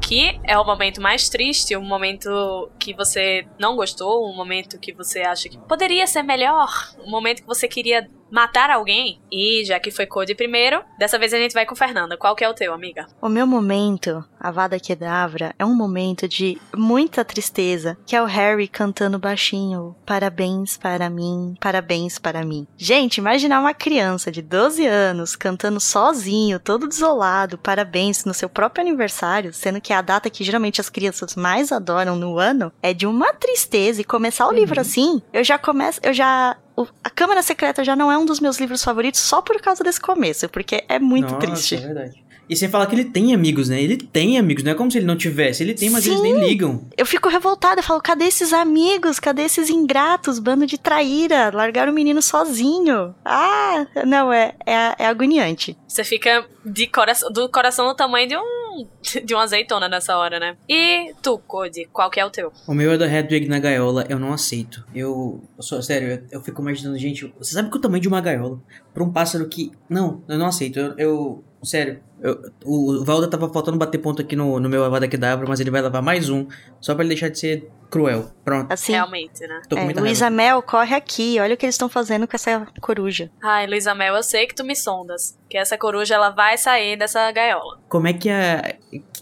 Que 0.00 0.40
é 0.42 0.56
o 0.56 0.64
momento 0.64 0.98
mais 0.98 1.28
triste, 1.28 1.76
um 1.76 1.84
momento 1.84 2.70
que 2.78 2.94
você 2.94 3.46
não 3.58 3.76
gostou, 3.76 4.26
um 4.26 4.34
momento 4.34 4.78
que 4.78 4.90
você 4.90 5.20
acha 5.20 5.50
que 5.50 5.58
poderia 5.58 6.06
ser 6.06 6.22
melhor, 6.22 6.70
um 7.04 7.10
momento 7.10 7.42
que 7.42 7.46
você 7.46 7.68
queria 7.68 8.08
matar 8.33 8.70
alguém. 8.70 9.20
E 9.30 9.62
já 9.64 9.78
que 9.78 9.91
foi 9.91 10.07
Code 10.07 10.35
primeiro, 10.35 10.83
dessa 10.99 11.18
vez 11.18 11.35
a 11.35 11.39
gente 11.39 11.53
vai 11.53 11.66
com 11.66 11.76
Fernanda. 11.76 12.16
Qual 12.16 12.35
que 12.35 12.43
é 12.43 12.49
o 12.49 12.55
teu, 12.55 12.72
amiga? 12.72 13.07
O 13.20 13.28
meu 13.28 13.47
momento, 13.47 14.24
a 14.41 14.51
Vada 14.51 14.80
Kedavra, 14.80 15.55
é 15.59 15.64
um 15.64 15.74
momento 15.74 16.26
de 16.26 16.59
muita 16.74 17.24
tristeza, 17.24 17.97
que 18.07 18.16
é 18.16 18.22
o 18.22 18.26
Harry 18.26 18.66
cantando 18.66 19.18
baixinho: 19.18 19.95
Parabéns 20.07 20.78
para 20.78 21.11
mim, 21.11 21.55
parabéns 21.61 22.18
para 22.18 22.45
mim. 22.45 22.66
Gente, 22.76 23.18
imaginar 23.18 23.61
uma 23.61 23.74
criança 23.74 24.33
de 24.33 24.41
12 24.41 24.87
anos 24.87 25.37
cantando 25.37 25.78
sozinho, 25.78 26.59
todo 26.59 26.89
desolado, 26.89 27.59
parabéns 27.59 28.24
no 28.24 28.33
seu 28.33 28.49
próprio 28.49 28.83
aniversário, 28.83 29.53
sendo 29.53 29.80
que 29.80 29.93
é 29.93 29.97
a 29.97 30.03
data 30.03 30.30
que 30.30 30.45
geralmente 30.45 30.80
as 30.80 30.89
crianças 30.89 31.37
mais 31.37 31.70
adoram 31.70 32.16
no 32.16 32.39
ano, 32.39 32.72
é 32.83 32.95
de 32.95 33.07
uma 33.07 33.35
tristeza. 33.35 34.01
E 34.01 34.05
começar 34.05 34.47
o 34.47 34.53
livro 34.53 34.80
assim, 34.80 35.20
eu 35.33 35.45
já 35.45 35.59
começo, 35.59 36.01
eu 36.03 36.14
já 36.14 36.57
o- 36.76 36.86
a 37.04 37.10
Câmara 37.10 37.42
Secreta 37.42 37.84
já 37.84 37.94
não 37.96 38.10
é 38.10 38.16
um 38.18 38.24
dos 38.24 38.40
meus 38.40 38.58
livros 38.58 38.82
favoritos 38.82 39.20
só 39.20 39.40
por 39.42 39.60
causa 39.60 39.82
desse 39.84 40.00
começo, 40.00 40.48
porque 40.48 40.84
é 40.88 40.98
muito 40.98 41.32
Nossa, 41.34 41.38
triste. 41.46 41.74
É 41.76 41.78
verdade. 41.80 42.24
E 42.53 42.57
sem 42.57 42.68
falar 42.68 42.86
que 42.86 42.94
ele 42.94 43.07
tem 43.07 43.32
amigos, 43.32 43.70
né? 43.70 43.80
Ele 43.80 43.96
tem 43.96 44.38
amigos, 44.38 44.62
não 44.62 44.72
é 44.72 44.74
como 44.74 44.90
se 44.90 44.98
ele 44.98 45.07
não 45.07 45.16
tivesse. 45.16 45.62
Ele 45.62 45.72
tem, 45.72 45.88
mas 45.88 46.07
eles 46.07 46.20
nem 46.20 46.38
ligam. 46.38 46.86
Eu 46.98 47.07
fico 47.07 47.30
revoltada, 47.30 47.80
eu 47.80 47.82
falo, 47.82 47.98
cadê 48.03 48.26
esses 48.26 48.53
amigos? 48.53 49.18
Cadê 49.18 49.42
esses 49.42 49.70
ingratos? 49.70 50.38
Bando 50.38 50.66
de 50.66 50.76
traíra, 50.76 51.50
largaram 51.50 51.90
o 51.90 51.94
menino 51.94 52.20
sozinho. 52.20 53.14
Ah, 53.24 53.86
não, 54.07 54.30
é, 54.30 54.55
é, 54.66 54.94
é 54.98 55.07
agoniante. 55.07 55.76
Você 55.88 56.05
fica 56.05 56.46
de 56.62 56.86
coração, 56.86 57.32
do 57.32 57.48
coração 57.48 57.88
do 57.88 57.94
tamanho 57.94 58.28
de 58.28 58.36
um 58.36 58.86
de 59.24 59.34
uma 59.34 59.42
azeitona 59.44 59.88
nessa 59.88 60.16
hora, 60.18 60.38
né? 60.38 60.57
E 60.68 61.14
tu, 61.22 61.38
Cody, 61.38 61.88
qual 61.90 62.11
que 62.11 62.20
é 62.20 62.24
o 62.24 62.30
teu? 62.30 62.53
O 62.66 62.74
meu 62.74 62.92
é 62.92 62.98
da 62.98 63.07
Hedwig 63.07 63.48
na 63.48 63.59
gaiola, 63.59 64.05
eu 64.09 64.18
não 64.18 64.32
aceito. 64.32 64.84
Eu, 64.94 65.42
eu 65.57 65.62
sou 65.62 65.82
sério, 65.82 66.09
eu, 66.09 66.38
eu 66.38 66.42
fico 66.42 66.61
imaginando, 66.61 66.98
gente, 66.98 67.32
você 67.38 67.55
sabe 67.55 67.70
que 67.70 67.76
o 67.76 67.80
tamanho 67.80 68.03
de 68.03 68.09
uma 68.09 68.20
gaiola 68.20 68.61
pra 68.92 69.03
um 69.03 69.11
pássaro 69.11 69.48
que. 69.48 69.72
Não, 69.88 70.22
eu 70.28 70.36
não 70.38 70.46
aceito. 70.46 70.78
Eu. 70.78 70.94
eu- 70.98 71.44
sério, 71.66 72.00
eu- 72.20 72.40
o 72.64 73.04
Valda 73.04 73.28
tava 73.28 73.48
faltando 73.52 73.78
bater 73.78 73.98
ponto 73.98 74.20
aqui 74.22 74.34
no, 74.36 74.58
no 74.60 74.68
meu 74.68 74.84
Avada 74.84 75.06
Kedavra, 75.08 75.46
mas 75.48 75.60
ele 75.60 75.70
vai 75.70 75.80
levar 75.82 76.02
mais 76.02 76.28
um, 76.28 76.46
só 76.80 76.94
pra 76.94 77.02
ele 77.04 77.14
deixar 77.14 77.28
de 77.28 77.38
ser 77.38 77.68
cruel. 77.90 78.30
Pronto, 78.44 78.72
Assim, 78.72 78.92
Realmente, 78.92 79.46
né? 79.46 79.60
tô 79.68 79.76
com 79.76 79.82
é, 79.82 79.84
muita 79.84 80.00
Luísa 80.00 80.24
raiva. 80.26 80.36
Mel, 80.36 80.62
corre 80.62 80.94
aqui, 80.94 81.38
olha 81.40 81.54
o 81.54 81.56
que 81.56 81.66
eles 81.66 81.74
estão 81.74 81.88
fazendo 81.88 82.26
com 82.26 82.34
essa 82.34 82.66
coruja. 82.80 83.30
Ai, 83.42 83.66
Luísa 83.66 83.94
Mel, 83.94 84.14
eu 84.16 84.22
sei 84.22 84.46
que 84.46 84.54
tu 84.54 84.64
me 84.64 84.74
sondas. 84.74 85.38
Que 85.50 85.58
essa 85.58 85.76
coruja, 85.76 86.14
ela 86.14 86.30
vai 86.30 86.56
sair 86.56 86.96
dessa 86.96 87.30
gaiola. 87.32 87.78
Como 87.88 88.06
é 88.08 88.12
que 88.12 88.30
a. 88.30 88.74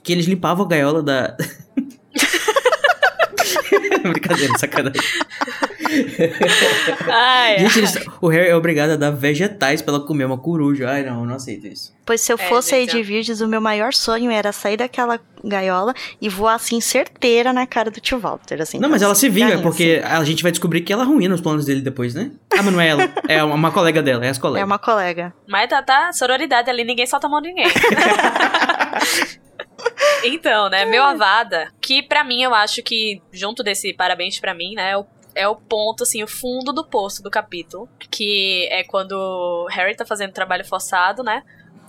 que 0.03 0.12
eles 0.12 0.26
limpavam 0.26 0.64
a 0.64 0.68
gaiola 0.68 1.03
da. 1.03 1.36
Brincadeira, 4.03 4.59
sacanagem. 4.59 5.01
Ai, 7.09 7.59
Gente, 7.61 7.78
eles- 7.78 7.99
o 8.20 8.28
Harry 8.28 8.49
é 8.49 8.57
obrigado 8.57 8.91
a 8.91 8.97
dar 8.97 9.11
vegetais 9.11 9.82
pra 9.82 9.95
ela 9.95 10.05
comer 10.07 10.24
uma 10.24 10.38
coruja. 10.38 10.88
Ai, 10.91 11.03
não, 11.03 11.20
eu 11.20 11.26
não 11.26 11.34
aceito 11.34 11.66
isso. 11.66 11.95
Pois 12.05 12.20
se 12.20 12.32
eu 12.32 12.36
É, 12.41 12.49
fosse 12.49 12.74
a 12.74 12.78
gente, 12.78 12.97
Ed 12.97 13.03
Virges, 13.03 13.41
o 13.41 13.49
meu 13.49 13.61
maior 13.61 13.93
sonho 13.93 14.30
era 14.30 14.53
sair 14.53 14.76
daquela 14.76 15.20
gaiola 15.45 15.95
e 16.20 16.28
voar 16.28 16.55
assim 16.55 16.80
certeira 16.80 17.53
na 17.53 17.66
cara 17.66 17.91
do 17.91 18.01
tio 18.01 18.18
Walter, 18.18 18.61
assim. 18.61 18.78
Não, 18.78 18.88
mas 18.88 19.01
ela 19.03 19.14
se 19.14 19.28
vinga, 19.28 19.59
porque 19.61 20.03
a 20.05 20.22
gente 20.24 20.43
vai 20.43 20.51
descobrir 20.53 20.80
que 20.82 20.93
ela 20.93 21.03
arruina 21.05 21.34
os 21.34 21.41
planos 21.41 21.64
dele 21.64 21.80
depois, 21.80 22.14
né? 22.14 22.30
Ah, 22.53 22.62
mas 22.62 22.72
não 22.72 22.80
é 22.80 22.88
ela. 22.88 23.09
É 23.28 23.43
uma 23.45 23.70
colega 23.70 24.03
dela, 24.03 24.24
é 24.24 24.28
as 24.28 24.32
assim. 24.32 24.41
colegas. 24.41 24.62
É 24.62 24.64
uma 24.64 24.78
colega. 24.78 25.32
Mas 25.47 25.68
tá, 25.70 25.82
tá 25.82 26.12
sororidade 26.12 26.68
ali, 26.68 26.84
ninguém 26.84 27.07
solta 27.07 27.26
a 27.26 27.30
mão 27.30 27.41
de 27.41 27.49
ninguém. 27.49 27.66
então, 30.24 30.68
né, 30.68 30.84
meu 30.84 31.03
Avada, 31.03 31.68
que 31.80 32.03
pra 32.03 32.24
mim 32.24 32.43
eu 32.43 32.55
acho 32.55 32.82
que, 32.82 33.22
junto 33.32 33.62
desse 33.62 33.95
parabéns 33.95 34.38
pra 34.38 34.55
mim, 34.55 34.74
né, 34.74 34.91
é 34.93 34.97
o, 34.97 35.07
é 35.35 35.47
o 35.49 35.57
ponto, 35.57 36.03
assim, 36.03 36.22
o 36.22 36.28
fundo 36.28 36.72
do 36.72 36.85
poço 36.85 37.22
do 37.22 37.31
capítulo, 37.31 37.89
que 38.11 38.66
é 38.70 38.85
quando 38.85 39.66
Harry 39.70 39.95
tá 39.97 40.05
fazendo 40.05 40.33
trabalho 40.33 40.64
forçado, 40.64 41.22
né, 41.22 41.43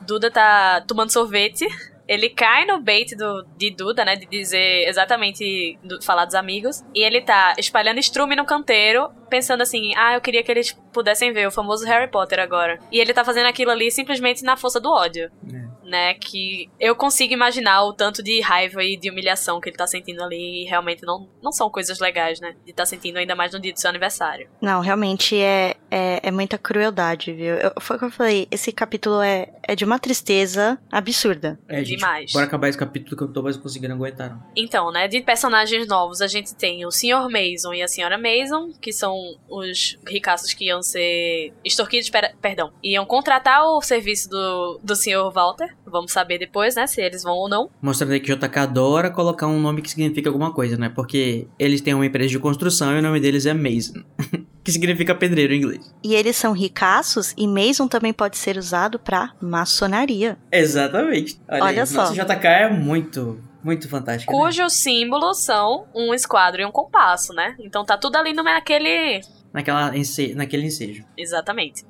Duda 0.05 0.31
tá 0.31 0.81
tomando 0.87 1.11
sorvete, 1.11 1.65
ele 2.07 2.27
cai 2.29 2.65
no 2.65 2.81
bait 2.81 3.15
do, 3.15 3.45
de 3.55 3.69
Duda, 3.71 4.03
né, 4.03 4.15
de 4.15 4.25
dizer 4.25 4.87
exatamente, 4.87 5.77
do- 5.83 6.01
falar 6.03 6.25
dos 6.25 6.35
amigos, 6.35 6.83
e 6.93 7.01
ele 7.03 7.21
tá 7.21 7.53
espalhando 7.57 7.99
estrume 7.99 8.35
no 8.35 8.43
canteiro, 8.45 9.09
pensando 9.29 9.61
assim, 9.61 9.93
ah, 9.95 10.15
eu 10.15 10.21
queria 10.21 10.43
que 10.43 10.51
eles 10.51 10.71
pudessem 10.91 11.31
ver 11.31 11.47
o 11.47 11.51
famoso 11.51 11.85
Harry 11.85 12.09
Potter 12.11 12.39
agora. 12.39 12.79
E 12.91 12.99
ele 12.99 13.13
tá 13.13 13.23
fazendo 13.23 13.45
aquilo 13.45 13.71
ali 13.71 13.89
simplesmente 13.91 14.43
na 14.43 14.57
força 14.57 14.79
do 14.79 14.91
ódio. 14.91 15.31
É. 15.53 15.70
Né, 15.91 16.13
que 16.13 16.69
eu 16.79 16.95
consigo 16.95 17.33
imaginar 17.33 17.83
o 17.83 17.91
tanto 17.91 18.23
de 18.23 18.39
raiva 18.39 18.81
e 18.81 18.95
de 18.95 19.09
humilhação 19.09 19.59
que 19.59 19.67
ele 19.67 19.75
tá 19.75 19.85
sentindo 19.85 20.23
ali 20.23 20.63
e 20.63 20.65
realmente 20.65 21.03
não, 21.05 21.27
não 21.43 21.51
são 21.51 21.69
coisas 21.69 21.99
legais, 21.99 22.39
né? 22.39 22.55
De 22.65 22.71
tá 22.71 22.85
sentindo 22.85 23.17
ainda 23.17 23.35
mais 23.35 23.51
no 23.51 23.59
dia 23.59 23.73
do 23.73 23.79
seu 23.79 23.89
aniversário. 23.89 24.49
Não, 24.61 24.79
realmente 24.79 25.35
é, 25.37 25.75
é, 25.91 26.21
é 26.23 26.31
muita 26.31 26.57
crueldade, 26.57 27.33
viu? 27.33 27.55
Eu, 27.55 27.73
foi 27.81 27.97
o 27.97 27.99
que 27.99 28.05
eu 28.05 28.11
falei, 28.11 28.47
esse 28.49 28.71
capítulo 28.71 29.21
é, 29.21 29.49
é 29.67 29.75
de 29.75 29.83
uma 29.83 29.99
tristeza 29.99 30.79
absurda. 30.89 31.59
É, 31.67 31.79
gente, 31.83 31.97
Demais. 31.97 32.31
bora 32.31 32.45
acabar 32.45 32.69
esse 32.69 32.77
capítulo 32.77 33.17
que 33.17 33.23
eu 33.23 33.27
tô 33.33 33.43
mais 33.43 33.57
conseguindo 33.57 33.93
aguentar. 33.93 34.29
não. 34.29 34.41
Então, 34.55 34.91
né, 34.93 35.09
de 35.09 35.19
personagens 35.21 35.85
novos, 35.89 36.21
a 36.21 36.27
gente 36.27 36.55
tem 36.55 36.85
o 36.85 36.91
Sr. 36.91 37.27
Mason 37.29 37.73
e 37.73 37.81
a 37.81 37.85
Sra. 37.85 38.17
Mason, 38.17 38.71
que 38.81 38.93
são 38.93 39.13
os 39.49 39.97
ricaços 40.07 40.53
que 40.53 40.67
iam 40.67 40.81
ser 40.81 41.53
extorquidos, 41.65 42.09
per- 42.09 42.33
perdão, 42.41 42.71
iam 42.81 43.05
contratar 43.05 43.65
o 43.65 43.81
serviço 43.81 44.29
do, 44.29 44.79
do 44.81 44.95
Sr. 44.95 45.29
Walter. 45.33 45.75
Vamos 45.91 46.11
saber 46.11 46.37
depois, 46.37 46.75
né, 46.75 46.87
se 46.87 47.01
eles 47.01 47.23
vão 47.23 47.33
ou 47.33 47.49
não. 47.49 47.69
Mostrando 47.81 48.13
aí 48.13 48.19
que 48.19 48.33
JK 48.33 48.59
adora 48.59 49.11
colocar 49.11 49.47
um 49.47 49.59
nome 49.59 49.81
que 49.81 49.89
significa 49.89 50.29
alguma 50.29 50.53
coisa, 50.53 50.77
né? 50.77 50.89
Porque 50.89 51.47
eles 51.59 51.81
têm 51.81 51.93
uma 51.93 52.05
empresa 52.05 52.29
de 52.29 52.39
construção 52.39 52.95
e 52.95 52.99
o 52.99 53.01
nome 53.01 53.19
deles 53.19 53.45
é 53.45 53.53
Mason. 53.53 54.01
que 54.63 54.71
significa 54.71 55.15
pedreiro 55.15 55.53
em 55.53 55.57
inglês. 55.57 55.93
E 56.03 56.15
eles 56.15 56.35
são 56.35 56.53
ricaços 56.53 57.33
e 57.37 57.47
Mason 57.47 57.87
também 57.87 58.13
pode 58.13 58.37
ser 58.37 58.57
usado 58.57 58.99
pra 58.99 59.31
maçonaria. 59.41 60.37
Exatamente. 60.51 61.39
Olha, 61.49 61.63
Olha 61.63 61.85
só. 61.85 62.03
Nossa, 62.03 62.13
JK 62.13 62.47
é 62.47 62.69
muito, 62.69 63.39
muito 63.63 63.89
fantástico. 63.89 64.31
né? 64.31 64.37
Cujos 64.37 64.73
símbolos 64.73 65.43
são 65.43 65.85
um 65.93 66.13
esquadro 66.13 66.61
e 66.61 66.65
um 66.65 66.71
compasso, 66.71 67.33
né? 67.33 67.55
Então 67.59 67.83
tá 67.83 67.97
tudo 67.97 68.15
ali 68.15 68.33
no 68.33 68.43
naquele. 68.43 69.21
Naquela. 69.51 69.91
Naquele 70.35 70.65
ensejo. 70.65 71.03
Exatamente. 71.17 71.83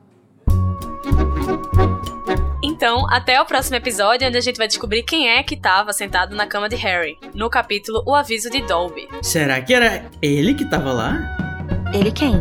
Então, 2.63 3.07
até 3.09 3.41
o 3.41 3.45
próximo 3.45 3.75
episódio, 3.75 4.27
onde 4.27 4.37
a 4.37 4.41
gente 4.41 4.57
vai 4.57 4.67
descobrir 4.67 5.01
quem 5.01 5.27
é 5.29 5.41
que 5.41 5.57
tava 5.57 5.91
sentado 5.91 6.35
na 6.35 6.45
cama 6.45 6.69
de 6.69 6.75
Harry, 6.75 7.17
no 7.33 7.49
capítulo 7.49 8.03
O 8.05 8.13
Aviso 8.13 8.51
de 8.51 8.61
Dolby. 8.61 9.07
Será 9.23 9.59
que 9.61 9.73
era 9.73 10.05
ele 10.21 10.53
que 10.53 10.65
tava 10.65 10.93
lá? 10.93 11.17
Ele 11.91 12.11
quem? 12.11 12.35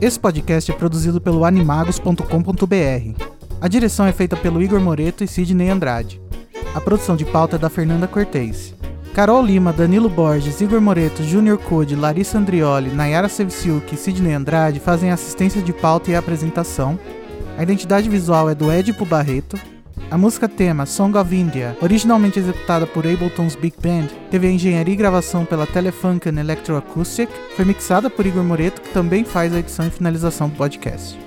Esse 0.00 0.20
podcast 0.20 0.70
é 0.70 0.74
produzido 0.74 1.20
pelo 1.20 1.44
animagos.com.br. 1.44 3.24
A 3.60 3.68
direção 3.68 4.06
é 4.06 4.12
feita 4.12 4.36
pelo 4.36 4.62
Igor 4.62 4.80
Moreto 4.80 5.24
e 5.24 5.26
Sidney 5.28 5.68
Andrade. 5.70 6.20
A 6.74 6.80
produção 6.80 7.16
de 7.16 7.24
pauta 7.24 7.56
é 7.56 7.58
da 7.58 7.70
Fernanda 7.70 8.06
Cortez. 8.06 8.74
Carol 9.14 9.44
Lima, 9.44 9.72
Danilo 9.72 10.08
Borges, 10.08 10.60
Igor 10.60 10.80
Moreto, 10.80 11.22
Júnior 11.22 11.56
Code, 11.56 11.94
Larissa 11.94 12.36
Andrioli, 12.36 12.90
Nayara 12.90 13.28
Sevciuk 13.28 13.94
e 13.94 13.96
Sidney 13.96 14.32
Andrade 14.32 14.80
fazem 14.80 15.12
assistência 15.12 15.62
de 15.62 15.72
pauta 15.72 16.10
e 16.10 16.16
apresentação. 16.16 16.98
A 17.56 17.62
identidade 17.62 18.08
visual 18.08 18.50
é 18.50 18.56
do 18.56 18.72
Edipo 18.72 19.06
Barreto. 19.06 19.56
A 20.10 20.18
música 20.18 20.48
tema 20.48 20.84
Song 20.84 21.16
of 21.16 21.32
India, 21.32 21.76
originalmente 21.80 22.40
executada 22.40 22.88
por 22.88 23.06
Ableton's 23.06 23.54
Big 23.54 23.76
Band, 23.80 24.08
teve 24.32 24.48
a 24.48 24.50
engenharia 24.50 24.94
e 24.94 24.96
gravação 24.96 25.44
pela 25.44 25.64
Telefunken 25.64 26.36
Electroacoustic, 26.36 27.30
foi 27.54 27.64
mixada 27.64 28.10
por 28.10 28.26
Igor 28.26 28.42
Moreto, 28.42 28.82
que 28.82 28.92
também 28.92 29.24
faz 29.24 29.54
a 29.54 29.60
edição 29.60 29.86
e 29.86 29.90
finalização 29.90 30.48
do 30.48 30.56
podcast. 30.56 31.23